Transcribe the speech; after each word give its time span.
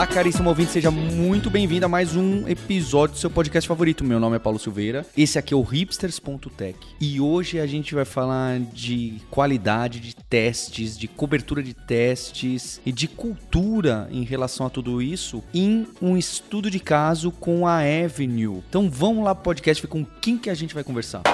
Olá, 0.00 0.06
caríssimo 0.06 0.48
ouvinte, 0.48 0.70
seja 0.70 0.90
muito 0.90 1.50
bem-vindo 1.50 1.84
a 1.84 1.88
mais 1.88 2.16
um 2.16 2.48
episódio 2.48 3.16
do 3.16 3.18
seu 3.18 3.28
podcast 3.28 3.68
favorito. 3.68 4.02
Meu 4.02 4.18
nome 4.18 4.36
é 4.36 4.38
Paulo 4.38 4.58
Silveira, 4.58 5.04
esse 5.14 5.38
aqui 5.38 5.52
é 5.52 5.56
o 5.58 5.60
hipsters.tech 5.60 6.78
e 6.98 7.20
hoje 7.20 7.60
a 7.60 7.66
gente 7.66 7.94
vai 7.94 8.06
falar 8.06 8.60
de 8.60 9.20
qualidade 9.30 10.00
de 10.00 10.16
testes, 10.16 10.96
de 10.96 11.06
cobertura 11.06 11.62
de 11.62 11.74
testes 11.74 12.80
e 12.86 12.90
de 12.90 13.06
cultura 13.06 14.08
em 14.10 14.24
relação 14.24 14.66
a 14.66 14.70
tudo 14.70 15.02
isso 15.02 15.44
em 15.52 15.86
um 16.00 16.16
estudo 16.16 16.70
de 16.70 16.80
caso 16.80 17.30
com 17.30 17.66
a 17.66 17.80
Avenue. 17.80 18.62
Então 18.70 18.88
vamos 18.88 19.22
lá 19.22 19.34
pro 19.34 19.44
podcast 19.44 19.82
ver 19.82 19.88
com 19.88 20.02
quem 20.02 20.38
que 20.38 20.48
a 20.48 20.54
gente 20.54 20.72
vai 20.72 20.82
conversar. 20.82 21.24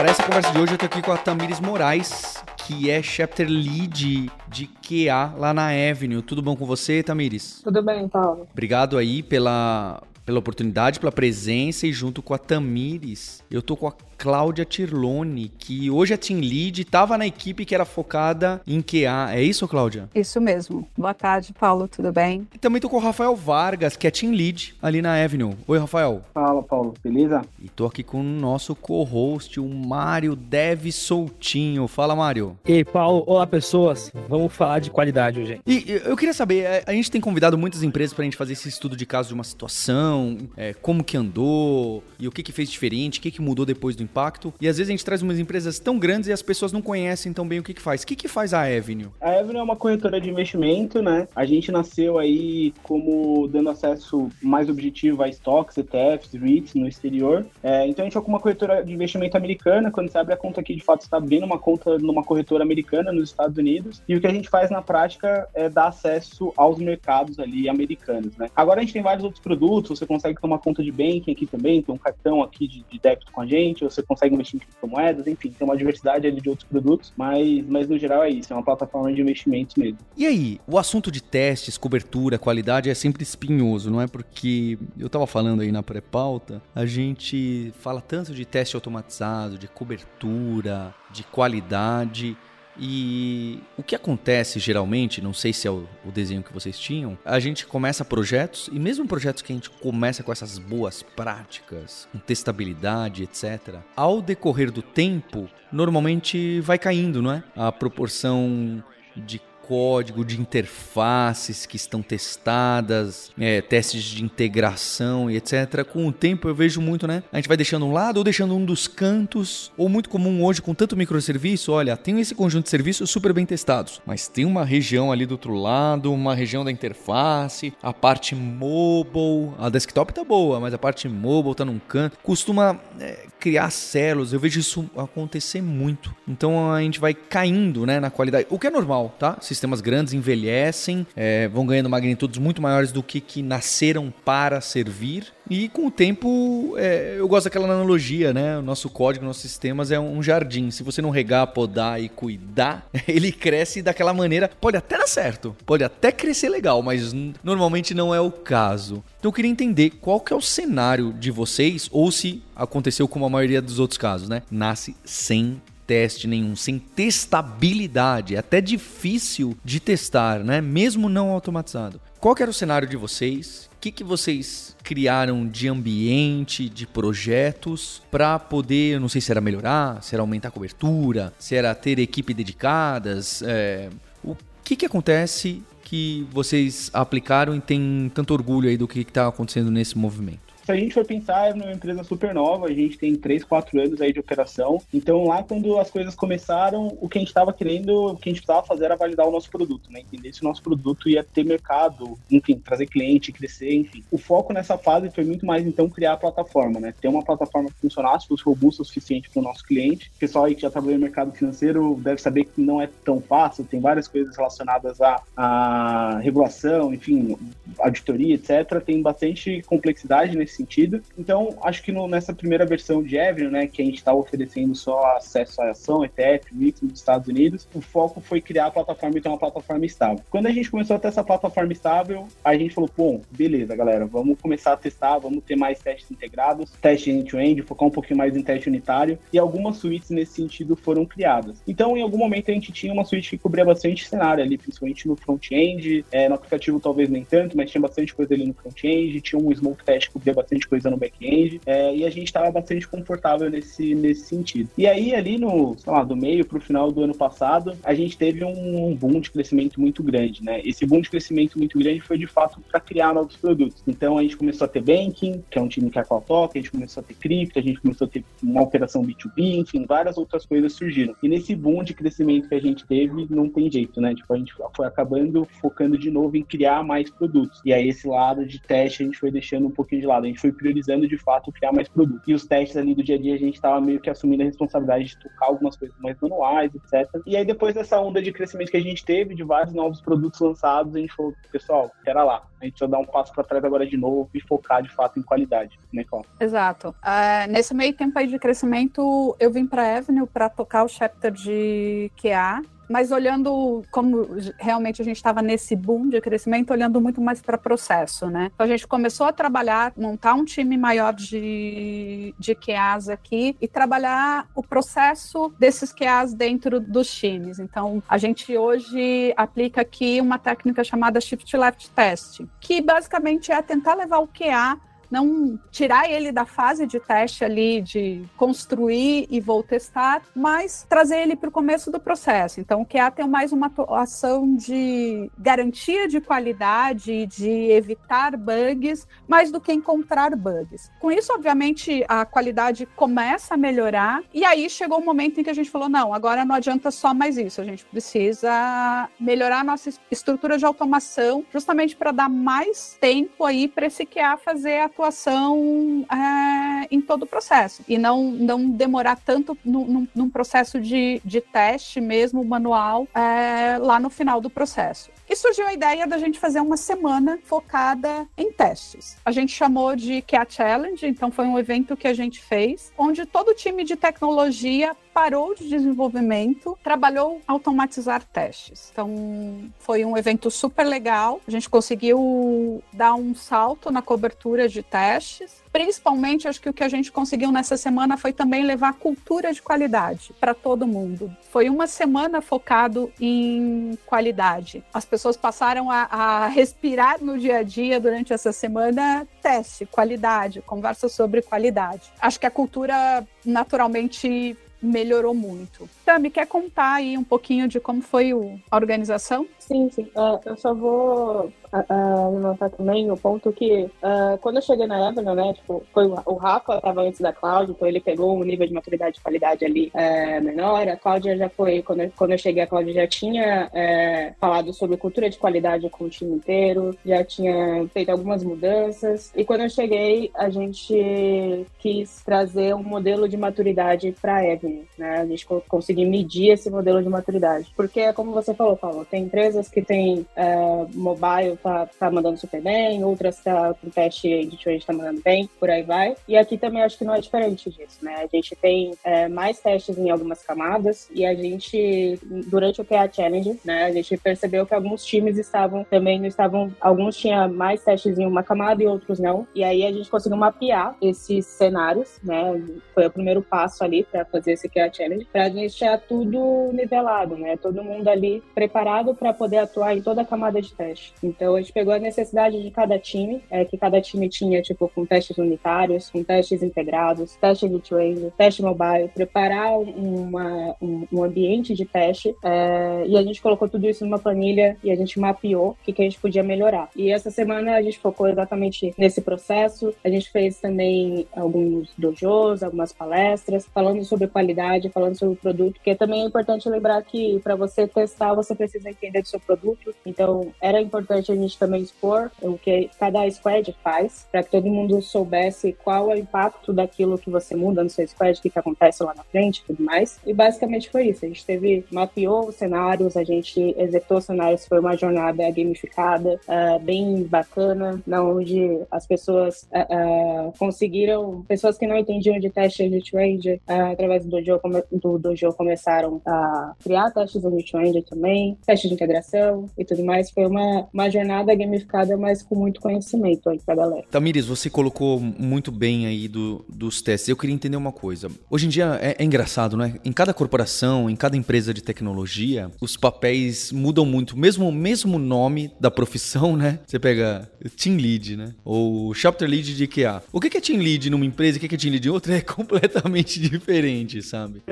Para 0.00 0.12
essa 0.12 0.22
conversa 0.22 0.50
de 0.50 0.58
hoje, 0.58 0.72
eu 0.72 0.78
tô 0.78 0.86
aqui 0.86 1.02
com 1.02 1.12
a 1.12 1.18
Tamires 1.18 1.60
Moraes, 1.60 2.42
que 2.56 2.88
é 2.90 3.02
chapter 3.02 3.46
lead 3.46 4.32
de 4.48 4.66
QA 4.66 5.34
lá 5.36 5.52
na 5.52 5.66
Avenue. 5.66 6.22
Tudo 6.22 6.40
bom 6.40 6.56
com 6.56 6.64
você, 6.64 7.02
Tamires? 7.02 7.60
Tudo 7.62 7.82
bem, 7.82 8.08
Paulo. 8.08 8.48
Obrigado 8.50 8.96
aí 8.96 9.22
pela, 9.22 10.02
pela 10.24 10.38
oportunidade, 10.38 10.98
pela 10.98 11.12
presença 11.12 11.86
e 11.86 11.92
junto 11.92 12.22
com 12.22 12.32
a 12.32 12.38
Tamires, 12.38 13.44
eu 13.50 13.60
tô 13.60 13.76
com 13.76 13.88
a 13.88 13.92
Cláudia 14.20 14.66
Tirlone, 14.66 15.48
que 15.48 15.90
hoje 15.90 16.12
é 16.12 16.16
team 16.18 16.40
lead, 16.40 16.82
estava 16.82 17.16
na 17.16 17.26
equipe 17.26 17.64
que 17.64 17.74
era 17.74 17.86
focada 17.86 18.60
em 18.66 18.82
QA. 18.82 19.32
É 19.32 19.42
isso, 19.42 19.66
Cláudia? 19.66 20.10
Isso 20.14 20.38
mesmo. 20.42 20.86
Boa 20.94 21.14
tarde, 21.14 21.54
Paulo, 21.58 21.88
tudo 21.88 22.12
bem? 22.12 22.46
E 22.54 22.58
também 22.58 22.82
tô 22.82 22.90
com 22.90 22.98
o 22.98 23.00
Rafael 23.00 23.34
Vargas, 23.34 23.96
que 23.96 24.06
é 24.06 24.10
team 24.10 24.32
lead 24.32 24.74
ali 24.82 25.00
na 25.00 25.14
Avenue. 25.14 25.54
Oi, 25.66 25.78
Rafael. 25.78 26.20
Fala, 26.34 26.62
Paulo, 26.62 26.92
beleza? 27.02 27.40
E 27.58 27.70
tô 27.70 27.86
aqui 27.86 28.02
com 28.02 28.20
o 28.20 28.22
nosso 28.22 28.74
co-host, 28.74 29.58
o 29.58 29.66
Mário 29.66 30.36
Dev 30.36 30.90
Soltinho. 30.92 31.88
Fala, 31.88 32.14
Mário. 32.14 32.58
Ei, 32.66 32.84
Paulo. 32.84 33.24
Olá, 33.26 33.46
pessoas. 33.46 34.12
Vamos 34.28 34.52
falar 34.52 34.80
de 34.80 34.90
qualidade 34.90 35.40
hoje. 35.40 35.62
E 35.66 35.98
eu 36.04 36.14
queria 36.14 36.34
saber, 36.34 36.84
a 36.86 36.92
gente 36.92 37.10
tem 37.10 37.22
convidado 37.22 37.56
muitas 37.56 37.82
empresas 37.82 38.12
pra 38.12 38.26
gente 38.26 38.36
fazer 38.36 38.52
esse 38.52 38.68
estudo 38.68 38.94
de 38.94 39.06
caso 39.06 39.28
de 39.28 39.34
uma 39.34 39.44
situação, 39.44 40.36
é, 40.58 40.74
como 40.74 41.02
que 41.02 41.16
andou, 41.16 42.04
e 42.18 42.28
o 42.28 42.30
que 42.30 42.42
que 42.42 42.52
fez 42.52 42.70
diferente, 42.70 43.18
o 43.18 43.22
que 43.22 43.30
que 43.30 43.40
mudou 43.40 43.64
depois 43.64 43.96
do 43.96 44.09
impacto. 44.10 44.52
E 44.60 44.68
às 44.68 44.76
vezes 44.76 44.90
a 44.90 44.92
gente 44.92 45.04
traz 45.04 45.22
umas 45.22 45.38
empresas 45.38 45.78
tão 45.78 45.98
grandes 45.98 46.28
e 46.28 46.32
as 46.32 46.42
pessoas 46.42 46.72
não 46.72 46.82
conhecem 46.82 47.32
tão 47.32 47.46
bem 47.46 47.60
o 47.60 47.62
que 47.62 47.72
que 47.72 47.80
faz. 47.80 48.02
O 48.02 48.06
que 48.06 48.16
que 48.16 48.28
faz 48.28 48.52
a 48.52 48.62
Avenue? 48.62 49.08
A 49.20 49.30
Avenue 49.38 49.60
é 49.60 49.62
uma 49.62 49.76
corretora 49.76 50.20
de 50.20 50.28
investimento, 50.28 51.00
né? 51.00 51.28
A 51.34 51.46
gente 51.46 51.70
nasceu 51.70 52.18
aí 52.18 52.74
como 52.82 53.46
dando 53.48 53.70
acesso 53.70 54.28
mais 54.42 54.68
objetivo 54.68 55.22
a 55.22 55.28
estoques, 55.28 55.76
ETFs, 55.78 56.32
REITs 56.34 56.74
no 56.74 56.88
exterior. 56.88 57.46
É, 57.62 57.86
então 57.86 58.04
a 58.04 58.06
gente 58.06 58.16
é 58.16 58.20
uma 58.20 58.40
corretora 58.40 58.84
de 58.84 58.92
investimento 58.92 59.36
americana. 59.36 59.90
Quando 59.90 60.10
você 60.10 60.18
abre 60.18 60.34
a 60.34 60.36
conta 60.36 60.60
aqui, 60.60 60.74
de 60.74 60.82
fato, 60.82 61.02
você 61.02 61.06
está 61.06 61.16
abrindo 61.16 61.44
uma 61.44 61.58
conta 61.58 61.98
numa 61.98 62.24
corretora 62.24 62.64
americana 62.64 63.12
nos 63.12 63.30
Estados 63.30 63.56
Unidos. 63.56 64.02
E 64.08 64.16
o 64.16 64.20
que 64.20 64.26
a 64.26 64.32
gente 64.32 64.48
faz 64.48 64.70
na 64.70 64.82
prática 64.82 65.48
é 65.54 65.68
dar 65.68 65.88
acesso 65.88 66.52
aos 66.56 66.78
mercados 66.78 67.38
ali 67.38 67.68
americanos, 67.68 68.36
né? 68.36 68.48
Agora 68.56 68.80
a 68.80 68.82
gente 68.82 68.92
tem 68.92 69.02
vários 69.02 69.24
outros 69.24 69.42
produtos. 69.42 69.98
Você 69.98 70.06
consegue 70.06 70.38
uma 70.42 70.58
conta 70.58 70.82
de 70.82 70.90
banking 70.90 71.32
aqui 71.32 71.46
também, 71.46 71.82
tem 71.82 71.94
um 71.94 71.98
cartão 71.98 72.42
aqui 72.42 72.66
de, 72.66 72.84
de 72.90 72.98
débito 72.98 73.30
com 73.32 73.40
a 73.40 73.46
gente, 73.46 73.84
você 73.84 73.99
consegue 74.02 74.34
investir 74.34 74.56
em 74.56 74.60
criptomoedas, 74.60 75.26
enfim, 75.26 75.50
tem 75.50 75.66
uma 75.66 75.76
diversidade 75.76 76.26
ali 76.26 76.40
de 76.40 76.48
outros 76.48 76.68
produtos, 76.68 77.12
mas, 77.16 77.64
mas 77.66 77.88
no 77.88 77.98
geral 77.98 78.22
é 78.22 78.30
isso, 78.30 78.52
é 78.52 78.56
uma 78.56 78.62
plataforma 78.62 79.12
de 79.12 79.20
investimentos 79.20 79.76
mesmo. 79.76 79.98
E 80.16 80.26
aí, 80.26 80.60
o 80.66 80.78
assunto 80.78 81.10
de 81.10 81.22
testes, 81.22 81.76
cobertura, 81.78 82.38
qualidade 82.38 82.90
é 82.90 82.94
sempre 82.94 83.22
espinhoso, 83.22 83.90
não 83.90 84.00
é? 84.00 84.06
Porque 84.06 84.78
eu 84.98 85.08
tava 85.08 85.26
falando 85.26 85.60
aí 85.62 85.72
na 85.72 85.82
pré-pauta, 85.82 86.62
a 86.74 86.86
gente 86.86 87.72
fala 87.78 88.00
tanto 88.00 88.34
de 88.34 88.44
teste 88.44 88.76
automatizado, 88.76 89.58
de 89.58 89.68
cobertura, 89.68 90.94
de 91.12 91.24
qualidade. 91.24 92.36
E 92.80 93.62
o 93.76 93.82
que 93.82 93.94
acontece 93.94 94.58
geralmente, 94.58 95.20
não 95.20 95.34
sei 95.34 95.52
se 95.52 95.68
é 95.68 95.70
o, 95.70 95.86
desenho 96.06 96.42
que 96.42 96.52
vocês 96.52 96.78
tinham, 96.78 97.18
a 97.24 97.38
gente 97.38 97.66
começa 97.66 98.04
projetos, 98.04 98.70
e 98.72 98.78
mesmo 98.80 99.06
projetos 99.06 99.42
que 99.42 99.52
a 99.52 99.54
gente 99.54 99.68
começa 99.68 100.22
com 100.22 100.32
essas 100.32 100.58
boas 100.58 101.02
práticas, 101.02 102.08
com 102.10 102.18
testabilidade, 102.18 103.22
etc., 103.22 103.76
ao 103.94 104.22
decorrer 104.22 104.70
do 104.70 104.80
tempo, 104.80 105.48
normalmente 105.70 106.60
vai 106.60 106.78
caindo, 106.78 107.20
não 107.20 107.32
é? 107.32 107.44
A 107.54 107.70
proporção 107.70 108.82
de 109.14 109.38
código, 109.70 110.24
de 110.24 110.40
interfaces 110.40 111.64
que 111.64 111.76
estão 111.76 112.02
testadas, 112.02 113.30
é, 113.38 113.60
testes 113.60 114.02
de 114.02 114.24
integração 114.24 115.30
e 115.30 115.36
etc. 115.36 115.84
Com 115.84 116.08
o 116.08 116.12
tempo 116.12 116.48
eu 116.48 116.54
vejo 116.56 116.80
muito, 116.80 117.06
né? 117.06 117.22
A 117.32 117.36
gente 117.36 117.46
vai 117.46 117.56
deixando 117.56 117.86
um 117.86 117.92
lado 117.92 118.16
ou 118.16 118.24
deixando 118.24 118.52
um 118.56 118.64
dos 118.64 118.88
cantos, 118.88 119.70
ou 119.76 119.88
muito 119.88 120.10
comum 120.10 120.42
hoje 120.42 120.60
com 120.60 120.74
tanto 120.74 120.96
microserviço, 120.96 121.70
olha, 121.70 121.96
tem 121.96 122.18
esse 122.18 122.34
conjunto 122.34 122.64
de 122.64 122.70
serviços 122.70 123.08
super 123.10 123.32
bem 123.32 123.46
testados, 123.46 124.02
mas 124.04 124.26
tem 124.26 124.44
uma 124.44 124.64
região 124.64 125.12
ali 125.12 125.24
do 125.24 125.32
outro 125.32 125.54
lado, 125.54 126.12
uma 126.12 126.34
região 126.34 126.64
da 126.64 126.72
interface, 126.72 127.72
a 127.80 127.92
parte 127.92 128.34
mobile, 128.34 129.52
a 129.56 129.68
desktop 129.68 130.12
tá 130.12 130.24
boa, 130.24 130.58
mas 130.58 130.74
a 130.74 130.78
parte 130.78 131.08
mobile 131.08 131.54
tá 131.54 131.64
num 131.64 131.78
canto, 131.78 132.18
costuma 132.24 132.80
é, 132.98 133.26
criar 133.38 133.70
células, 133.70 134.32
eu 134.32 134.40
vejo 134.40 134.58
isso 134.58 134.90
acontecer 134.96 135.62
muito. 135.62 136.12
Então 136.26 136.72
a 136.72 136.80
gente 136.80 136.98
vai 136.98 137.14
caindo, 137.14 137.86
né, 137.86 138.00
na 138.00 138.10
qualidade, 138.10 138.48
o 138.50 138.58
que 138.58 138.66
é 138.66 138.70
normal, 138.70 139.14
tá? 139.16 139.36
Sistemas 139.60 139.82
grandes 139.82 140.14
envelhecem, 140.14 141.06
é, 141.14 141.46
vão 141.48 141.66
ganhando 141.66 141.90
magnitudes 141.90 142.38
muito 142.38 142.62
maiores 142.62 142.90
do 142.90 143.02
que, 143.02 143.20
que 143.20 143.42
nasceram 143.42 144.12
para 144.24 144.60
servir. 144.60 145.26
E 145.50 145.68
com 145.68 145.86
o 145.86 145.90
tempo, 145.90 146.74
é, 146.78 147.16
eu 147.18 147.28
gosto 147.28 147.44
daquela 147.44 147.66
analogia, 147.66 148.32
né? 148.32 148.56
O 148.58 148.62
nosso 148.62 148.88
código, 148.88 149.24
nossos 149.24 149.42
sistemas 149.42 149.90
é 149.90 149.98
um 149.98 150.22
jardim. 150.22 150.70
Se 150.70 150.82
você 150.82 151.02
não 151.02 151.10
regar, 151.10 151.48
podar 151.48 152.00
e 152.00 152.08
cuidar, 152.08 152.88
ele 153.06 153.30
cresce 153.32 153.82
daquela 153.82 154.14
maneira. 154.14 154.48
Pode 154.60 154.76
até 154.76 154.96
dar 154.96 155.08
certo, 155.08 155.54
pode 155.66 155.84
até 155.84 156.10
crescer 156.10 156.48
legal, 156.48 156.82
mas 156.82 157.12
normalmente 157.42 157.92
não 157.94 158.14
é 158.14 158.20
o 158.20 158.30
caso. 158.30 159.02
Então 159.18 159.28
eu 159.28 159.32
queria 159.32 159.50
entender 159.50 159.90
qual 160.00 160.20
que 160.20 160.32
é 160.32 160.36
o 160.36 160.40
cenário 160.40 161.12
de 161.12 161.30
vocês, 161.30 161.88
ou 161.92 162.10
se 162.10 162.42
aconteceu 162.56 163.06
como 163.06 163.26
a 163.26 163.30
maioria 163.30 163.60
dos 163.60 163.78
outros 163.78 163.98
casos, 163.98 164.28
né? 164.28 164.42
Nasce 164.50 164.96
sem 165.04 165.60
teste 165.90 166.28
nenhum, 166.28 166.54
sem 166.54 166.78
testabilidade. 166.78 168.36
É 168.36 168.38
até 168.38 168.60
difícil 168.60 169.56
de 169.64 169.80
testar, 169.80 170.44
né? 170.44 170.60
Mesmo 170.60 171.08
não 171.08 171.30
automatizado. 171.30 172.00
Qual 172.20 172.36
era 172.38 172.48
o 172.48 172.54
cenário 172.54 172.86
de 172.86 172.96
vocês? 172.96 173.68
O 173.76 173.80
que, 173.80 173.90
que 173.90 174.04
vocês 174.04 174.76
criaram 174.84 175.44
de 175.48 175.66
ambiente, 175.66 176.68
de 176.68 176.86
projetos 176.86 178.00
para 178.08 178.38
poder, 178.38 179.00
não 179.00 179.08
sei 179.08 179.20
se 179.20 179.32
era 179.32 179.40
melhorar, 179.40 180.00
se 180.00 180.14
era 180.14 180.22
aumentar 180.22 180.48
a 180.48 180.52
cobertura, 180.52 181.32
se 181.40 181.56
era 181.56 181.74
ter 181.74 181.98
equipe 181.98 182.32
dedicadas, 182.32 183.42
é... 183.42 183.88
o 184.22 184.36
que, 184.62 184.76
que 184.76 184.86
acontece 184.86 185.60
que 185.82 186.24
vocês 186.30 186.88
aplicaram 186.92 187.56
e 187.56 187.60
tem 187.60 188.12
tanto 188.14 188.32
orgulho 188.32 188.68
aí 188.68 188.76
do 188.76 188.86
que 188.86 189.00
está 189.00 189.26
acontecendo 189.26 189.72
nesse 189.72 189.98
movimento? 189.98 190.49
Se 190.64 190.72
a 190.72 190.76
gente 190.76 190.94
for 190.94 191.04
pensar, 191.04 191.50
é 191.50 191.52
uma 191.52 191.72
empresa 191.72 192.04
super 192.04 192.34
nova, 192.34 192.66
a 192.66 192.72
gente 192.72 192.98
tem 192.98 193.14
3, 193.16 193.44
4 193.44 193.80
anos 193.80 194.00
aí 194.00 194.12
de 194.12 194.20
operação. 194.20 194.80
Então, 194.92 195.24
lá 195.24 195.42
quando 195.42 195.78
as 195.78 195.90
coisas 195.90 196.14
começaram, 196.14 196.96
o 197.00 197.08
que 197.08 197.18
a 197.18 197.20
gente 197.20 197.28
estava 197.28 197.52
querendo, 197.52 198.12
o 198.12 198.16
que 198.16 198.28
a 198.28 198.32
gente 198.32 198.42
precisava 198.42 198.66
fazer 198.66 198.84
era 198.86 198.96
validar 198.96 199.26
o 199.26 199.30
nosso 199.30 199.50
produto, 199.50 199.90
né? 199.90 200.00
Entender 200.00 200.32
se 200.32 200.42
o 200.42 200.44
nosso 200.44 200.62
produto 200.62 201.08
ia 201.08 201.24
ter 201.24 201.44
mercado, 201.44 202.18
enfim, 202.30 202.56
trazer 202.56 202.86
cliente, 202.86 203.32
crescer, 203.32 203.74
enfim. 203.74 204.02
O 204.10 204.18
foco 204.18 204.52
nessa 204.52 204.76
fase 204.76 205.10
foi 205.10 205.24
muito 205.24 205.46
mais, 205.46 205.66
então, 205.66 205.88
criar 205.88 206.14
a 206.14 206.16
plataforma, 206.16 206.80
né? 206.80 206.94
Ter 207.00 207.08
uma 207.08 207.24
plataforma 207.24 207.68
que 207.70 207.80
funcionasse, 207.80 208.28
fosse 208.28 208.44
robusta 208.44 208.82
o 208.82 208.84
suficiente 208.84 209.30
para 209.30 209.40
o 209.40 209.42
nosso 209.42 209.64
cliente. 209.64 210.10
O 210.16 210.18
pessoal 210.18 210.44
aí 210.44 210.54
que 210.54 210.62
já 210.62 210.70
trabalhou 210.70 210.98
no 210.98 211.04
mercado 211.04 211.32
financeiro 211.32 211.98
deve 212.02 212.20
saber 212.20 212.44
que 212.44 212.60
não 212.60 212.80
é 212.80 212.88
tão 213.04 213.20
fácil, 213.20 213.64
tem 213.64 213.80
várias 213.80 214.08
coisas 214.08 214.36
relacionadas 214.36 215.00
à, 215.00 215.22
à 215.36 216.18
regulação, 216.18 216.92
enfim, 216.92 217.36
auditoria, 217.78 218.34
etc. 218.34 218.80
Tem 218.84 219.00
bastante 219.02 219.62
complexidade 219.62 220.36
nesse 220.36 220.49
sentido. 220.54 221.02
Então, 221.18 221.56
acho 221.62 221.82
que 221.82 221.92
no, 221.92 222.06
nessa 222.08 222.32
primeira 222.32 222.66
versão 222.66 223.02
de 223.02 223.18
Avenue, 223.18 223.50
né, 223.50 223.66
que 223.66 223.82
a 223.82 223.84
gente 223.84 223.96
está 223.96 224.12
oferecendo 224.12 224.74
só 224.74 225.16
acesso 225.16 225.60
à 225.62 225.70
ação, 225.70 226.04
ETF, 226.04 226.46
mix 226.52 226.80
nos 226.80 226.94
Estados 226.94 227.28
Unidos, 227.28 227.66
o 227.74 227.80
foco 227.80 228.20
foi 228.20 228.40
criar 228.40 228.66
a 228.66 228.70
plataforma 228.70 229.18
e 229.18 229.20
ter 229.20 229.28
uma 229.28 229.38
plataforma 229.38 229.84
estável. 229.84 230.20
Quando 230.30 230.46
a 230.46 230.50
gente 230.50 230.70
começou 230.70 230.96
a 230.96 230.98
ter 230.98 231.08
essa 231.08 231.24
plataforma 231.24 231.72
estável, 231.72 232.26
a 232.44 232.56
gente 232.56 232.74
falou, 232.74 232.90
bom, 232.96 233.20
beleza, 233.30 233.74
galera, 233.74 234.06
vamos 234.06 234.38
começar 234.40 234.72
a 234.72 234.76
testar, 234.76 235.18
vamos 235.18 235.42
ter 235.44 235.56
mais 235.56 235.78
testes 235.80 236.10
integrados, 236.10 236.70
teste 236.80 237.10
end-to-end, 237.10 237.62
focar 237.62 237.88
um 237.88 237.90
pouquinho 237.90 238.18
mais 238.18 238.36
em 238.36 238.42
teste 238.42 238.68
unitário, 238.68 239.18
e 239.32 239.38
algumas 239.38 239.76
suítes 239.76 240.10
nesse 240.10 240.34
sentido 240.34 240.76
foram 240.76 241.04
criadas. 241.04 241.62
Então, 241.66 241.96
em 241.96 242.02
algum 242.02 242.18
momento, 242.18 242.50
a 242.50 242.54
gente 242.54 242.72
tinha 242.72 242.92
uma 242.92 243.04
suíte 243.04 243.30
que 243.30 243.38
cobria 243.38 243.64
bastante 243.64 244.08
cenário 244.08 244.42
ali, 244.42 244.56
principalmente 244.58 245.06
no 245.06 245.16
front-end, 245.16 246.04
é, 246.10 246.28
no 246.28 246.34
aplicativo 246.34 246.80
talvez 246.80 247.08
nem 247.08 247.24
tanto, 247.24 247.56
mas 247.56 247.70
tinha 247.70 247.80
bastante 247.80 248.14
coisa 248.14 248.34
ali 248.34 248.46
no 248.46 248.54
front-end, 248.54 249.20
tinha 249.20 249.40
um 249.40 249.54
smoke 249.54 249.84
test 249.84 250.08
que 250.08 250.12
cobria 250.14 250.34
bastante 250.40 250.68
coisa 250.68 250.90
no 250.90 250.96
back-end, 250.96 251.60
é, 251.66 251.94
e 251.94 252.04
a 252.04 252.10
gente 252.10 252.26
estava 252.26 252.50
bastante 252.50 252.86
confortável 252.88 253.50
nesse, 253.50 253.94
nesse 253.94 254.26
sentido. 254.26 254.70
E 254.76 254.86
aí, 254.86 255.14
ali 255.14 255.38
no, 255.38 255.76
sei 255.78 255.92
lá, 255.92 256.02
do 256.02 256.16
meio 256.16 256.44
para 256.44 256.58
o 256.58 256.60
final 256.60 256.90
do 256.90 257.02
ano 257.02 257.14
passado, 257.14 257.76
a 257.84 257.94
gente 257.94 258.16
teve 258.16 258.44
um, 258.44 258.88
um 258.88 258.94
boom 258.94 259.20
de 259.20 259.30
crescimento 259.30 259.80
muito 259.80 260.02
grande, 260.02 260.42
né? 260.42 260.60
Esse 260.64 260.86
boom 260.86 261.00
de 261.00 261.10
crescimento 261.10 261.58
muito 261.58 261.78
grande 261.78 262.00
foi 262.00 262.18
de 262.18 262.26
fato 262.26 262.60
para 262.70 262.80
criar 262.80 263.14
novos 263.14 263.36
produtos. 263.36 263.82
Então 263.86 264.18
a 264.18 264.22
gente 264.22 264.36
começou 264.36 264.64
a 264.64 264.68
ter 264.68 264.80
banking, 264.80 265.42
que 265.50 265.58
é 265.58 265.62
um 265.62 265.68
time 265.68 265.90
que 265.90 265.98
a 265.98 266.04
qual 266.04 266.20
toca, 266.20 266.58
a 266.58 266.60
gente 266.60 266.70
começou 266.70 267.02
a 267.02 267.04
ter 267.04 267.14
cripto, 267.14 267.58
a 267.58 267.62
gente 267.62 267.80
começou 267.80 268.06
a 268.06 268.10
ter 268.10 268.24
uma 268.42 268.62
operação 268.62 269.02
B2B, 269.02 269.58
enfim, 269.58 269.84
várias 269.86 270.16
outras 270.16 270.46
coisas 270.46 270.72
surgiram. 270.72 271.14
E 271.22 271.28
nesse 271.28 271.54
boom 271.54 271.82
de 271.82 271.94
crescimento 271.94 272.48
que 272.48 272.54
a 272.54 272.60
gente 272.60 272.86
teve, 272.86 273.26
não 273.30 273.48
tem 273.48 273.70
jeito, 273.70 274.00
né? 274.00 274.14
Tipo, 274.14 274.34
a 274.34 274.38
gente 274.38 274.52
foi 274.74 274.86
acabando 274.86 275.46
focando 275.60 275.98
de 275.98 276.10
novo 276.10 276.36
em 276.36 276.42
criar 276.42 276.82
mais 276.82 277.10
produtos. 277.10 277.60
E 277.64 277.72
aí 277.72 277.88
esse 277.88 278.06
lado 278.06 278.46
de 278.46 278.60
teste 278.60 279.02
a 279.02 279.06
gente 279.06 279.18
foi 279.18 279.30
deixando 279.30 279.66
um 279.66 279.70
pouquinho 279.70 280.00
de 280.00 280.06
lado, 280.06 280.26
gente 280.30 280.40
foi 280.40 280.52
priorizando 280.52 281.06
de 281.06 281.18
fato 281.18 281.52
criar 281.52 281.72
mais 281.72 281.88
produtos. 281.88 282.26
E 282.26 282.34
os 282.34 282.46
testes 282.46 282.76
ali 282.76 282.94
do 282.94 283.02
dia 283.02 283.16
a 283.16 283.18
dia 283.18 283.34
a 283.34 283.38
gente 283.38 283.54
estava 283.54 283.80
meio 283.80 284.00
que 284.00 284.10
assumindo 284.10 284.42
a 284.42 284.46
responsabilidade 284.46 285.04
de 285.04 285.18
tocar 285.18 285.46
algumas 285.46 285.76
coisas 285.76 285.96
mais 286.00 286.16
manuais, 286.20 286.72
etc. 286.74 287.08
E 287.26 287.36
aí 287.36 287.44
depois 287.44 287.74
dessa 287.74 288.00
onda 288.00 288.22
de 288.22 288.32
crescimento 288.32 288.70
que 288.70 288.76
a 288.76 288.82
gente 288.82 289.04
teve, 289.04 289.34
de 289.34 289.42
vários 289.42 289.74
novos 289.74 290.00
produtos 290.00 290.40
lançados, 290.40 290.94
a 290.94 290.98
gente 290.98 291.14
falou, 291.14 291.34
pessoal, 291.52 291.90
pera 292.04 292.24
lá, 292.24 292.42
a 292.60 292.64
gente 292.64 292.72
precisa 292.72 292.90
dar 292.90 292.98
um 292.98 293.06
passo 293.06 293.32
para 293.32 293.44
trás 293.44 293.64
agora 293.64 293.86
de 293.86 293.96
novo 293.96 294.30
e 294.34 294.40
focar 294.40 294.82
de 294.82 294.90
fato 294.90 295.18
em 295.18 295.22
qualidade, 295.22 295.78
né, 295.92 296.04
Cláudio? 296.04 296.30
Exato. 296.40 296.88
Uh, 296.88 297.50
nesse 297.50 297.74
meio 297.74 297.92
tempo 297.94 298.18
aí 298.18 298.26
de 298.26 298.38
crescimento, 298.38 299.36
eu 299.38 299.50
vim 299.50 299.66
para 299.66 299.98
Avenue 299.98 300.26
para 300.26 300.48
tocar 300.48 300.84
o 300.84 300.88
chapter 300.88 301.30
de 301.30 302.10
QA 302.20 302.62
mas 302.90 303.12
olhando 303.12 303.84
como 303.92 304.26
realmente 304.58 305.00
a 305.00 305.04
gente 305.04 305.14
estava 305.14 305.40
nesse 305.40 305.76
boom 305.76 306.08
de 306.08 306.20
crescimento, 306.20 306.72
olhando 306.72 307.00
muito 307.00 307.20
mais 307.20 307.40
para 307.40 307.56
processo, 307.56 308.26
né? 308.26 308.50
Então 308.52 308.64
a 308.66 308.68
gente 308.68 308.84
começou 308.84 309.28
a 309.28 309.32
trabalhar, 309.32 309.92
montar 309.96 310.34
um 310.34 310.44
time 310.44 310.76
maior 310.76 311.14
de, 311.14 312.34
de 312.36 312.54
QAs 312.56 313.08
aqui 313.08 313.56
e 313.60 313.68
trabalhar 313.68 314.48
o 314.56 314.62
processo 314.62 315.54
desses 315.56 315.92
QAs 315.92 316.34
dentro 316.34 316.80
dos 316.80 317.14
times. 317.14 317.60
Então 317.60 318.02
a 318.08 318.18
gente 318.18 318.58
hoje 318.58 319.32
aplica 319.36 319.82
aqui 319.82 320.20
uma 320.20 320.36
técnica 320.36 320.82
chamada 320.82 321.20
Shift 321.20 321.56
Left 321.56 321.90
Test, 321.90 322.40
que 322.60 322.80
basicamente 322.80 323.52
é 323.52 323.62
tentar 323.62 323.94
levar 323.94 324.18
o 324.18 324.26
QA 324.26 324.76
não 325.10 325.58
tirar 325.70 326.10
ele 326.10 326.30
da 326.30 326.46
fase 326.46 326.86
de 326.86 327.00
teste 327.00 327.44
ali, 327.44 327.80
de 327.80 328.22
construir 328.36 329.26
e 329.30 329.40
vou 329.40 329.62
testar, 329.62 330.22
mas 330.34 330.86
trazer 330.88 331.22
ele 331.22 331.36
para 331.36 331.48
o 331.48 331.52
começo 331.52 331.90
do 331.90 331.98
processo. 331.98 332.60
Então, 332.60 332.82
o 332.82 332.86
QA 332.86 333.10
tem 333.10 333.26
mais 333.26 333.52
uma 333.52 333.66
atuação 333.66 334.54
de 334.54 335.30
garantia 335.38 336.06
de 336.06 336.20
qualidade, 336.20 337.26
de 337.26 337.50
evitar 337.70 338.36
bugs, 338.36 339.06
mais 339.26 339.50
do 339.50 339.60
que 339.60 339.72
encontrar 339.72 340.34
bugs. 340.36 340.90
Com 341.00 341.10
isso, 341.10 341.32
obviamente, 341.32 342.04
a 342.08 342.24
qualidade 342.24 342.86
começa 342.96 343.54
a 343.54 343.56
melhorar, 343.56 344.22
e 344.32 344.44
aí 344.44 344.68
chegou 344.70 344.98
o 344.98 345.02
um 345.02 345.04
momento 345.04 345.40
em 345.40 345.44
que 345.44 345.50
a 345.50 345.54
gente 345.54 345.70
falou: 345.70 345.88
não, 345.88 346.14
agora 346.14 346.44
não 346.44 346.54
adianta 346.54 346.90
só 346.90 347.12
mais 347.12 347.36
isso, 347.36 347.60
a 347.60 347.64
gente 347.64 347.84
precisa 347.84 349.08
melhorar 349.18 349.60
a 349.60 349.64
nossa 349.64 349.90
estrutura 350.10 350.56
de 350.56 350.64
automação, 350.64 351.44
justamente 351.52 351.96
para 351.96 352.12
dar 352.12 352.28
mais 352.28 352.96
tempo 353.00 353.44
aí 353.44 353.66
para 353.66 353.86
esse 353.86 354.04
QA 354.04 354.36
fazer 354.36 354.80
a 354.80 354.88
atuação 355.00 356.04
é, 356.10 356.86
em 356.90 357.00
todo 357.00 357.22
o 357.22 357.26
processo 357.26 357.82
e 357.88 357.96
não, 357.96 358.30
não 358.30 358.68
demorar 358.68 359.16
tanto 359.16 359.56
num, 359.64 360.06
num 360.14 360.28
processo 360.28 360.78
de, 360.78 361.20
de 361.24 361.40
teste 361.40 362.00
mesmo 362.00 362.44
manual 362.44 363.08
é, 363.14 363.78
lá 363.78 363.98
no 363.98 364.10
final 364.10 364.40
do 364.40 364.50
processo. 364.50 365.10
E 365.30 365.36
surgiu 365.36 365.64
a 365.64 365.72
ideia 365.72 366.08
da 366.08 366.18
gente 366.18 366.40
fazer 366.40 366.58
uma 366.58 366.76
semana 366.76 367.38
focada 367.44 368.26
em 368.36 368.50
testes. 368.50 369.16
A 369.24 369.30
gente 369.30 369.52
chamou 369.54 369.94
de 369.94 370.20
QA 370.22 370.44
Challenge, 370.48 371.06
então 371.06 371.30
foi 371.30 371.46
um 371.46 371.56
evento 371.56 371.96
que 371.96 372.08
a 372.08 372.12
gente 372.12 372.42
fez, 372.42 372.92
onde 372.98 373.24
todo 373.24 373.50
o 373.50 373.54
time 373.54 373.84
de 373.84 373.94
tecnologia 373.94 374.92
parou 375.12 375.54
de 375.54 375.68
desenvolvimento, 375.68 376.78
trabalhou 376.82 377.40
automatizar 377.46 378.24
testes. 378.24 378.90
Então, 378.92 379.70
foi 379.78 380.04
um 380.04 380.16
evento 380.16 380.50
super 380.50 380.84
legal. 380.84 381.40
A 381.46 381.50
gente 381.50 381.68
conseguiu 381.68 382.82
dar 382.92 383.14
um 383.14 383.34
salto 383.34 383.90
na 383.90 384.02
cobertura 384.02 384.68
de 384.68 384.82
testes. 384.82 385.62
Principalmente, 385.72 386.48
acho 386.48 386.60
que 386.60 386.68
o 386.68 386.72
que 386.72 386.82
a 386.82 386.88
gente 386.88 387.12
conseguiu 387.12 387.52
nessa 387.52 387.76
semana 387.76 388.16
foi 388.16 388.32
também 388.32 388.64
levar 388.64 388.94
cultura 388.94 389.52
de 389.52 389.62
qualidade 389.62 390.32
para 390.40 390.54
todo 390.54 390.86
mundo. 390.86 391.34
Foi 391.50 391.68
uma 391.68 391.86
semana 391.86 392.40
focado 392.40 393.12
em 393.20 393.98
qualidade. 394.06 394.82
As 394.92 395.04
pessoas 395.04 395.19
passaram 395.36 395.90
a, 395.90 396.02
a 396.10 396.46
respirar 396.48 397.22
no 397.22 397.38
dia 397.38 397.58
a 397.58 397.62
dia 397.62 398.00
durante 398.00 398.32
essa 398.32 398.52
semana 398.52 399.26
teste, 399.42 399.86
qualidade, 399.86 400.62
conversa 400.62 401.08
sobre 401.08 401.42
qualidade. 401.42 402.12
Acho 402.20 402.40
que 402.40 402.46
a 402.46 402.50
cultura 402.50 403.26
naturalmente 403.44 404.56
melhorou 404.82 405.34
muito. 405.34 405.88
Tami, 406.04 406.30
quer 406.30 406.46
contar 406.46 406.94
aí 406.94 407.16
um 407.16 407.24
pouquinho 407.24 407.68
de 407.68 407.78
como 407.78 408.00
foi 408.00 408.32
a 408.70 408.76
organização? 408.76 409.46
Sim, 409.58 409.90
sim. 409.90 410.10
Uh, 410.16 410.40
eu 410.46 410.56
só 410.56 410.74
vou 410.74 411.52
uh, 411.72 412.34
levantar 412.34 412.70
também 412.70 413.10
o 413.10 413.16
ponto 413.16 413.52
que 413.52 413.84
uh, 413.84 414.38
quando 414.40 414.56
eu 414.56 414.62
cheguei 414.62 414.86
na 414.86 415.08
Avenue, 415.08 415.34
né, 415.34 415.52
tipo, 415.54 415.82
foi 415.92 416.06
o, 416.06 416.18
o 416.26 416.34
Rafa 416.34 416.76
estava 416.76 417.02
antes 417.02 417.20
da 417.20 417.32
Cláudia, 417.32 417.72
então 417.72 417.86
ele 417.86 418.00
pegou 418.00 418.36
um 418.36 418.44
nível 418.44 418.66
de 418.66 418.72
maturidade 418.72 419.18
e 419.18 419.22
qualidade 419.22 419.64
ali 419.64 419.90
é, 419.94 420.40
menor. 420.40 420.88
A 420.88 420.96
Cláudia 420.96 421.36
já 421.36 421.48
foi, 421.48 421.82
quando 421.82 422.00
eu, 422.00 422.12
quando 422.16 422.32
eu 422.32 422.38
cheguei, 422.38 422.62
a 422.62 422.66
Cláudia 422.66 422.94
já 422.94 423.06
tinha 423.06 423.70
é, 423.72 424.32
falado 424.40 424.72
sobre 424.72 424.96
cultura 424.96 425.30
de 425.30 425.38
qualidade 425.38 425.88
com 425.90 426.04
o 426.04 426.10
time 426.10 426.34
inteiro, 426.34 426.96
já 427.04 427.24
tinha 427.24 427.86
feito 427.92 428.10
algumas 428.10 428.42
mudanças. 428.42 429.32
E 429.36 429.44
quando 429.44 429.62
eu 429.62 429.70
cheguei, 429.70 430.30
a 430.34 430.48
gente 430.50 431.66
quis 431.78 432.22
trazer 432.24 432.74
um 432.74 432.82
modelo 432.82 433.28
de 433.28 433.36
maturidade 433.36 434.14
para 434.20 434.38
Avenue, 434.38 434.86
né? 434.98 435.20
A 435.20 435.26
gente 435.26 435.46
conseguir 435.68 436.06
medir 436.06 436.50
esse 436.50 436.70
modelo 436.70 437.02
de 437.02 437.08
maturidade. 437.08 437.72
Porque, 437.76 438.12
como 438.12 438.32
você 438.32 438.54
falou, 438.54 438.76
Paulo, 438.76 439.04
tem 439.04 439.24
empresas 439.24 439.68
que 439.68 439.82
têm 439.82 440.26
é, 440.36 440.86
mobile 440.94 441.56
tá, 441.62 441.88
tá 441.98 442.10
mandando 442.10 442.38
super 442.38 442.60
bem, 442.60 443.04
outras 443.04 443.38
tá 443.40 443.74
com 443.74 443.90
teste 443.90 444.46
de 444.46 444.56
trade 444.56 444.86
tá 444.86 444.92
mandando 444.92 445.20
bem, 445.22 445.48
por 445.58 445.70
aí 445.70 445.82
vai. 445.82 446.16
E 446.26 446.36
aqui 446.36 446.56
também 446.58 446.82
acho 446.82 446.98
que 446.98 447.04
não 447.04 447.14
é 447.14 447.20
diferente 447.20 447.70
disso, 447.70 447.98
né? 448.02 448.16
A 448.16 448.26
gente 448.26 448.54
tem 448.56 448.92
é, 449.04 449.28
mais 449.28 449.60
testes 449.60 449.96
em 449.98 450.10
algumas 450.10 450.42
camadas 450.42 451.08
e 451.12 451.24
a 451.24 451.34
gente, 451.34 452.18
durante 452.46 452.80
o 452.80 452.84
PA 452.84 453.08
Challenge, 453.10 453.58
né, 453.64 453.84
a 453.84 453.92
gente 453.92 454.16
percebeu 454.16 454.66
que 454.66 454.74
alguns 454.74 455.04
times 455.04 455.38
estavam 455.38 455.84
também 455.84 456.18
não 456.18 456.26
estavam, 456.26 456.72
alguns 456.80 457.16
tinham 457.16 457.52
mais 457.52 457.82
testes 457.82 458.18
em 458.18 458.26
uma 458.26 458.42
camada 458.42 458.82
e 458.82 458.86
outros 458.86 459.18
não. 459.18 459.46
E 459.54 459.64
aí 459.64 459.84
a 459.84 459.92
gente 459.92 460.10
conseguiu 460.10 460.38
mapear 460.38 460.96
esses 461.00 461.46
cenários, 461.46 462.18
né? 462.22 462.62
Foi 462.94 463.06
o 463.06 463.10
primeiro 463.10 463.42
passo 463.42 463.84
ali 463.84 464.04
para 464.04 464.24
fazer 464.24 464.52
esse 464.52 464.68
PA 464.68 464.90
Challenge, 464.92 465.26
para 465.32 465.48
deixar 465.48 465.98
tudo 465.98 466.70
nivelado, 466.72 467.36
né? 467.36 467.56
Todo 467.56 467.84
mundo 467.84 468.08
ali 468.08 468.42
preparado 468.54 469.14
para 469.14 469.32
poder 469.32 469.58
atuar 469.58 469.96
em 469.96 470.02
toda 470.02 470.22
a 470.22 470.24
camada 470.24 470.60
de 470.60 470.72
teste. 470.72 471.14
Então, 471.22 471.49
a 471.56 471.60
gente 471.60 471.72
pegou 471.72 471.92
a 471.92 471.98
necessidade 471.98 472.62
de 472.62 472.70
cada 472.70 472.98
time, 472.98 473.42
é, 473.50 473.64
que 473.64 473.76
cada 473.76 474.00
time 474.00 474.28
tinha, 474.28 474.62
tipo, 474.62 474.88
com 474.88 475.04
testes 475.04 475.36
unitários, 475.38 476.10
com 476.10 476.22
testes 476.22 476.62
integrados, 476.62 477.36
teste 477.36 477.68
de 477.68 477.78
training, 477.80 478.30
teste 478.36 478.62
mobile, 478.62 479.08
preparar 479.14 479.78
uma, 479.78 480.76
um, 480.80 481.06
um 481.12 481.24
ambiente 481.24 481.74
de 481.74 481.84
teste. 481.84 482.34
É, 482.42 483.04
e 483.06 483.16
a 483.16 483.22
gente 483.22 483.40
colocou 483.40 483.68
tudo 483.68 483.88
isso 483.88 484.04
numa 484.04 484.18
planilha 484.18 484.76
e 484.82 484.90
a 484.90 484.96
gente 484.96 485.18
mapeou 485.18 485.70
o 485.70 485.76
que, 485.84 485.92
que 485.92 486.02
a 486.02 486.04
gente 486.04 486.20
podia 486.20 486.42
melhorar. 486.42 486.88
E 486.94 487.10
essa 487.10 487.30
semana 487.30 487.76
a 487.76 487.82
gente 487.82 487.98
focou 487.98 488.28
exatamente 488.28 488.94
nesse 488.96 489.20
processo. 489.20 489.94
A 490.04 490.08
gente 490.08 490.30
fez 490.30 490.60
também 490.60 491.26
alguns 491.34 491.90
dojos, 491.96 492.62
algumas 492.62 492.92
palestras, 492.92 493.66
falando 493.72 494.04
sobre 494.04 494.28
qualidade, 494.28 494.90
falando 494.90 495.16
sobre 495.16 495.34
o 495.34 495.36
produto, 495.36 495.80
que 495.82 495.94
também 495.94 496.22
é 496.22 496.26
importante 496.26 496.68
lembrar 496.68 497.02
que 497.02 497.38
para 497.40 497.56
você 497.56 497.86
testar, 497.86 498.34
você 498.34 498.54
precisa 498.54 498.90
entender 498.90 499.22
do 499.22 499.28
seu 499.28 499.40
produto. 499.40 499.94
Então, 500.04 500.52
era 500.60 500.80
importante 500.80 501.32
a 501.32 501.36
gente 501.40 501.58
também 501.58 501.82
expor 501.82 502.30
o 502.40 502.56
que 502.56 502.90
cada 502.98 503.28
squad 503.30 503.74
faz, 503.82 504.26
para 504.30 504.42
que 504.42 504.50
todo 504.50 504.68
mundo 504.68 505.00
soubesse 505.02 505.72
qual 505.84 506.10
é 506.10 506.14
o 506.14 506.18
impacto 506.18 506.72
daquilo 506.72 507.18
que 507.18 507.30
você 507.30 507.54
muda 507.54 507.82
no 507.82 507.90
seu 507.90 508.06
squad, 508.06 508.38
o 508.38 508.42
que, 508.42 508.50
que 508.50 508.58
acontece 508.58 509.02
lá 509.02 509.14
na 509.14 509.24
frente 509.24 509.58
e 509.58 509.64
tudo 509.66 509.82
mais. 509.82 510.18
E 510.26 510.32
basicamente 510.32 510.90
foi 510.90 511.08
isso. 511.08 511.24
A 511.24 511.28
gente 511.28 511.44
teve, 511.44 511.84
mapeou 511.90 512.48
os 512.48 512.56
cenários, 512.56 513.16
a 513.16 513.24
gente 513.24 513.74
executou 513.78 514.20
cenários, 514.20 514.66
foi 514.66 514.80
uma 514.80 514.96
jornada 514.96 515.50
gamificada, 515.50 516.40
uh, 516.48 516.78
bem 516.80 517.24
bacana, 517.24 518.02
na 518.06 518.22
onde 518.22 518.80
as 518.90 519.06
pessoas 519.06 519.68
uh, 519.72 520.48
uh, 520.48 520.52
conseguiram, 520.58 521.44
pessoas 521.48 521.78
que 521.78 521.86
não 521.86 521.96
entendiam 521.96 522.38
de 522.38 522.50
teste 522.50 522.88
de 522.88 523.10
trade, 523.10 523.60
através 523.66 524.24
do 524.24 524.30
dojo, 524.30 524.60
do 524.92 525.18
dojo 525.18 525.52
começaram 525.54 526.20
a 526.26 526.74
criar 526.82 527.10
testes 527.10 527.42
de 527.42 527.70
trade 527.70 528.02
também, 528.02 528.56
testes 528.66 528.88
de 528.88 528.94
integração 528.94 529.66
e 529.76 529.84
tudo 529.84 530.04
mais. 530.04 530.30
Foi 530.30 530.46
uma, 530.46 530.88
uma 530.92 531.10
jornada 531.10 531.29
jornada 531.30 531.54
gamificada, 531.54 532.16
mas 532.16 532.42
com 532.42 532.56
muito 532.56 532.80
conhecimento 532.80 533.48
aí 533.48 533.58
pra 533.64 533.74
galera. 533.74 534.04
Tamires, 534.10 534.46
você 534.46 534.68
colocou 534.68 535.20
muito 535.20 535.70
bem 535.70 536.06
aí 536.06 536.26
do, 536.26 536.64
dos 536.68 537.00
testes. 537.00 537.28
Eu 537.28 537.36
queria 537.36 537.54
entender 537.54 537.76
uma 537.76 537.92
coisa. 537.92 538.28
Hoje 538.50 538.66
em 538.66 538.68
dia 538.68 538.98
é, 539.00 539.16
é 539.18 539.24
engraçado, 539.24 539.76
né? 539.76 539.94
Em 540.04 540.12
cada 540.12 540.34
corporação, 540.34 541.08
em 541.08 541.16
cada 541.16 541.36
empresa 541.36 541.72
de 541.72 541.82
tecnologia, 541.82 542.70
os 542.80 542.96
papéis 542.96 543.70
mudam 543.70 544.04
muito. 544.04 544.36
Mesmo 544.36 544.68
o 544.68 544.72
mesmo 544.72 545.18
nome 545.18 545.70
da 545.78 545.90
profissão, 545.90 546.56
né? 546.56 546.80
Você 546.86 546.98
pega 546.98 547.48
Team 547.80 547.96
Lead, 547.96 548.36
né? 548.36 548.54
Ou 548.64 549.14
Chapter 549.14 549.48
Lead 549.48 549.76
de 549.76 549.84
IKEA. 549.84 550.22
O 550.32 550.40
que 550.40 550.56
é 550.56 550.60
Team 550.60 550.80
Lead 550.80 551.10
numa 551.10 551.24
empresa 551.24 551.56
e 551.56 551.64
o 551.64 551.68
que 551.68 551.74
é 551.74 551.78
Team 551.78 551.92
Lead 551.92 552.08
em 552.08 552.10
outra 552.10 552.34
é 552.36 552.40
completamente 552.40 553.40
diferente, 553.40 554.22
sabe? 554.22 554.62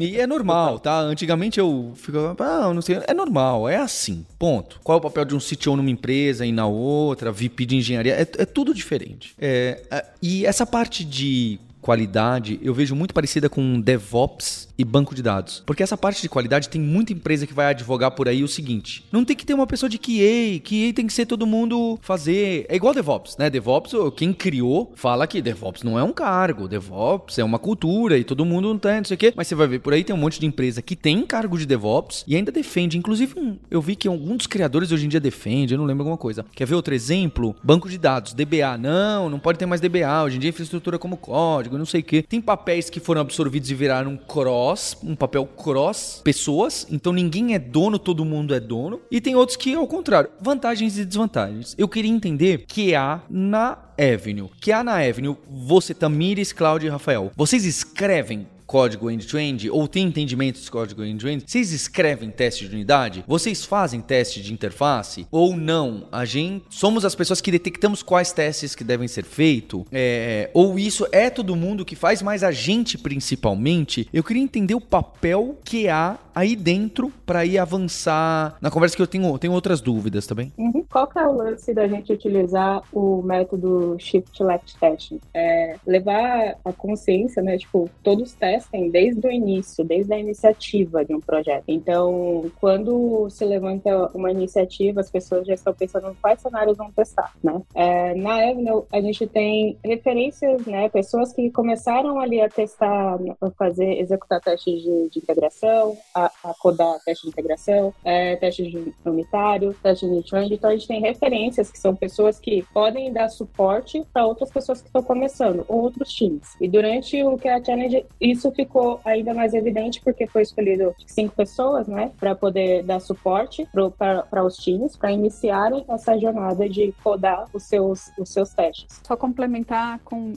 E 0.00 0.18
é 0.18 0.26
normal, 0.26 0.78
tá? 0.78 1.00
Antigamente 1.00 1.60
eu 1.60 1.92
ficava, 1.94 2.36
ah, 2.38 2.74
não 2.74 2.82
sei, 2.82 3.00
é 3.06 3.14
normal, 3.14 3.68
é 3.68 3.76
assim, 3.76 4.26
ponto. 4.38 4.80
Qual 4.82 4.96
é 4.96 4.98
o 4.98 5.02
papel 5.02 5.24
de 5.24 5.34
um 5.34 5.38
CTO 5.38 5.76
numa 5.76 5.90
empresa 5.90 6.07
e 6.12 6.52
na 6.52 6.66
outra, 6.66 7.32
VP 7.32 7.66
de 7.66 7.76
engenharia, 7.76 8.14
é, 8.14 8.20
é 8.20 8.44
tudo 8.44 8.74
diferente. 8.74 9.34
É, 9.38 10.04
e 10.22 10.46
essa 10.46 10.66
parte 10.66 11.04
de 11.04 11.58
qualidade 11.88 12.60
eu 12.62 12.74
vejo 12.74 12.94
muito 12.94 13.14
parecida 13.14 13.48
com 13.48 13.80
DevOps 13.80 14.68
e 14.76 14.84
banco 14.84 15.14
de 15.14 15.22
dados. 15.22 15.62
Porque 15.64 15.82
essa 15.82 15.96
parte 15.96 16.20
de 16.20 16.28
qualidade 16.28 16.68
tem 16.68 16.78
muita 16.78 17.14
empresa 17.14 17.46
que 17.46 17.54
vai 17.54 17.70
advogar 17.70 18.10
por 18.10 18.28
aí 18.28 18.44
o 18.44 18.48
seguinte: 18.48 19.06
não 19.10 19.24
tem 19.24 19.34
que 19.34 19.46
ter 19.46 19.54
uma 19.54 19.66
pessoa 19.66 19.88
de 19.88 19.96
QA, 19.98 20.60
QA 20.62 20.92
tem 20.94 21.06
que 21.06 21.12
ser 21.14 21.24
todo 21.24 21.46
mundo 21.46 21.98
fazer. 22.02 22.66
É 22.68 22.76
igual 22.76 22.92
DevOps, 22.92 23.38
né? 23.38 23.48
DevOps, 23.48 23.92
quem 24.14 24.34
criou 24.34 24.92
fala 24.94 25.26
que 25.26 25.40
DevOps 25.40 25.82
não 25.82 25.98
é 25.98 26.02
um 26.02 26.12
cargo, 26.12 26.68
DevOps 26.68 27.38
é 27.38 27.44
uma 27.44 27.58
cultura 27.58 28.18
e 28.18 28.22
todo 28.22 28.44
mundo 28.44 28.68
não 28.68 28.78
tem, 28.78 28.98
não 28.98 29.04
sei 29.04 29.14
o 29.14 29.18
quê. 29.18 29.32
Mas 29.34 29.48
você 29.48 29.54
vai 29.54 29.66
ver 29.66 29.78
por 29.78 29.94
aí 29.94 30.04
tem 30.04 30.14
um 30.14 30.18
monte 30.18 30.38
de 30.38 30.44
empresa 30.44 30.82
que 30.82 30.94
tem 30.94 31.24
cargo 31.24 31.56
de 31.56 31.64
DevOps 31.64 32.22
e 32.28 32.36
ainda 32.36 32.52
defende. 32.52 32.98
Inclusive, 32.98 33.32
um, 33.40 33.56
eu 33.70 33.80
vi 33.80 33.96
que 33.96 34.06
algum 34.06 34.36
dos 34.36 34.46
criadores 34.46 34.92
hoje 34.92 35.06
em 35.06 35.08
dia 35.08 35.20
defende, 35.20 35.72
eu 35.72 35.78
não 35.78 35.86
lembro 35.86 36.02
alguma 36.02 36.18
coisa. 36.18 36.44
Quer 36.54 36.66
ver 36.66 36.74
outro 36.74 36.94
exemplo? 36.94 37.56
Banco 37.64 37.88
de 37.88 37.96
dados, 37.96 38.34
DBA. 38.34 38.76
Não, 38.78 39.30
não 39.30 39.38
pode 39.38 39.58
ter 39.58 39.64
mais 39.64 39.80
DBA. 39.80 40.24
Hoje 40.24 40.36
em 40.36 40.40
dia, 40.40 40.50
infraestrutura 40.50 40.98
como 40.98 41.16
código, 41.16 41.77
não 41.78 41.86
sei 41.86 42.00
o 42.00 42.04
quê. 42.04 42.22
Tem 42.22 42.40
papéis 42.40 42.90
que 42.90 43.00
foram 43.00 43.20
absorvidos 43.20 43.70
e 43.70 43.74
viraram 43.74 44.16
cross 44.16 44.96
um 45.02 45.16
papel 45.16 45.46
cross 45.46 46.20
pessoas, 46.24 46.86
então 46.90 47.12
ninguém 47.12 47.54
é 47.54 47.58
dono, 47.58 47.98
todo 47.98 48.24
mundo 48.24 48.54
é 48.54 48.60
dono. 48.60 49.00
E 49.10 49.20
tem 49.20 49.34
outros 49.34 49.56
que 49.56 49.72
é 49.72 49.78
o 49.78 49.86
contrário, 49.86 50.30
vantagens 50.40 50.98
e 50.98 51.04
desvantagens. 51.04 51.74
Eu 51.78 51.88
queria 51.88 52.10
entender 52.10 52.64
que 52.66 52.94
há 52.94 53.22
na 53.30 53.78
Avenue, 53.98 54.50
que 54.60 54.70
há 54.70 54.84
na 54.84 54.98
Avenue, 54.98 55.36
você, 55.48 55.94
Tamires, 55.94 56.52
Cláudio 56.52 56.86
e 56.86 56.90
Rafael, 56.90 57.32
vocês 57.36 57.64
escrevem 57.64 58.46
código 58.68 59.10
end-to-end 59.10 59.70
ou 59.70 59.88
tem 59.88 60.06
entendimento 60.06 60.60
de 60.60 60.70
código 60.70 61.02
end-to-end, 61.02 61.44
vocês 61.46 61.72
escrevem 61.72 62.30
teste 62.30 62.68
de 62.68 62.74
unidade? 62.74 63.24
Vocês 63.26 63.64
fazem 63.64 64.00
teste 64.02 64.42
de 64.42 64.52
interface? 64.52 65.26
Ou 65.30 65.56
não? 65.56 66.06
A 66.12 66.26
gente 66.26 66.66
somos 66.68 67.04
as 67.04 67.14
pessoas 67.14 67.40
que 67.40 67.50
detectamos 67.50 68.02
quais 68.02 68.30
testes 68.30 68.74
que 68.74 68.84
devem 68.84 69.08
ser 69.08 69.24
feitos? 69.24 69.84
É, 69.90 70.50
ou 70.52 70.78
isso 70.78 71.06
é 71.10 71.30
todo 71.30 71.56
mundo 71.56 71.84
que 71.84 71.96
faz, 71.96 72.20
mas 72.20 72.44
a 72.44 72.52
gente 72.52 72.98
principalmente? 72.98 74.06
Eu 74.12 74.22
queria 74.22 74.42
entender 74.42 74.74
o 74.74 74.80
papel 74.80 75.56
que 75.64 75.88
há 75.88 76.18
aí 76.34 76.54
dentro 76.54 77.10
para 77.26 77.44
ir 77.44 77.58
avançar 77.58 78.56
na 78.60 78.70
conversa 78.70 78.94
que 78.94 79.02
eu 79.02 79.06
tenho, 79.06 79.36
tenho 79.38 79.52
outras 79.52 79.80
dúvidas 79.80 80.26
também. 80.26 80.50
Tá 80.50 80.62
uhum. 80.62 80.84
Qual 80.88 81.06
que 81.06 81.18
é 81.18 81.26
o 81.26 81.32
lance 81.32 81.74
da 81.74 81.88
gente 81.88 82.12
utilizar 82.12 82.82
o 82.92 83.22
método 83.22 83.96
Shift 83.98 84.42
Left 84.42 84.78
Testing? 84.78 85.20
É 85.34 85.76
levar 85.86 86.56
a 86.64 86.72
consciência, 86.72 87.42
né? 87.42 87.58
Tipo, 87.58 87.90
todos 88.02 88.28
os 88.28 88.34
testem 88.58 88.90
desde 88.90 89.26
o 89.26 89.30
início, 89.30 89.84
desde 89.84 90.12
a 90.12 90.18
iniciativa 90.18 91.04
de 91.04 91.14
um 91.14 91.20
projeto. 91.20 91.64
Então, 91.68 92.50
quando 92.60 93.28
se 93.30 93.44
levanta 93.44 94.10
uma 94.14 94.30
iniciativa, 94.30 95.00
as 95.00 95.10
pessoas 95.10 95.46
já 95.46 95.54
estão 95.54 95.74
pensando 95.74 96.16
quais 96.20 96.40
cenários 96.40 96.76
vão 96.76 96.90
testar, 96.92 97.32
né? 97.42 97.60
É, 97.74 98.14
na 98.14 98.48
Avenue, 98.48 98.84
a 98.92 99.00
gente 99.00 99.26
tem 99.26 99.76
referências, 99.84 100.64
né? 100.66 100.88
Pessoas 100.88 101.32
que 101.32 101.50
começaram 101.50 102.20
ali 102.20 102.40
a 102.40 102.48
testar, 102.48 103.18
a 103.40 103.50
fazer, 103.50 104.00
executar 104.00 104.40
testes 104.40 104.82
de, 104.82 105.08
de 105.10 105.18
integração, 105.18 105.96
a 106.14 106.28
a, 106.44 106.54
codar 106.54 106.98
teste 107.04 107.24
de 107.24 107.28
integração, 107.30 107.94
é, 108.04 108.36
teste 108.36 108.62
de 108.64 108.94
unitário, 109.04 109.74
teste 109.82 110.08
de 110.08 110.22
trend. 110.22 110.54
Então 110.54 110.70
a 110.70 110.72
gente 110.74 110.88
tem 110.88 111.00
referências 111.00 111.70
que 111.70 111.78
são 111.78 111.94
pessoas 111.94 112.38
que 112.38 112.64
podem 112.72 113.12
dar 113.12 113.28
suporte 113.28 114.04
para 114.12 114.26
outras 114.26 114.50
pessoas 114.50 114.80
que 114.80 114.88
estão 114.88 115.02
começando, 115.02 115.64
ou 115.68 115.82
outros 115.82 116.12
times. 116.12 116.56
E 116.60 116.68
durante 116.68 117.22
o 117.22 117.36
QA 117.38 117.62
Challenge, 117.64 118.04
isso 118.20 118.47
ficou 118.52 119.00
ainda 119.04 119.34
mais 119.34 119.54
evidente 119.54 120.00
porque 120.00 120.26
foi 120.26 120.42
escolhido 120.42 120.94
cinco 121.06 121.34
pessoas, 121.34 121.86
né, 121.86 122.10
para 122.18 122.34
poder 122.34 122.82
dar 122.82 123.00
suporte 123.00 123.68
para 123.98 124.44
os 124.44 124.56
times, 124.56 124.96
para 124.96 125.12
iniciarem 125.12 125.84
essa 125.88 126.18
jornada 126.18 126.68
de 126.68 126.92
codar 127.02 127.46
os 127.52 127.62
seus, 127.64 128.10
os 128.18 128.28
seus 128.28 128.50
testes. 128.50 129.00
Só 129.06 129.16
complementar 129.16 130.00
com 130.04 130.32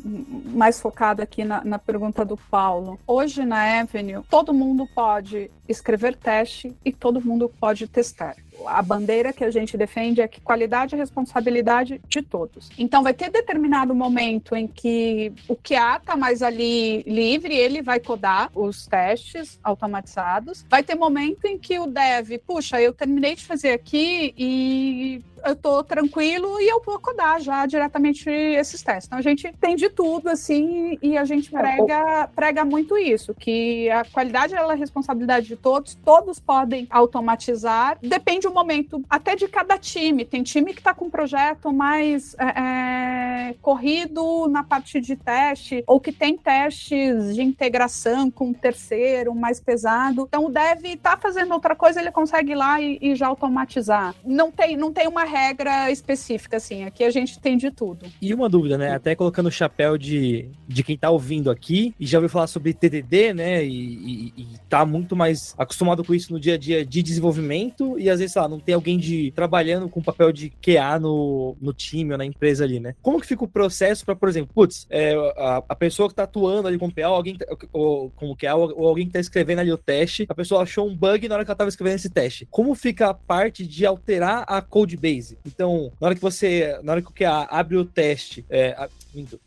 mais 0.53 0.80
focado 0.80 1.22
aqui 1.22 1.44
na, 1.44 1.63
na 1.63 1.80
pergunta 1.80 2.24
do 2.24 2.38
Paulo. 2.38 3.00
Hoje 3.06 3.46
na 3.46 3.82
Avenue, 3.82 4.24
todo 4.30 4.53
mundo 4.53 4.88
pode 4.94 5.50
escrever 5.68 6.15
teste 6.15 6.75
e 6.84 6.91
todo 6.91 7.22
mundo 7.22 7.51
pode 7.60 7.88
testar 7.88 8.36
a 8.68 8.82
bandeira 8.82 9.34
que 9.34 9.44
a 9.44 9.51
gente 9.51 9.77
defende 9.77 10.22
é 10.22 10.27
que 10.27 10.41
qualidade 10.41 10.96
e 10.96 10.98
responsabilidade 10.98 12.01
de 12.08 12.22
todos. 12.22 12.70
Então, 12.77 13.03
vai 13.03 13.13
ter 13.13 13.30
determinado 13.30 13.94
momento 13.94 14.56
em 14.56 14.68
que 14.68 15.32
o 15.48 15.56
QA 15.56 15.98
está 15.98 16.15
mais 16.15 16.41
ali 16.41 17.03
livre, 17.03 17.56
ele 17.56 17.82
vai 17.82 18.00
codar 18.00 18.50
os 18.56 18.88
testes 18.88 19.60
automatizados. 19.63 20.65
Vai 20.70 20.84
ter 20.84 20.96
momento 20.96 21.46
em 21.46 21.58
que 21.58 21.80
o 21.80 21.88
dev, 21.88 22.38
puxa, 22.46 22.82
eu 22.82 22.94
terminei 22.94 23.36
de 23.36 23.46
fazer 23.46 23.72
aqui 23.72 24.34
e 24.38 25.24
eu 25.45 25.55
tô 25.55 25.83
tranquilo 25.83 26.60
e 26.60 26.69
eu 26.69 26.81
vou 26.86 27.00
codar 27.00 27.39
já 27.39 27.65
diretamente 27.65 28.29
esses 28.29 28.81
testes. 28.81 29.07
Então 29.07 29.19
a 29.19 29.21
gente 29.21 29.51
tem 29.60 29.75
de 29.75 29.89
tudo 29.89 30.29
assim 30.29 30.98
e 31.01 31.17
a 31.17 31.25
gente 31.25 31.55
é, 31.55 31.60
prega, 31.60 32.29
prega 32.36 32.65
muito 32.65 32.98
isso, 32.98 33.33
que 33.33 33.89
a 33.89 34.03
qualidade 34.05 34.53
é 34.55 34.57
a 34.57 34.74
responsabilidade 34.74 35.48
de 35.48 35.55
todos, 35.55 35.95
todos 35.95 36.39
podem 36.39 36.88
automatizar, 36.89 37.98
depende 38.01 38.48
o 38.48 38.53
momento 38.53 39.03
até 39.10 39.36
de 39.36 39.48
cada 39.48 39.77
time. 39.77 40.25
Tem 40.25 40.43
time 40.43 40.74
que 40.74 40.79
está 40.79 40.93
com 40.93 41.05
um 41.05 41.10
projeto 41.10 41.71
mais 41.71 42.36
é, 42.36 43.50
é, 43.50 43.55
corrido 43.62 44.48
na 44.48 44.63
parte 44.63 45.00
de 45.00 45.15
teste, 45.15 45.83
ou 45.88 46.00
que 46.00 46.12
tem 46.12 46.38
testes 46.38 47.36
de 47.36 47.41
integração 47.41 48.29
com 48.31 48.48
um 48.48 48.53
terceiro, 48.53 49.33
mais 49.36 49.60
pesado. 49.60 50.25
Então, 50.27 50.45
o 50.45 50.50
dev 50.50 50.86
está 50.86 51.17
fazendo 51.17 51.53
outra 51.53 51.75
coisa, 51.75 52.00
ele 52.00 52.12
consegue 52.12 52.51
ir 52.51 52.55
lá 52.55 52.81
e, 52.81 52.98
e, 53.01 53.15
já 53.15 53.27
automatizar. 53.27 54.15
Não 54.24 54.51
tem, 54.51 54.77
não 54.77 54.91
tem 54.91 55.07
uma 55.07 55.24
regra 55.32 55.90
específica, 55.90 56.58
assim. 56.58 56.84
Aqui 56.84 57.04
a 57.04 57.10
gente 57.10 57.40
tem 57.40 57.58
de 57.58 57.72
tudo. 57.72 58.06
E 58.22 58.34
uma 58.34 58.50
dúvida, 58.50 58.78
né? 58.78 58.94
Até 58.94 59.16
colocando 59.16 59.48
o 59.48 59.52
chapéu 59.52 59.98
de, 59.98 60.50
de 60.68 60.84
quem 60.84 60.96
está 60.96 61.10
ouvindo 61.10 61.50
aqui 61.50 61.96
e 62.00 62.06
já 62.06 62.18
ouviu 62.18 62.30
falar 62.30 62.48
sobre 62.48 62.74
TDD, 62.74 63.34
né? 63.34 63.64
E, 63.64 63.72
e, 63.72 64.34
e 64.38 64.48
tá 64.70 64.86
muito 64.86 65.16
mais 65.16 65.56
acostumado 65.58 66.04
com 66.04 66.14
isso 66.14 66.34
no 66.34 66.40
dia 66.40 66.56
a 66.56 66.58
dia 66.58 66.86
de 66.86 67.02
desenvolvimento 67.02 67.98
e 67.98 68.10
às 68.10 68.20
vezes, 68.20 68.34
sei 68.34 68.42
lá, 68.42 68.48
não 68.48 68.60
tem 68.60 68.76
alguém 68.76 68.98
de 68.98 69.32
trabalhando 69.32 69.88
com 69.88 70.02
papel 70.02 70.32
de 70.32 70.50
QA 70.50 71.00
no, 71.00 71.56
no 71.62 71.74
time 71.74 72.12
ou 72.12 72.18
na 72.18 72.26
empresa 72.26 72.64
ali, 72.64 72.80
né? 72.80 72.96
Como 73.02 73.20
que 73.22 73.28
fica 73.28 73.44
o 73.44 73.48
processo 73.48 74.06
para, 74.06 74.16
por 74.16 74.28
exemplo, 74.28 74.52
putz, 74.54 74.86
é, 74.90 75.14
a, 75.38 75.64
a, 75.70 75.76
pessoa 75.76 76.10
que 76.10 76.16
tá 76.16 76.24
atuando 76.24 76.68
ali 76.68 76.78
com 76.78 76.88
o 76.88 76.94
PA, 76.94 77.06
alguém 77.06 77.38
tá, 77.38 77.46
ou, 77.72 78.10
como 78.12 78.36
QA, 78.36 78.56
ou, 78.56 78.74
ou, 78.76 78.88
alguém 78.88 79.08
que 79.08 79.14
tá 79.14 79.20
escrevendo 79.20 79.60
ali 79.60 79.72
o 79.72 79.78
teste, 79.78 80.26
a 80.28 80.36
pessoa 80.36 80.64
achou 80.64 80.88
um 80.88 80.96
bug 80.96 81.28
na 81.28 81.36
hora 81.36 81.46
que 81.46 81.52
ela 81.52 81.58
tava 81.58 81.70
escrevendo 81.70 81.96
esse 81.96 82.10
teste. 82.10 82.48
Como 82.50 82.76
fica 82.76 83.10
a 83.10 83.14
parte 83.14 83.66
de 83.66 83.86
alterar 83.86 84.44
a 84.48 84.62
code 84.62 84.98
base? 84.98 85.21
Então, 85.46 85.92
na 86.00 86.08
hora 86.08 86.16
que 86.16 86.22
você, 86.22 86.80
na 86.84 86.94
hora 86.94 87.01
que 87.01 87.10
o 87.10 87.13
QA 87.13 87.48
abre 87.50 87.78
o 87.78 87.86
teste, 87.86 88.46
é, 88.50 88.72
a, 88.72 88.90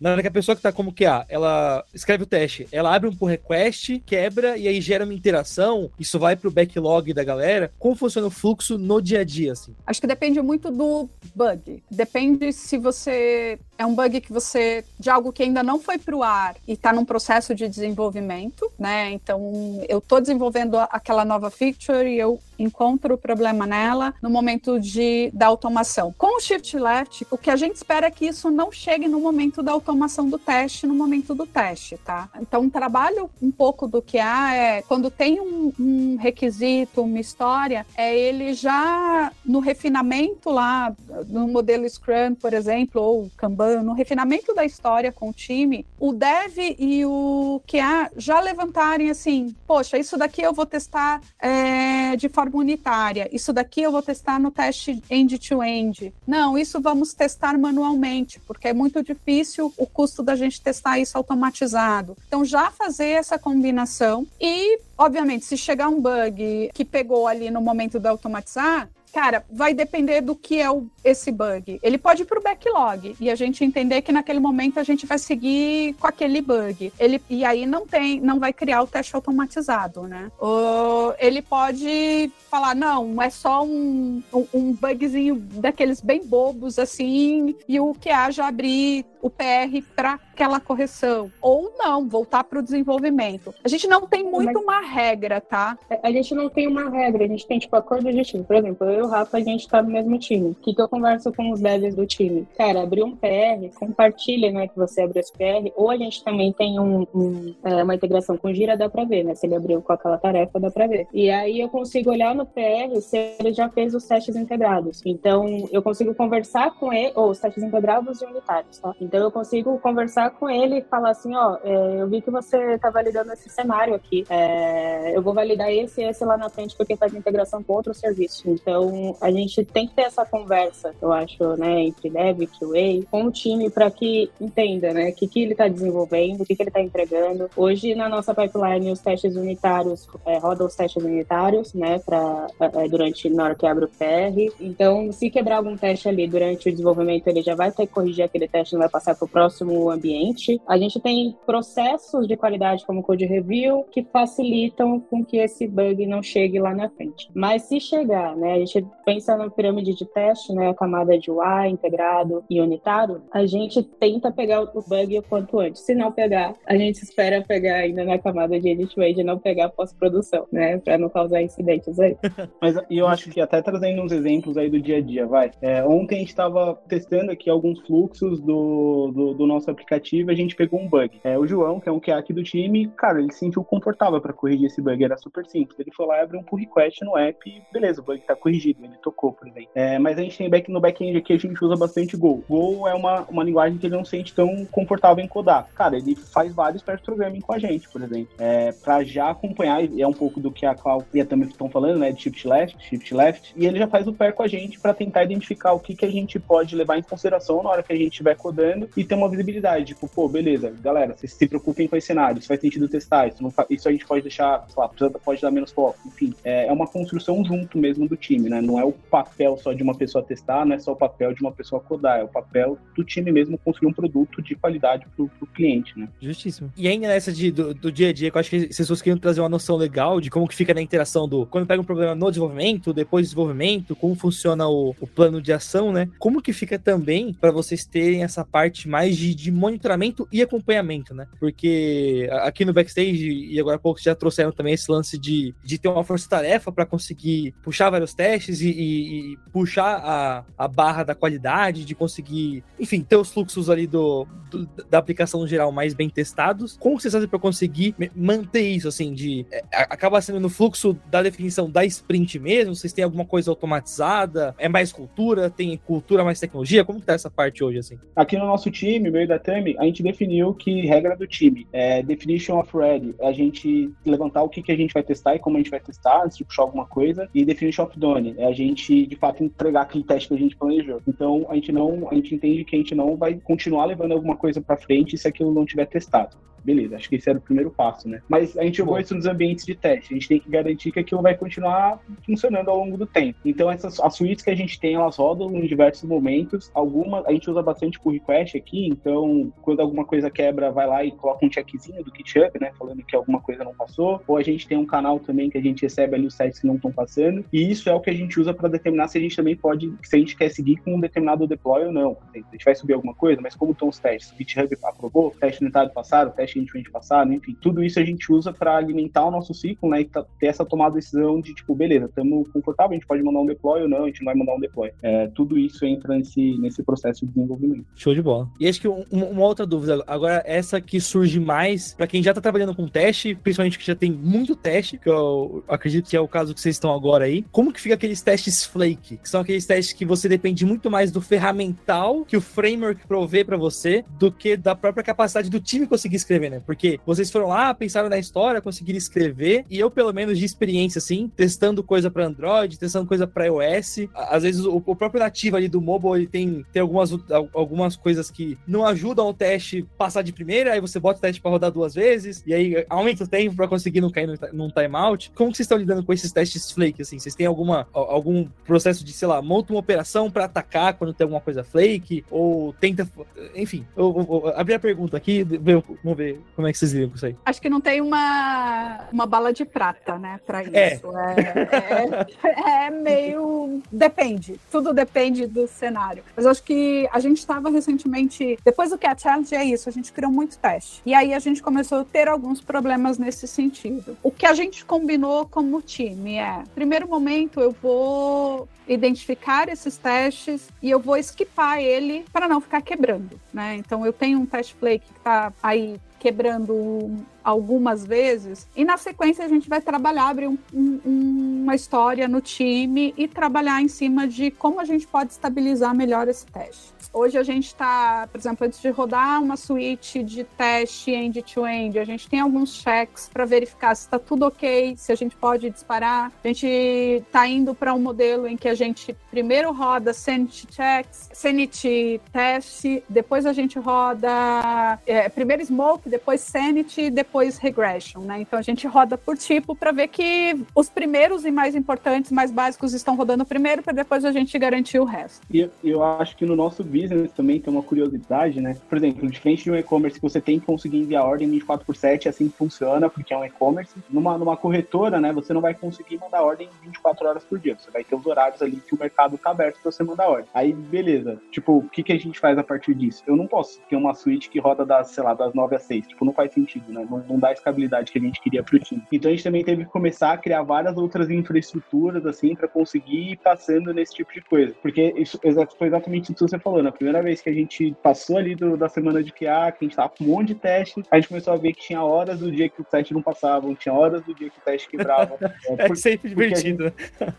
na 0.01 0.13
hora 0.13 0.23
que 0.23 0.29
a 0.29 0.33
pessoa 0.33 0.55
que 0.55 0.63
tá 0.63 0.73
como 0.73 0.93
QA, 0.93 1.25
ela 1.29 1.85
escreve 1.93 2.25
o 2.25 2.27
teste, 2.27 2.69
ela 2.71 2.95
abre 2.95 3.09
um 3.09 3.17
pull 3.17 3.29
request, 3.29 4.01
quebra 4.05 4.57
e 4.57 4.69
aí 4.69 4.81
gera 4.81 5.05
uma 5.05 5.15
interação, 5.15 5.91
isso 5.99 6.19
vai 6.19 6.37
pro 6.37 6.51
backlog 6.51 7.13
da 7.13 7.25
galera. 7.25 7.73
Como 7.79 7.95
funciona 7.95 8.27
o 8.27 8.31
fluxo 8.31 8.77
no 8.79 9.01
dia 9.01 9.21
a 9.21 9.25
dia, 9.25 9.53
assim? 9.53 9.75
Acho 9.87 10.01
que 10.01 10.07
depende 10.07 10.41
muito 10.43 10.71
do 10.71 11.09
bug. 11.35 11.83
Depende 11.91 12.53
se 12.53 12.77
você 12.79 13.59
é 13.79 13.87
um 13.87 13.95
bug 13.95 14.21
que 14.21 14.33
você 14.33 14.85
de 14.99 15.11
algo 15.11 15.33
que 15.33 15.43
ainda 15.43 15.63
não 15.63 15.81
foi 15.81 15.99
para 15.99 16.15
o 16.15 16.23
ar 16.23 16.57
e 16.67 16.73
está 16.73 16.93
num 16.93 17.05
processo 17.05 17.55
de 17.55 17.69
desenvolvimento, 17.69 18.71
né? 18.79 19.11
Então 19.13 19.83
eu 19.89 19.99
estou 19.99 20.21
desenvolvendo 20.21 20.77
aquela 20.77 21.25
nova 21.25 21.51
feature 21.51 22.09
e 22.09 22.19
eu 22.19 22.41
encontro 22.59 23.15
o 23.15 23.19
problema 23.19 23.67
nela 23.67 24.15
no 24.23 24.31
momento 24.31 24.79
de 24.79 25.31
da 25.33 25.47
automação. 25.47 26.15
Com 26.17 26.37
o 26.37 26.41
shift 26.41 26.77
left, 26.79 27.27
o 27.31 27.37
que 27.37 27.51
a 27.51 27.57
gente 27.57 27.77
espera 27.77 28.07
é 28.07 28.11
que 28.11 28.27
isso 28.27 28.51
não 28.51 28.71
chegue 28.71 29.09
no 29.09 29.21
momento 29.21 29.63
da 29.63 29.73
automação 29.73 30.29
do 30.29 30.39
teste, 30.39 30.87
no 30.87 30.95
momento 30.95 31.35
do 31.35 31.47
teste, 31.47 31.97
tá? 31.99 32.29
Então 32.41 32.69
trabalho 32.71 33.31
um 33.43 33.51
pouco 33.51 33.87
do 33.87 34.01
que 34.01 34.19
há 34.19 34.55
é 34.55 34.83
quando 34.83 35.11
tem 35.11 35.41
um, 35.41 35.73
um 35.79 36.17
requisito, 36.17 37.03
uma 37.03 37.21
história, 37.21 37.87
é 37.97 38.17
ele 38.17 38.55
já 38.55 39.33
no 39.45 39.61
refinamento 39.61 40.51
lá 40.51 40.95
no 41.27 41.49
modelo 41.49 41.89
Scrum, 41.89 42.35
por 42.35 42.53
exemplo, 42.53 43.01
ou 43.01 43.31
Kanban 43.37 43.83
no 43.83 43.93
refinamento 43.93 44.55
da 44.55 44.65
história 44.65 45.13
com 45.13 45.31
o 45.31 45.33
time, 45.33 45.87
o 45.99 46.13
dev 46.13 46.59
e 46.79 47.05
o 47.05 47.61
QA 47.67 48.11
já 48.17 48.41
levantarem 48.41 49.11
assim, 49.11 49.55
poxa, 49.67 49.99
isso 49.99 50.17
daqui 50.17 50.43
eu 50.43 50.53
vou 50.53 50.67
testar 50.67 51.21
é, 51.41 52.17
de 52.17 52.29
forma 52.29 52.44
forma 52.45 52.59
unitária. 52.59 53.29
Isso 53.33 53.53
daqui 53.53 53.83
eu 53.83 53.93
vou 53.93 54.03
testar 54.03 54.39
no 54.39 54.51
teste 54.51 55.03
end-to-end. 55.11 56.13
Não, 56.27 56.59
isso 56.59 56.81
vamos 56.81 57.15
testar 57.15 57.57
manualmente, 57.59 58.41
porque 58.41 58.69
é 58.69 58.73
muito 58.73 59.03
difícil 59.03 59.73
o 59.77 59.87
custo 59.87 60.23
da 60.23 60.37
gente 60.37 60.61
testar 60.61 60.99
isso 60.99 61.17
automatizado. 61.17 62.17
Então, 62.27 62.45
já 62.45 62.71
fazer 62.71 63.11
essa 63.11 63.39
combinação 63.39 64.27
e, 64.41 64.79
obviamente, 64.97 65.45
se 65.45 65.57
chegar 65.57 65.89
um 65.89 66.01
bug 66.01 66.71
que 66.75 66.85
pegou 66.85 67.27
ali 67.27 67.51
no 67.51 67.61
momento 67.61 67.99
de 67.99 68.09
automatizar, 68.09 68.89
cara, 69.15 69.45
vai 69.49 69.73
depender 69.73 70.21
do 70.21 70.35
que 70.35 70.61
é 70.61 70.69
o, 70.69 70.89
esse 71.05 71.31
bug. 71.31 71.79
Ele 71.81 71.97
pode 71.97 72.23
ir 72.23 72.25
para 72.25 72.41
o 72.41 72.43
backlog 72.43 73.15
e 73.21 73.31
a 73.31 73.37
gente 73.37 73.65
entender 73.65 74.03
que 74.03 74.11
naquele 74.11 74.41
momento 74.41 74.81
a 74.81 74.83
gente 74.83 75.07
vai 75.07 75.19
seguir 75.21 75.95
com 76.01 76.09
aquele 76.09 76.41
bug. 76.41 76.93
Ele, 76.99 77.23
e 77.31 77.45
aí 77.45 77.65
não 77.65 77.87
tem, 77.87 78.21
não 78.21 78.41
vai 78.41 78.53
criar 78.53 78.83
o 78.83 78.89
teste 78.89 79.15
automatizado, 79.15 80.03
né? 80.03 80.33
Ou 80.37 81.15
ele 81.21 81.41
pode 81.41 82.33
falar, 82.51 82.75
não, 82.75 83.23
é 83.23 83.31
só 83.31 83.65
um, 83.65 84.21
um, 84.33 84.47
um 84.53 84.73
bugzinho 84.73 85.37
daqueles 85.37 86.01
bem 86.01 86.27
bobos 86.27 86.77
assim, 86.77 87.55
e 87.69 87.79
o 87.79 87.95
QA 87.95 88.33
já 88.33 88.49
abrir 88.49 89.07
o 89.25 89.31
PR 89.31 89.83
para 89.97 90.21
aquela 90.35 90.61
correção. 90.61 91.33
Ou 91.41 91.73
não, 91.79 92.07
voltar 92.07 92.45
para 92.45 92.59
o 92.59 92.63
desenvolvimento. 92.63 93.55
A 93.65 93.69
gente 93.69 93.87
não 93.87 94.07
tem 94.07 94.23
muito 94.23 94.53
Mas... 94.53 94.63
uma 94.63 94.81
regra, 94.81 95.41
tá? 95.41 95.79
A 96.03 96.11
gente 96.11 96.35
não 96.35 96.51
tem 96.51 96.69
uma 96.69 96.91
regra, 96.91 97.25
a 97.25 97.27
gente 97.27 97.47
tem, 97.47 97.59
tipo, 97.59 97.75
acordo 97.75 98.13
de 98.13 98.23
time. 98.23 98.45
Por 98.45 98.57
exemplo, 98.57 98.87
eu 98.87 98.99
e 98.99 99.03
o 99.03 99.07
Rafa, 99.07 99.39
a 99.39 99.41
gente 99.41 99.67
tá 99.67 99.83
no 99.83 99.91
mesmo 99.91 100.19
time. 100.19 100.51
O 100.51 100.55
que, 100.55 100.75
que 100.75 100.83
eu 100.83 100.89
converso 100.89 101.33
com 101.33 101.51
os 101.51 101.61
devs 101.61 101.95
do 101.95 102.05
time? 102.05 102.47
Cara, 102.55 102.83
abrir 102.83 103.03
um 103.03 103.17
PR, 103.17 103.75
compartilha, 103.79 104.53
né, 104.53 104.69
que 104.69 104.77
você 104.77 105.01
abriu 105.01 105.21
esse 105.21 105.33
PR, 105.33 105.73
ou 105.75 105.91
a 105.91 105.97
gente 105.97 106.23
também 106.23 106.53
tem 106.53 106.79
um, 106.79 107.07
um, 107.15 107.55
é, 107.65 107.83
uma 107.83 107.95
integração 107.95 108.37
com 108.37 108.53
Gira, 108.53 108.77
dá 108.77 108.91
pra 108.91 109.05
ver, 109.05 109.25
né? 109.25 109.35
Se 109.35 109.47
ele 109.47 109.55
abriu 109.55 109.81
com 109.81 109.93
aquela 109.95 110.19
tarefa, 110.19 110.61
dá 110.61 110.71
pra 110.71 110.87
ver. 110.87 111.07
E 111.15 111.31
aí 111.31 111.61
eu 111.61 111.71
consigo 111.71 112.11
olhar 112.11 112.35
no 112.35 112.45
PR 112.45 113.01
se 113.01 113.17
ele 113.39 113.55
já 113.55 113.71
fez 113.71 113.95
os 113.95 114.05
testes 114.05 114.37
integrados. 114.37 115.01
Então, 115.07 115.47
eu 115.73 115.83
consigo 115.83 116.15
conversar 116.15 116.75
com 116.75 116.93
ele, 116.93 117.13
ou 117.15 117.31
os 117.31 117.39
testes 117.39 117.63
integrados 117.63 118.21
e 118.21 118.27
unitários, 118.27 118.79
tá? 118.79 118.95
Então, 119.01 119.14
eu 119.23 119.31
consigo 119.31 119.79
conversar 119.79 120.31
com 120.31 120.49
ele 120.49 120.79
e 120.79 120.83
falar 120.83 121.11
assim, 121.11 121.35
ó, 121.35 121.59
é, 121.63 122.03
eu 122.03 122.09
vi 122.09 122.21
que 122.21 122.31
você 122.31 122.79
tá 122.79 122.91
validando 122.91 123.33
esse 123.33 123.49
cenário 123.49 123.95
aqui. 123.95 124.25
É, 124.29 125.17
eu 125.17 125.23
vou 125.23 125.35
validar 125.35 125.71
esse 125.73 126.01
e 126.01 126.05
esse 126.05 126.25
lá 126.25 126.37
na 126.37 126.49
frente 126.49 126.77
porque 126.77 126.97
faz 126.97 127.15
integração 127.15 127.63
com 127.63 127.73
outro 127.73 127.95
serviço. 127.95 128.49
Então, 128.49 129.17
a 129.21 129.31
gente 129.31 129.65
tem 129.65 129.87
que 129.87 129.95
ter 129.95 130.03
essa 130.03 130.25
conversa, 130.25 130.95
eu 131.01 131.13
acho, 131.13 131.57
né, 131.57 131.83
entre 131.83 132.11
dev 132.11 132.43
e 132.43 132.47
QA, 132.47 133.07
com 133.11 133.25
o 133.25 133.31
time 133.31 133.71
para 133.71 133.91
que 133.91 134.31
entenda, 134.41 134.93
né, 134.93 135.11
o 135.11 135.15
que, 135.15 135.27
que 135.29 135.43
ele 135.43 135.53
está 135.53 135.69
desenvolvendo, 135.69 136.43
o 136.43 136.45
que, 136.45 136.55
que 136.55 136.63
ele 136.63 136.71
está 136.71 136.81
entregando. 136.81 137.51
Hoje, 137.57 137.95
na 137.95 138.09
nossa 138.09 138.35
pipeline, 138.35 138.91
os 138.91 139.01
testes 139.01 139.37
unitários, 139.37 140.09
é, 140.27 140.39
rodam 140.39 140.67
os 140.67 140.75
testes 140.75 141.03
unitários, 141.03 141.75
né, 141.75 141.99
pra, 141.99 142.47
é, 142.61 142.89
durante, 142.89 143.29
na 143.29 143.45
hora 143.45 143.55
que 143.55 143.67
abre 143.67 143.85
o 143.85 143.89
PR. 143.89 144.53
Então, 144.61 145.13
se 145.13 145.31
quebrar 145.31 145.59
algum 145.59 145.77
teste 145.77 146.09
ali 146.09 146.27
durante 146.27 146.69
o 146.69 146.73
desenvolvimento, 146.73 147.29
ele 147.29 147.43
já 147.43 147.55
vai 147.55 147.71
ter 147.71 147.87
que 147.87 147.93
corrigir 147.93 148.25
aquele 148.25 148.49
teste, 148.49 148.75
não 148.75 148.81
vai 148.81 148.89
passar 148.89 149.04
para 149.13 149.25
o 149.25 149.29
próximo 149.29 149.91
ambiente. 149.91 150.61
A 150.69 150.79
gente 150.79 151.01
tem 151.01 151.37
processos 151.45 152.29
de 152.29 152.37
qualidade 152.37 152.87
como 152.87 153.03
code 153.03 153.27
review 153.27 153.85
que 153.91 154.05
facilitam 154.05 155.01
com 155.01 155.25
que 155.25 155.39
esse 155.39 155.67
bug 155.67 156.07
não 156.07 156.23
chegue 156.23 156.61
lá 156.61 156.73
na 156.73 156.89
frente. 156.89 157.29
Mas 157.35 157.63
se 157.63 157.81
chegar, 157.81 158.37
né, 158.37 158.53
a 158.53 158.59
gente 158.59 158.87
pensa 159.05 159.37
na 159.37 159.51
pirâmide 159.51 159.95
de 159.95 160.07
teste, 160.07 160.53
né, 160.53 160.69
a 160.69 160.75
camada 160.75 161.19
de 161.19 161.31
UI 161.31 161.69
integrado 161.69 162.45
e 162.49 162.61
unitário, 162.61 163.23
a 163.33 163.45
gente 163.47 163.83
tenta 163.83 164.31
pegar 164.31 164.63
o 164.63 164.83
bug 164.83 165.19
o 165.19 165.23
quanto 165.23 165.59
antes. 165.59 165.83
Se 165.83 165.95
não 165.95 166.13
pegar, 166.13 166.55
a 166.67 166.77
gente 166.77 167.03
espera 167.03 167.43
pegar 167.43 167.77
ainda 167.77 168.05
na 168.05 168.19
camada 168.19 168.59
de 168.61 168.69
edit 168.69 168.95
e 168.97 169.25
não 169.25 169.39
pegar 169.39 169.71
pós-produção, 169.71 170.47
né, 170.53 170.79
para 170.79 170.97
não 170.99 171.09
causar 171.09 171.43
incidentes 171.43 171.99
aí. 171.99 172.17
Mas 172.61 172.77
e 172.89 172.99
eu 172.99 173.07
acho 173.07 173.31
que 173.31 173.41
até 173.41 173.61
trazendo 173.63 174.03
uns 174.03 174.13
exemplos 174.13 174.57
aí 174.57 174.69
do 174.71 174.81
dia 174.81 174.99
a 174.99 175.01
dia, 175.01 175.27
vai. 175.27 175.51
É, 175.61 175.85
ontem 175.85 176.17
a 176.17 176.19
gente 176.19 176.29
estava 176.29 176.75
testando 176.89 177.33
aqui 177.33 177.49
alguns 177.49 177.81
fluxos 177.81 178.41
do, 178.41 178.94
do, 179.13 179.35
do, 179.35 179.47
nosso 179.47 179.71
aplicativo, 179.71 180.31
a 180.31 180.35
gente 180.35 180.57
pegou 180.57 180.81
um 180.81 180.89
bug. 180.89 181.21
É, 181.23 181.39
o 181.39 181.47
João, 181.47 181.81
que 181.81 181.89
é 181.89 181.93
um 181.93 182.01
QA 182.01 182.19
aqui 182.19 182.33
do 182.33 182.43
time, 182.43 182.89
cara, 182.97 183.21
ele 183.21 183.33
se 183.33 183.41
sentiu 183.41 183.63
confortável 183.65 184.21
para 184.21 184.33
corrigir 184.33 184.67
esse 184.67 184.81
bug, 184.81 185.03
era 185.03 185.17
super 185.17 185.47
simples. 185.47 185.79
Ele 185.79 185.91
foi 185.93 186.07
lá 186.07 186.19
e 186.19 186.23
abriu 186.23 186.41
um 186.41 186.43
pull 186.43 186.59
request 186.59 187.05
no 187.05 187.17
app 187.17 187.39
e 187.49 187.63
beleza, 187.73 188.01
o 188.01 188.05
bug 188.05 188.21
tá 188.21 188.35
corrigido, 188.35 188.85
ele 188.85 188.97
tocou, 189.03 189.33
por 189.33 189.49
exemplo. 189.49 189.71
É, 189.75 189.99
mas 189.99 190.19
a 190.19 190.23
gente 190.23 190.39
tem 190.39 190.49
back, 190.49 190.71
no 190.71 190.81
back-end 190.81 191.17
aqui, 191.17 191.33
a 191.33 191.39
gente 191.39 191.63
usa 191.65 191.77
bastante 191.77 192.17
Go. 192.17 192.45
Go 192.49 192.87
é 192.89 192.95
uma, 192.95 193.23
uma 193.23 193.45
linguagem 193.45 193.79
que 193.79 193.87
ele 193.87 193.97
não 193.97 194.05
se 194.05 194.13
sente 194.13 194.35
tão 194.35 194.65
confortável 194.67 195.25
em 195.25 195.29
codar. 195.29 195.69
Cara, 195.75 195.97
ele 195.97 196.15
faz 196.15 196.55
vários 196.55 196.83
pair 196.83 197.01
programming 197.01 197.41
com 197.41 197.53
a 197.53 197.59
gente, 197.59 197.89
por 197.89 198.03
exemplo. 198.03 198.29
É, 198.39 198.73
para 198.73 199.03
já 199.05 199.31
acompanhar, 199.31 199.85
e 199.85 200.01
é 200.01 200.07
um 200.07 200.13
pouco 200.13 200.41
do 200.41 200.51
que 200.51 200.67
a 200.67 200.75
Cláudia 200.75 201.09
e 201.15 201.21
a 201.21 201.27
Tami 201.27 201.47
estão 201.47 201.69
falando, 201.69 201.99
né, 201.99 202.13
de 202.13 202.23
shift 202.23 202.47
left, 202.47 202.89
shift 202.89 203.15
left, 203.15 203.55
e 203.57 203.67
ele 203.67 203.79
já 203.79 203.87
faz 203.87 204.07
o 204.07 204.13
pair 204.13 204.33
com 204.33 204.43
a 204.43 204.49
gente 204.49 204.79
para 204.81 204.95
tentar 204.95 205.25
identificar 205.25 205.73
o 205.73 205.81
que, 205.81 205.95
que 205.95 206.05
a 206.05 206.11
gente 206.11 206.39
pode 206.39 206.75
levar 206.75 206.99
em 206.99 207.03
consideração 207.03 207.63
na 207.63 207.71
hora 207.71 207.83
que 207.83 207.93
a 207.93 207.97
gente 207.97 208.11
estiver 208.11 208.37
codando 208.37 208.74
e 208.97 209.05
ter 209.05 209.15
uma 209.15 209.29
visibilidade, 209.29 209.87
tipo, 209.87 210.09
pô, 210.09 210.29
beleza, 210.29 210.75
galera, 210.83 211.15
vocês 211.17 211.33
se 211.33 211.47
preocupem 211.47 211.87
com 211.87 211.97
esse 211.97 212.07
cenário, 212.07 212.39
isso 212.39 212.49
faz 212.49 212.61
sentido 212.61 212.89
testar, 212.89 213.29
isso, 213.29 213.43
isso 213.71 213.89
a 213.89 213.93
gente 213.93 214.07
pode 214.07 214.23
deixar, 214.23 214.65
sei 214.69 214.83
lá, 214.83 214.91
pode 215.25 215.41
dar 215.41 215.51
menos 215.51 215.73
foco, 215.73 215.99
enfim. 216.07 216.35
É, 216.45 216.67
é 216.67 216.73
uma 216.73 216.87
construção 216.87 217.45
junto 217.45 217.79
mesmo 217.79 218.09
do 218.09 218.17
time, 218.17 218.49
né? 218.49 218.61
Não 218.61 218.79
é 218.79 218.85
o 218.85 218.93
papel 218.93 219.57
só 219.57 219.73
de 219.73 219.83
uma 219.83 219.95
pessoa 219.95 220.25
testar, 220.25 220.65
não 220.65 220.75
é 220.75 220.79
só 220.79 220.93
o 220.93 220.97
papel 220.97 221.33
de 221.33 221.41
uma 221.41 221.53
pessoa 221.53 221.81
codar, 221.81 222.21
é 222.21 222.25
o 222.25 222.29
papel 222.29 222.79
do 222.97 223.05
time 223.05 223.31
mesmo 223.31 223.59
construir 223.59 223.89
um 223.89 223.93
produto 223.93 224.43
de 224.43 224.55
qualidade 224.55 225.07
pro, 225.15 225.29
pro 225.29 225.47
cliente, 225.47 225.99
né? 225.99 226.09
Justíssimo. 226.21 226.73
E 226.77 226.89
ainda 226.89 227.09
nessa 227.09 227.33
de, 227.33 227.51
do, 227.51 227.75
do, 227.75 227.93
dia 227.93 228.09
a 228.09 228.13
dia, 228.13 228.31
que 228.31 228.37
eu 228.37 228.41
acho 228.41 228.51
que 228.51 228.73
vocês 228.73 228.89
pessoas 228.89 229.21
trazer 229.21 229.41
uma 229.41 229.49
noção 229.49 229.77
legal 229.77 230.21
de 230.21 230.31
como 230.31 230.49
que 230.49 230.55
fica 230.55 230.75
na 230.75 230.81
interação 230.81 231.29
do 231.29 231.47
quando 231.47 231.67
pega 231.67 231.81
um 231.81 231.85
problema 231.85 232.15
no 232.15 232.31
desenvolvimento, 232.31 232.93
depois 232.93 233.27
do 233.27 233.31
desenvolvimento, 233.31 233.95
como 233.97 234.15
funciona 234.15 234.69
o, 234.69 234.95
o 235.01 235.07
plano 235.07 235.41
de 235.41 235.53
ação, 235.53 235.93
né? 235.93 236.09
Como 236.19 236.43
que 236.43 236.53
fica 236.53 236.79
também 236.79 237.33
para 237.33 237.51
vocês 237.51 237.85
terem 237.85 238.23
essa 238.23 238.45
parte 238.45 238.64
mais 238.87 239.17
de, 239.17 239.35
de 239.35 239.51
monitoramento 239.51 240.29
e 240.33 240.43
acompanhamento, 240.43 241.15
né? 241.15 241.27
Porque 241.39 242.29
aqui 242.43 242.65
no 242.65 242.73
backstage, 242.73 243.31
e 243.51 243.59
agora 243.61 243.77
há 243.77 243.79
pouco 243.79 244.01
já 244.01 244.15
trouxeram 244.15 244.53
também 244.53 244.75
esse 244.75 244.91
lance 244.91 245.19
de, 245.19 245.55
de 245.65 245.79
ter 245.79 245.89
uma 245.89 246.05
força-tarefa 246.05 246.73
para 246.73 246.87
conseguir 246.87 247.55
puxar 247.63 247.91
vários 247.91 248.15
testes 248.15 248.61
e, 248.61 248.71
e, 248.71 249.33
e 249.33 249.37
puxar 249.53 250.01
a, 250.05 250.45
a 250.57 250.69
barra 250.69 251.05
da 251.05 251.15
qualidade, 251.15 251.85
de 251.85 251.95
conseguir, 251.95 252.65
enfim, 252.79 253.03
ter 253.03 253.17
os 253.17 253.33
fluxos 253.33 253.71
ali 253.71 253.87
do, 253.87 254.27
do 254.51 254.65
da 254.89 254.99
aplicação 254.99 255.41
no 255.41 255.47
geral 255.47 255.73
mais 255.73 255.95
bem 255.95 256.09
testados. 256.09 256.77
Como 256.79 256.99
vocês 257.01 257.13
fazem 257.13 257.29
para 257.29 257.39
conseguir 257.39 257.95
manter 258.15 258.63
isso, 258.63 258.89
assim, 258.89 259.13
de 259.13 259.47
é, 259.51 259.63
acaba 259.73 260.21
sendo 260.21 260.41
no 260.41 260.49
fluxo 260.49 260.97
da 261.11 261.23
definição 261.23 261.69
da 261.71 261.85
sprint 261.85 262.39
mesmo? 262.39 262.75
Vocês 262.75 262.93
têm 262.93 263.05
alguma 263.05 263.25
coisa 263.25 263.51
automatizada? 263.51 264.55
É 264.59 264.69
mais 264.69 264.93
cultura? 264.93 265.51
Tem 265.51 265.77
cultura 265.77 266.25
mais 266.25 266.41
tecnologia? 266.41 266.85
Como 266.85 267.01
que 267.01 267.07
tá 267.07 267.15
essa 267.15 267.31
parte 267.31 267.63
hoje, 267.65 267.79
assim? 267.79 267.99
Aqui 268.15 268.37
no 268.37 268.47
nosso 268.55 268.71
time, 268.71 269.11
meio 269.11 269.27
da 269.27 269.37
Tami, 269.37 269.75
a 269.79 269.85
gente 269.85 270.01
definiu 270.01 270.55
que 270.55 270.87
regra 270.87 271.17
do 271.17 271.27
time 271.27 271.67
é 271.73 272.03
definition 272.05 272.61
of 272.61 272.71
ready, 272.77 273.13
é 273.19 273.27
a 273.27 273.33
gente 273.33 273.93
levantar 274.07 274.45
o 274.45 274.49
que, 274.49 274.63
que 274.63 274.71
a 274.71 274.77
gente 274.77 274.95
vai 274.95 275.03
testar 275.03 275.35
e 275.35 275.41
como 275.41 275.57
a 275.57 275.61
gente 275.61 275.71
vai 275.71 275.81
testar 275.81 276.23
antes 276.25 276.37
de 276.37 276.45
puxar 276.45 276.63
alguma 276.63 276.87
coisa, 276.87 277.29
e 277.35 277.45
definition 277.45 277.83
of 277.83 277.99
done, 277.99 278.35
é 278.39 278.47
a 278.47 278.53
gente 278.53 279.07
de 279.07 279.17
fato 279.17 279.43
entregar 279.43 279.83
aquele 279.83 280.05
teste 280.05 280.29
que 280.29 280.35
a 280.35 280.39
gente 280.39 280.57
planejou. 280.57 281.03
Então 281.07 281.47
a 281.49 281.57
gente 281.57 281.73
não, 281.73 282.09
a 282.09 282.15
gente 282.15 282.33
entende 282.33 282.65
que 282.65 282.77
a 282.77 282.79
gente 282.79 282.95
não 282.95 283.17
vai 283.17 283.35
continuar 283.35 283.87
levando 283.87 284.13
alguma 284.13 284.37
coisa 284.37 284.61
para 284.61 284.77
frente 284.77 285.19
se 285.19 285.27
aquilo 285.27 285.53
não 285.53 285.65
tiver 285.65 285.87
testado. 285.87 286.37
Beleza, 286.65 286.97
acho 286.97 287.09
que 287.09 287.17
esse 287.17 287.29
era 287.29 287.39
o 287.39 287.43
primeiro 287.43 287.71
passo, 287.71 288.09
né? 288.09 288.23
Mas 288.29 288.57
a 288.57 288.65
gente 288.65 288.79
jogou 288.79 288.99
isso 288.99 289.15
nos 289.15 289.27
ambientes 289.27 289.67
de 289.67 289.75
teste. 289.75 290.13
A 290.13 290.17
gente 290.17 290.29
tem 290.29 290.41
que 290.41 290.49
garantir 290.49 290.91
que 290.91 291.01
aquilo 291.01 291.21
vai 291.21 291.37
continuar 291.37 292.01
funcionando 292.25 292.71
ao 292.71 292.79
longo 292.79 292.97
do 292.97 293.07
tempo. 293.07 293.39
Então, 293.45 293.71
essas 293.71 294.01
as 294.01 294.17
suítes 294.17 294.45
que 294.45 294.51
a 294.51 294.55
gente 294.55 294.81
tem, 294.81 294.95
elas 294.95 295.17
rodam 295.17 295.55
em 295.55 295.67
diversos 295.67 296.05
momentos. 296.09 296.71
Alguma, 296.75 297.23
a 297.27 297.33
gente 297.33 297.51
usa 297.51 297.63
bastante 297.63 298.01
pull 298.01 298.13
request 298.13 298.57
aqui, 298.57 298.87
então, 298.87 299.53
quando 299.63 299.81
alguma 299.81 300.05
coisa 300.05 300.31
quebra, 300.31 300.73
vai 300.73 300.87
lá 300.87 301.05
e 301.05 301.13
coloca 301.13 301.45
um 301.45 301.53
checkzinho 301.53 302.03
do 302.03 302.13
GitHub, 302.17 302.51
né? 302.61 302.73
Falando 302.79 303.05
que 303.05 303.15
alguma 303.15 303.41
coisa 303.41 303.63
não 303.63 303.75
passou. 303.75 304.23
Ou 304.27 304.37
a 304.37 304.43
gente 304.43 304.67
tem 304.67 304.79
um 304.79 304.87
canal 304.87 305.21
também 305.21 305.51
que 305.51 305.59
a 305.59 305.63
gente 305.63 305.83
recebe 305.83 306.17
ali 306.17 306.27
os 306.27 306.35
sites 306.35 306.61
que 306.61 306.67
não 306.67 306.77
estão 306.77 306.91
passando. 306.91 307.45
E 307.53 307.71
isso 307.71 307.89
é 307.89 307.95
o 307.95 308.01
que 308.01 308.11
a 308.11 308.15
gente 308.15 308.41
usa 308.41 308.55
para 308.55 308.69
determinar 308.69 309.09
se 309.09 309.19
a 309.19 309.21
gente 309.21 309.37
também 309.37 309.57
pode, 309.57 309.93
se 310.03 310.17
a 310.17 310.19
gente 310.19 310.37
quer 310.37 310.49
seguir 310.49 310.77
com 310.77 310.95
um 310.95 311.01
determinado 311.01 311.47
deploy 311.47 311.87
ou 311.87 311.93
não. 311.93 312.17
A 312.35 312.39
gente 312.39 312.65
vai 312.65 312.75
subir 312.75 312.95
alguma 312.95 313.15
coisa, 313.15 313.41
mas 313.41 313.55
como 313.55 313.73
estão 313.73 313.89
os 313.89 313.99
testes? 313.99 314.33
O 314.33 314.37
GitHub 314.37 314.77
aprovou? 314.83 315.29
O 315.29 315.31
teste 315.31 315.63
unidade 315.63 315.93
passado? 315.93 316.29
O 316.29 316.33
teste 316.33 316.54
end-to-end 316.59 316.91
passado? 316.91 317.33
Enfim, 317.33 317.57
tudo 317.61 317.83
isso 317.83 317.99
a 317.99 318.05
gente 318.05 318.33
usa 318.33 318.53
para 318.53 318.77
alimentar 318.77 319.25
o 319.27 319.31
nosso 319.31 319.55
ciclo, 319.55 319.89
né? 319.91 320.01
E 320.03 320.05
ter 320.39 320.47
essa 320.47 320.65
tomada 320.65 320.93
de 320.93 321.01
decisão 321.01 321.41
de, 321.41 321.55
tipo, 321.55 321.75
beleza, 321.75 322.07
estamos 322.07 322.49
confortável, 322.49 322.93
a 322.93 322.95
gente 322.95 323.07
pode 323.07 323.23
mandar 323.23 323.41
um 323.41 323.47
deploy 323.47 323.83
ou 323.83 323.89
não, 323.89 324.05
a 324.05 324.07
gente 324.07 324.21
não 324.21 324.27
vai 324.27 324.35
mandar 324.35 324.55
um 324.55 324.61
deploy. 324.61 324.91
É, 325.03 325.29
tudo 325.29 325.59
isso 325.59 325.85
entra 325.85 326.17
nesse, 326.17 326.59
nesse 326.59 326.83
processo 326.83 327.27
de 327.27 327.33
desenvolvimento. 327.33 327.87
Show 327.95 328.15
de 328.15 328.23
bola. 328.23 328.49
E 328.59 328.69
acho 328.69 328.81
que 328.81 328.89
um, 328.89 329.05
uma 329.11 329.43
outra 329.43 329.67
dúvida, 329.67 330.03
agora 330.07 330.43
essa 330.47 330.81
que 330.81 331.01
surge 331.01 331.39
mais 331.41 331.95
para 331.95 332.07
quem 332.07 332.23
já 332.23 332.31
está 332.31 332.41
trabalhando 332.41 332.75
com 332.75 332.87
teste, 332.89 333.35
principalmente 333.35 333.79
que 333.79 333.87
já 333.87 333.95
tem 333.95 334.11
muito 334.11 334.57
teste, 334.57 334.99
que 334.99 335.09
eu 335.09 335.63
acredito 335.69 336.09
que 336.09 336.17
é 336.17 336.21
o 336.21 336.29
caso 336.29 336.55
que 336.55 336.61
vocês 336.61 336.77
estão 336.77 336.93
agora 336.93 337.25
aí. 337.25 337.45
Como 337.53 337.73
que 337.73 337.81
fica 337.81 337.95
aqueles 337.95 338.23
testes 338.23 338.65
flake? 338.65 339.19
Que 339.19 339.29
são 339.29 339.41
aqueles 339.41 339.67
testes 339.67 339.93
que 339.93 340.05
você 340.05 340.29
depende 340.29 340.65
muito 340.65 340.91
mais 340.91 341.11
do 341.11 341.21
ferramental 341.21 342.25
que 342.25 342.37
o 342.37 342.41
framework 342.41 343.07
provê 343.07 343.45
para 343.45 343.57
você 343.57 344.05
do 344.19 344.31
que 344.31 344.57
da 344.57 344.75
própria 344.75 345.05
capacidade 345.05 345.51
do 345.51 345.61
time 345.61 345.87
conseguir 345.87 346.17
escrever 346.17 346.44
escrever, 346.45 346.51
né? 346.51 346.63
Porque 346.65 347.01
vocês 347.05 347.31
foram 347.31 347.49
lá, 347.49 347.73
pensaram 347.75 348.09
na 348.09 348.19
história, 348.19 348.61
conseguiram 348.61 348.99
escrever, 348.99 349.65
e 349.71 349.79
eu, 349.79 349.91
pelo 349.91 350.13
menos 350.13 350.39
de 350.39 350.45
experiência, 350.45 350.99
assim, 350.99 351.31
testando 351.35 351.83
coisa 351.83 352.11
para 352.11 352.27
Android, 352.27 352.79
testando 352.79 353.07
coisa 353.07 353.27
para 353.27 353.47
iOS, 353.47 354.09
às 354.15 354.43
vezes 354.43 354.65
o, 354.65 354.83
o, 354.85 354.97
próprio 354.97 355.21
nativo 355.21 355.57
ali 355.57 355.69
do 355.69 355.81
mobile, 355.81 356.23
ele 356.23 356.27
tem, 356.27 356.65
tem 356.73 356.83
algumas, 356.83 357.11
algumas 357.53 357.97
coisas 357.97 358.31
que 358.31 358.59
não 358.67 358.87
ajudam 358.87 359.29
o 359.29 359.35
teste 359.35 359.87
passar 359.97 360.23
de 360.23 360.33
primeira, 360.33 360.73
aí 360.73 360.81
você 360.81 360.99
bota 360.99 361.19
o 361.19 361.23
teste 361.23 361.41
para 361.41 361.51
rodar 361.51 361.71
duas 361.71 361.95
vezes, 361.95 362.43
e 362.47 362.55
aí 362.55 362.85
aumenta 362.89 363.25
o 363.25 363.29
tempo 363.29 363.57
para 363.57 363.69
conseguir 363.69 364.01
não 364.01 364.11
cair 364.11 364.29
num 364.53 364.71
timeout. 364.71 365.31
Como 365.35 365.51
que 365.51 365.57
vocês 365.57 365.65
estão 365.65 365.79
lidando 365.79 366.05
com 366.05 366.13
esses 366.13 366.33
testes 366.33 366.71
flake, 366.71 367.03
assim? 367.03 367.19
Vocês 367.19 367.35
têm 367.35 367.47
alguma, 367.47 367.87
algum 367.93 368.47
processo 368.65 369.05
de, 369.05 369.13
sei 369.13 369.29
lá, 369.29 369.41
monta 369.41 369.73
uma 369.73 369.81
operação 369.81 370.31
para 370.31 370.45
atacar 370.45 370.95
quando 370.95 371.15
tem 371.15 371.25
alguma 371.25 371.41
coisa 371.41 371.65
flake, 371.65 372.25
ou 372.31 372.73
tenta, 372.75 373.09
enfim, 373.55 373.87
eu, 373.97 374.27
eu, 374.29 374.49
eu 374.49 374.59
abri 374.59 374.75
a 374.75 374.79
pergunta 374.79 375.17
aqui, 375.17 375.45
vamos 375.45 376.17
ver 376.17 376.34
como 376.55 376.69
é 376.69 376.73
que 376.73 376.79
vocês 376.79 376.93
lidam 376.93 377.11
com 377.11 377.17
isso 377.17 377.27
aí. 377.27 377.37
Acho 377.45 377.61
que 377.61 377.69
não 377.69 377.81
tem 377.81 378.01
uma, 378.01 379.07
uma 379.13 379.27
bala 379.27 379.53
de 379.53 379.65
prata, 379.65 380.19
né, 380.19 380.41
para 380.47 380.63
é. 380.63 380.95
isso. 380.95 381.07
É. 381.17 382.27
É, 382.45 382.87
é, 382.87 382.91
meio. 382.91 383.83
Depende. 383.91 384.61
Tudo 384.71 384.93
depende 384.93 385.47
do 385.47 385.67
cenário. 385.67 386.23
Mas 386.37 386.47
acho 386.47 386.63
que 386.63 387.09
a 387.13 387.19
gente 387.19 387.39
estava 387.39 387.71
recentemente. 387.71 388.59
Depois 388.65 388.91
do 388.91 388.99
Cat 388.99 389.23
Challenge, 389.23 389.55
é 389.55 389.65
isso. 389.65 389.89
A 389.89 389.93
gente 389.93 390.13
criou 390.13 390.31
muito 390.31 390.59
teste. 390.59 391.03
E 391.05 391.15
aí 391.15 391.35
a 391.35 391.39
gente 391.39 391.63
começou 391.63 392.01
a 392.01 392.05
ter 392.05 392.29
alguns 392.29 392.61
problemas 392.61 393.19
nesse 393.19 393.47
sentido. 393.47 394.17
O 394.23 394.31
que 394.31 394.47
a 394.47 394.55
gente 394.55 394.85
combinou 394.85 395.47
como 395.47 395.81
time 395.83 396.37
é: 396.37 396.63
primeiro 396.75 397.09
momento, 397.09 397.61
eu 397.61 397.75
vou 397.83 398.69
identificar 398.87 399.69
esses 399.69 399.97
testes 399.97 400.69
e 400.83 400.91
eu 400.91 401.01
vou 401.01 401.17
esquipar 401.17 401.79
ele 401.79 402.25
para 402.33 402.49
não 402.49 402.61
ficar 402.61 402.83
quebrando, 402.83 403.41
né? 403.53 403.77
Então 403.77 404.05
eu 404.05 404.13
tenho 404.13 404.39
um 404.39 404.47
teste 404.47 404.75
flake 404.75 405.07
que 405.07 405.19
está 405.19 405.53
aí 405.63 405.99
quebrando 406.25 407.23
algumas 407.45 408.07
vezes, 408.07 408.67
e 408.75 408.83
na 408.83 408.97
sequência 408.97 409.45
a 409.45 409.49
gente 409.49 409.69
vai 409.69 409.83
trabalhar, 409.83 410.31
abrir 410.31 410.49
um, 410.49 410.57
um, 410.73 411.61
uma 411.65 411.75
história 411.75 412.27
no 412.27 412.41
time 412.41 413.13
e 413.19 413.29
trabalhar 413.29 413.83
em 413.83 413.89
cima 413.89 414.27
de 414.27 414.51
como 414.51 414.81
a 414.81 414.87
gente 414.87 415.07
pode 415.07 415.33
estabilizar 415.33 415.95
melhor 415.95 416.27
esse 416.27 416.47
teste. 416.47 416.95
Hoje 417.13 417.37
a 417.37 417.43
gente 417.43 417.67
está, 417.67 418.27
por 418.33 418.39
exemplo, 418.39 418.67
antes 418.67 418.81
de 418.81 418.89
rodar 418.89 419.43
uma 419.43 419.57
suíte 419.57 420.23
de 420.23 420.43
teste 420.43 421.11
end-to-end, 421.11 421.97
-end, 421.97 422.01
a 422.01 422.05
gente 422.05 422.29
tem 422.29 422.41
alguns 422.41 422.75
checks 422.75 423.31
para 423.33 423.45
verificar 423.45 423.95
se 423.95 424.05
está 424.05 424.19
tudo 424.19 424.47
ok, 424.47 424.95
se 424.97 425.13
a 425.13 425.15
gente 425.15 425.37
pode 425.37 425.69
disparar. 425.69 426.33
A 426.43 426.49
gente 426.49 426.67
está 426.67 427.47
indo 427.47 427.75
para 427.75 427.93
um 427.93 428.01
modelo 428.01 428.49
em 428.49 428.57
que 428.57 428.69
a 428.69 428.75
gente 428.75 429.15
primeiro 429.31 429.71
roda 429.73 430.15
sanity 430.15 430.67
checks, 430.71 431.29
sanity 431.33 432.21
test, 432.33 432.85
depois 433.09 433.45
a 433.45 433.53
gente 433.53 433.79
roda 433.79 434.99
é, 435.07 435.29
primeiro 435.29 435.65
smoke, 435.65 436.09
depois 436.15 436.41
sanity, 436.41 437.11
depois 437.11 437.59
regression, 437.59 438.21
né? 438.21 438.41
Então 438.41 438.57
a 438.57 438.63
gente 438.63 438.87
roda 438.87 439.19
por 439.19 439.37
tipo 439.37 439.75
para 439.75 439.91
ver 439.91 440.07
que 440.07 440.57
os 440.73 440.89
primeiros 440.89 441.45
e 441.45 441.51
mais 441.51 441.75
importantes, 441.75 442.31
mais 442.31 442.53
básicos 442.53 442.93
estão 442.95 443.17
rodando 443.17 443.45
primeiro 443.45 443.83
para 443.83 443.93
depois 443.93 444.25
a 444.25 444.31
gente 444.31 444.57
garantir 444.57 445.01
o 445.01 445.05
resto. 445.05 445.45
E 445.51 445.69
eu 445.83 446.05
acho 446.05 446.37
que 446.37 446.47
no 446.47 446.55
nosso 446.55 446.85
business 446.85 447.33
também 447.33 447.61
tem 447.61 447.73
uma 447.73 447.83
curiosidade, 447.83 448.61
né? 448.61 448.77
Por 448.89 448.97
exemplo, 448.97 449.29
diferente 449.29 449.65
de 449.65 449.73
um 449.73 449.77
e-commerce 449.77 450.21
que 450.21 450.23
você 450.23 450.41
tem 450.41 450.61
que 450.61 450.67
conseguir 450.67 450.99
enviar 450.99 451.25
ordem 451.25 451.51
24 451.51 451.85
por 451.85 451.97
7, 451.97 452.29
assim 452.29 452.49
que 452.49 452.57
funciona, 452.57 453.11
porque 453.11 453.35
é 453.35 453.37
um 453.37 453.45
e-commerce. 453.45 453.93
Numa, 454.09 454.39
numa 454.39 454.57
corretora, 454.57 455.21
né, 455.21 455.33
você 455.33 455.53
não 455.53 455.61
vai 455.61 455.75
conseguir 455.75 456.19
mandar 456.19 456.43
ordem 456.43 456.69
24 456.85 457.27
horas 457.27 457.43
por 457.43 457.59
dia. 457.59 457.77
Você 457.77 457.91
vai 457.91 458.05
ter 458.05 458.15
os 458.15 458.25
horários 458.25 458.63
ali 458.63 458.77
que 458.77 458.95
o 458.95 458.99
mercado 458.99 459.37
tá 459.37 459.51
aberto 459.51 459.81
para 459.83 459.91
você 459.91 460.05
mandar 460.05 460.29
ordem. 460.29 460.49
Aí, 460.55 460.73
beleza. 460.73 461.41
Tipo, 461.51 461.79
o 461.79 461.89
que, 461.89 462.05
que 462.05 462.13
a 462.13 462.19
gente 462.19 462.39
faz 462.39 462.57
a 462.57 462.63
partir 462.63 462.95
disso? 462.95 463.25
Eu 463.27 463.35
não 463.35 463.49
posso 463.49 463.81
ter 463.91 463.97
uma 463.97 464.15
suíte 464.15 464.49
que 464.49 464.61
roda 464.61 464.87
das, 464.87 465.11
sei 465.11 465.25
lá, 465.25 465.35
das 465.35 465.53
9 465.55 465.75
às 465.75 465.83
6. 465.83 466.04
Tipo, 466.07 466.25
não 466.25 466.33
faz 466.33 466.53
sentido, 466.53 466.93
né? 466.93 467.07
Não, 467.09 467.19
não 467.19 467.39
dá 467.39 467.49
a 467.49 467.53
escabilidade 467.53 468.13
que 468.13 468.19
a 468.19 468.21
gente 468.21 468.41
queria 468.41 468.63
para 468.63 468.77
o 468.77 468.79
time. 468.79 469.03
Então 469.13 469.31
a 469.31 469.35
gente 469.35 469.45
também 469.45 469.65
teve 469.65 469.85
que 469.85 469.91
começar 469.91 470.33
a 470.33 470.39
criar 470.39 470.63
várias 470.63 470.97
outras 470.97 471.31
infraestruturas 471.31 472.25
assim 472.27 472.55
para 472.55 472.69
conseguir 472.69 473.33
ir 473.33 473.37
passando 473.37 473.93
nesse 473.93 474.15
tipo 474.15 474.33
de 474.33 474.41
coisa. 474.41 474.75
Porque 474.81 475.15
isso 475.17 475.39
foi 475.79 475.89
exatamente 475.89 476.25
isso 476.25 476.35
que 476.35 476.51
você 476.51 476.59
falou. 476.59 476.83
Na 476.83 476.93
primeira 476.93 477.23
vez 477.23 477.41
que 477.41 477.51
a 477.51 477.55
gente 477.55 477.95
passou 478.03 478.39
ali 478.39 478.55
do, 478.55 478.77
da 478.77 478.89
semana 478.89 479.23
de 479.23 479.33
QA, 479.33 479.73
que 479.73 479.85
a 479.85 479.85
gente 479.85 479.97
tava 479.97 480.11
com 480.11 480.25
um 480.25 480.29
monte 480.29 480.49
de 480.49 480.55
teste, 480.57 481.03
a 481.11 481.17
gente 481.17 481.29
começou 481.29 481.55
a 481.55 481.57
ver 481.57 481.73
que 481.73 481.83
tinha 481.83 482.03
horas 482.03 482.41
do 482.41 482.51
dia 482.51 482.69
que 482.69 482.81
o 482.81 482.85
teste 482.85 483.15
não 483.15 483.23
passava, 483.23 483.73
tinha 483.75 483.95
horas 483.95 484.23
do 484.23 484.35
dia 484.35 484.51
que 484.51 484.59
o 484.59 484.63
teste 484.63 484.89
quebrava. 484.89 485.37
é, 485.79 485.87
é 485.87 485.95
sempre 485.95 486.29
divertido. 486.29 486.93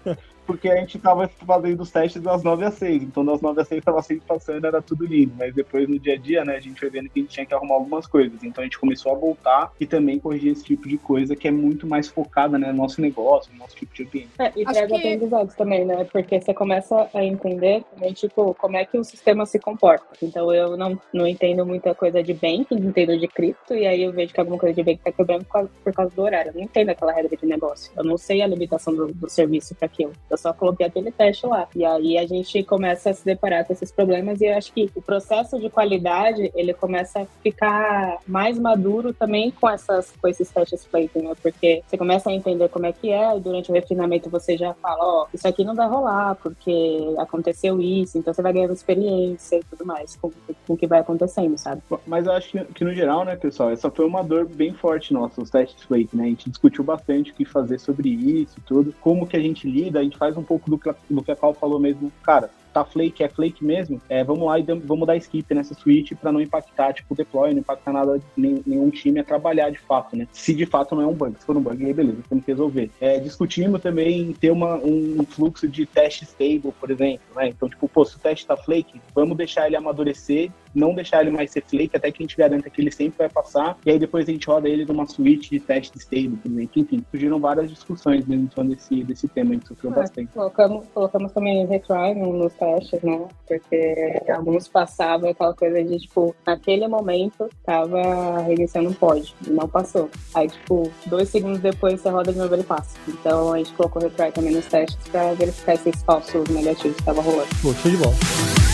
Gente 0.06 0.35
porque 0.46 0.70
a 0.70 0.78
gente 0.78 1.00
tava 1.00 1.28
fazendo 1.28 1.82
os 1.82 1.92
testes 1.92 2.22
das 2.22 2.44
9 2.44 2.66
às 2.66 2.76
6. 2.76 3.04
Então, 3.04 3.26
das 3.26 3.42
9 3.42 3.62
às 3.62 3.68
6 3.68 3.84
tava 3.84 4.02
sempre 4.02 4.24
passando, 4.28 4.66
era 4.66 4.82
tudo 4.82 5.06
lindo. 5.06 5.34
Mas 5.38 5.54
depois, 5.54 5.88
no 5.88 6.00
dia 6.00 6.14
a 6.14 6.18
dia, 6.18 6.46
né, 6.46 6.56
a 6.56 6.60
gente 6.60 6.80
foi 6.80 6.90
vendo 6.90 7.10
que 7.10 7.20
a 7.20 7.24
gente 7.24 7.32
tinha 7.32 7.46
que 7.46 7.54
arrumar 7.54 7.76
algumas 7.76 8.08
coisas. 8.08 8.44
Então, 8.44 8.62
a 8.62 8.66
gente 8.66 8.80
começou 8.80 9.12
a 9.12 9.16
voltar 9.16 9.72
e 9.80 9.86
também 9.86 10.20
corrigir 10.20 10.52
esse 10.52 10.64
tipo 10.64 10.88
de 10.88 10.98
coisa 10.98 11.36
que 11.36 11.48
é 11.48 11.52
muito 11.52 11.88
mais 11.88 12.08
focada, 12.08 12.58
né, 12.58 12.72
no 12.72 12.78
nosso 12.78 13.02
negócio, 13.02 13.52
no 13.54 13.60
nosso 13.60 13.76
tipo 13.76 13.94
de 13.94 14.04
ambiente. 14.04 14.30
É, 14.40 14.52
e 14.56 14.64
traz 14.64 14.88
que... 14.88 14.96
aprendizados 14.96 15.56
também, 15.56 15.86
né? 15.86 16.04
Porque 16.06 16.40
você 16.40 16.54
começa 16.54 17.10
a 17.14 17.24
entender 17.24 17.84
também, 17.94 18.14
tipo, 18.14 18.54
como 18.56 18.78
é 18.78 18.86
que 18.86 18.98
o 18.98 19.04
sistema 19.04 19.46
se 19.46 19.60
comporta. 19.60 20.06
Então, 20.22 20.54
eu 20.54 20.78
não, 20.78 21.00
não 21.14 21.28
entendo 21.28 21.66
muita 21.66 21.94
coisa 21.96 22.22
de 22.22 22.34
banking, 22.34 22.76
entendo 22.76 23.18
de 23.18 23.28
cripto, 23.28 23.74
e 23.74 23.86
aí 23.86 24.04
eu 24.04 24.12
vejo 24.12 24.34
que 24.34 24.40
alguma 24.40 24.58
coisa 24.58 24.76
de 24.76 24.84
banking 24.84 25.04
tá 25.04 25.12
quebrando 25.12 25.46
por 25.46 25.94
causa 25.94 26.16
do 26.16 26.22
horário. 26.22 26.50
Eu 26.50 26.56
não 26.56 26.62
entendo 26.62 26.90
aquela 26.90 27.12
regra 27.12 27.36
de 27.36 27.46
negócio. 27.46 27.92
Eu 27.96 28.04
não 28.04 28.18
sei 28.18 28.42
a 28.42 28.48
limitação 28.48 28.94
do, 28.94 29.08
do 29.08 29.30
serviço 29.30 29.76
para 29.76 29.86
aquilo. 29.86 30.14
Eu 30.30 30.35
só 30.38 30.54
coloquei 30.54 30.86
aquele 30.86 31.12
teste 31.12 31.46
lá. 31.46 31.68
E 31.76 31.86
aí 31.86 32.18
a 32.18 32.26
gente 32.26 32.64
começa 32.64 33.10
a 33.10 33.14
se 33.14 33.26
deparar 33.26 33.66
com 33.66 33.74
esses 33.74 33.92
problemas 33.92 34.42
e 34.42 34.46
eu 34.46 34.58
acho 34.58 34.72
que 34.74 34.90
o 34.96 35.02
processo 35.02 35.60
de 35.60 35.70
qualidade, 35.70 36.52
ele 36.56 36.74
começa 36.74 37.22
a 37.22 37.26
ficar 37.42 38.18
mais 38.28 38.58
maduro 38.60 39.14
também 39.14 39.52
com, 39.52 39.70
essas, 39.70 40.12
com 40.22 40.28
esses 40.28 40.50
testes 40.50 40.86
feitos, 40.86 41.22
né? 41.22 41.34
Porque 41.42 41.84
você 41.88 41.98
começa 41.98 42.30
a 42.30 42.34
entender 42.34 42.70
como 42.70 42.86
é 42.86 42.92
que 42.92 43.12
é 43.12 43.38
e 43.38 43.40
durante 43.40 43.72
o 43.72 43.74
refinamento 43.74 44.30
você 44.30 44.58
já 44.58 44.74
fala, 44.76 45.04
ó, 45.04 45.24
oh, 45.24 45.28
isso 45.34 45.48
aqui 45.48 45.64
não 45.64 45.76
vai 45.76 45.88
rolar 45.88 46.36
porque 46.36 47.14
aconteceu 47.18 47.82
isso, 47.82 48.18
então 48.18 48.34
você 48.34 48.42
vai 48.42 48.54
ganhando 48.54 48.74
experiência 48.74 49.58
e 49.58 49.64
tudo 49.64 49.86
mais 49.86 50.16
com, 50.16 50.32
com 50.68 50.74
o 50.74 50.78
que 50.78 50.88
vai 50.88 51.00
acontecendo, 51.00 51.58
sabe? 51.58 51.82
Mas 52.06 52.26
eu 52.26 52.34
acho 52.34 52.50
que, 52.50 52.66
que 52.66 52.84
no 52.84 52.94
geral, 52.94 53.24
né, 53.26 53.36
pessoal, 53.36 53.70
essa 53.70 53.90
foi 53.90 54.06
uma 54.06 54.24
dor 54.24 54.46
bem 54.46 54.74
forte 54.74 55.14
nossa, 55.14 55.42
os 55.42 55.50
testes 55.50 55.84
fake, 55.84 56.16
né? 56.16 56.24
A 56.26 56.28
gente 56.28 56.50
discutiu 56.50 56.84
bastante 56.84 57.32
o 57.32 57.34
que 57.36 57.46
fazer 57.46 57.80
sobre 57.80 58.10
isso 58.10 58.56
tudo, 58.66 58.94
como 59.00 59.28
que 59.28 59.38
a 59.38 59.40
gente 59.40 59.70
lida, 59.70 60.00
a 60.00 60.04
gente 60.04 60.18
faz 60.18 60.25
um 60.38 60.44
pouco 60.44 60.70
do, 60.70 60.80
do 61.10 61.24
que 61.24 61.32
a 61.32 61.36
Cal 61.36 61.54
falou 61.54 61.80
mesmo, 61.80 62.12
cara, 62.24 62.50
tá 62.76 62.84
flake, 62.84 63.24
é 63.24 63.30
flake 63.30 63.64
mesmo, 63.64 64.02
é, 64.10 64.22
vamos 64.22 64.46
lá 64.46 64.60
e 64.60 64.64
vamos 64.64 65.08
dar 65.08 65.16
skip 65.16 65.54
nessa 65.54 65.74
switch 65.74 66.12
para 66.14 66.30
não 66.30 66.42
impactar, 66.42 66.94
tipo, 66.94 67.14
o 67.14 67.18
deploy, 67.18 67.54
não 67.54 67.60
impactar 67.60 67.94
nada, 67.94 68.20
nem, 68.36 68.62
nenhum 68.68 68.90
time 68.90 69.20
a 69.22 69.24
trabalhar 69.24 69.70
de 69.70 69.80
fato, 69.80 70.18
né? 70.18 70.28
Se 70.34 70.54
de 70.54 70.66
fato 70.66 70.94
não 70.94 71.04
é 71.04 71.08
um 71.08 71.14
bug. 71.14 71.36
Se 71.40 71.46
for 71.46 71.56
um 71.56 71.62
bug, 71.62 71.86
aí 71.86 71.94
beleza, 71.94 72.18
temos 72.28 72.44
que 72.44 72.52
resolver. 72.52 72.92
É, 73.00 73.18
discutimos 73.18 73.82
também 73.82 74.34
ter 74.34 74.52
uma, 74.52 74.76
um 74.76 75.26
fluxo 75.26 75.70
de 75.70 75.86
teste 75.86 76.26
stable, 76.26 76.74
por 76.78 76.92
exemplo, 76.92 77.24
né? 77.34 77.48
Então, 77.48 77.70
tipo, 77.70 77.88
pô, 77.88 78.04
se 78.04 78.18
o 78.18 78.20
teste 78.20 78.46
tá 78.46 78.58
flake, 78.58 79.00
vamos 79.14 79.38
deixar 79.38 79.68
ele 79.68 79.78
amadurecer 79.78 80.52
não 80.76 80.94
deixar 80.94 81.22
ele 81.22 81.32
mais 81.32 81.52
ser 81.52 81.64
flake 81.64 81.96
até 81.96 82.12
que 82.12 82.22
a 82.22 82.26
gente 82.26 82.38
garanta 82.38 82.70
que 82.70 82.82
ele 82.82 82.92
sempre 82.92 83.18
vai 83.18 83.30
passar, 83.30 83.78
e 83.86 83.92
aí 83.92 83.98
depois 83.98 84.28
a 84.28 84.32
gente 84.32 84.46
roda 84.46 84.68
ele 84.68 84.86
numa 84.86 85.08
suíte 85.08 85.50
de 85.50 85.60
teste 85.60 85.98
stable, 85.98 86.38
por 86.38 86.52
exemplo. 86.52 86.72
Enfim, 86.76 87.06
surgiram 87.10 87.40
várias 87.40 87.70
discussões 87.70 88.26
mesmo 88.26 88.50
em 88.58 88.68
desse, 88.70 89.04
desse 89.04 89.28
tema, 89.28 89.52
a 89.52 89.54
gente 89.54 89.68
sofreu 89.68 89.92
é, 89.92 89.96
bastante. 89.96 90.32
Colocamos, 90.34 90.86
colocamos 90.94 91.32
também 91.32 91.66
retry 91.66 92.14
nos 92.16 92.54
testes, 92.54 93.02
né? 93.02 93.28
Porque 93.48 94.22
alguns 94.30 94.68
passavam 94.68 95.30
aquela 95.30 95.54
coisa 95.54 95.84
de, 95.84 96.00
tipo, 96.00 96.36
naquele 96.46 96.88
momento 96.88 97.50
tava 97.64 98.42
reiniciando 98.42 98.90
um 98.90 98.94
pod, 98.94 99.34
e 99.48 99.50
não 99.50 99.68
passou. 99.68 100.10
Aí, 100.34 100.50
tipo, 100.50 100.92
dois 101.06 101.30
segundos 101.30 101.60
depois 101.60 102.02
você 102.02 102.10
roda 102.10 102.34
de 102.34 102.38
novo 102.38 102.54
ele 102.54 102.64
passa. 102.64 102.98
Então 103.08 103.54
a 103.54 103.58
gente 103.58 103.74
colocou 103.74 104.02
retry 104.02 104.32
também 104.32 104.54
nos 104.54 104.66
testes 104.66 105.08
pra 105.10 105.34
verificar 105.34 105.76
esses 105.76 106.04
falsos 106.04 106.48
negativos 106.50 106.96
que 106.96 107.02
estavam 107.02 107.24
rolando. 107.24 107.48
Pô, 107.62 107.74
show 107.74 107.92
de 107.92 107.98
bola. 107.98 108.65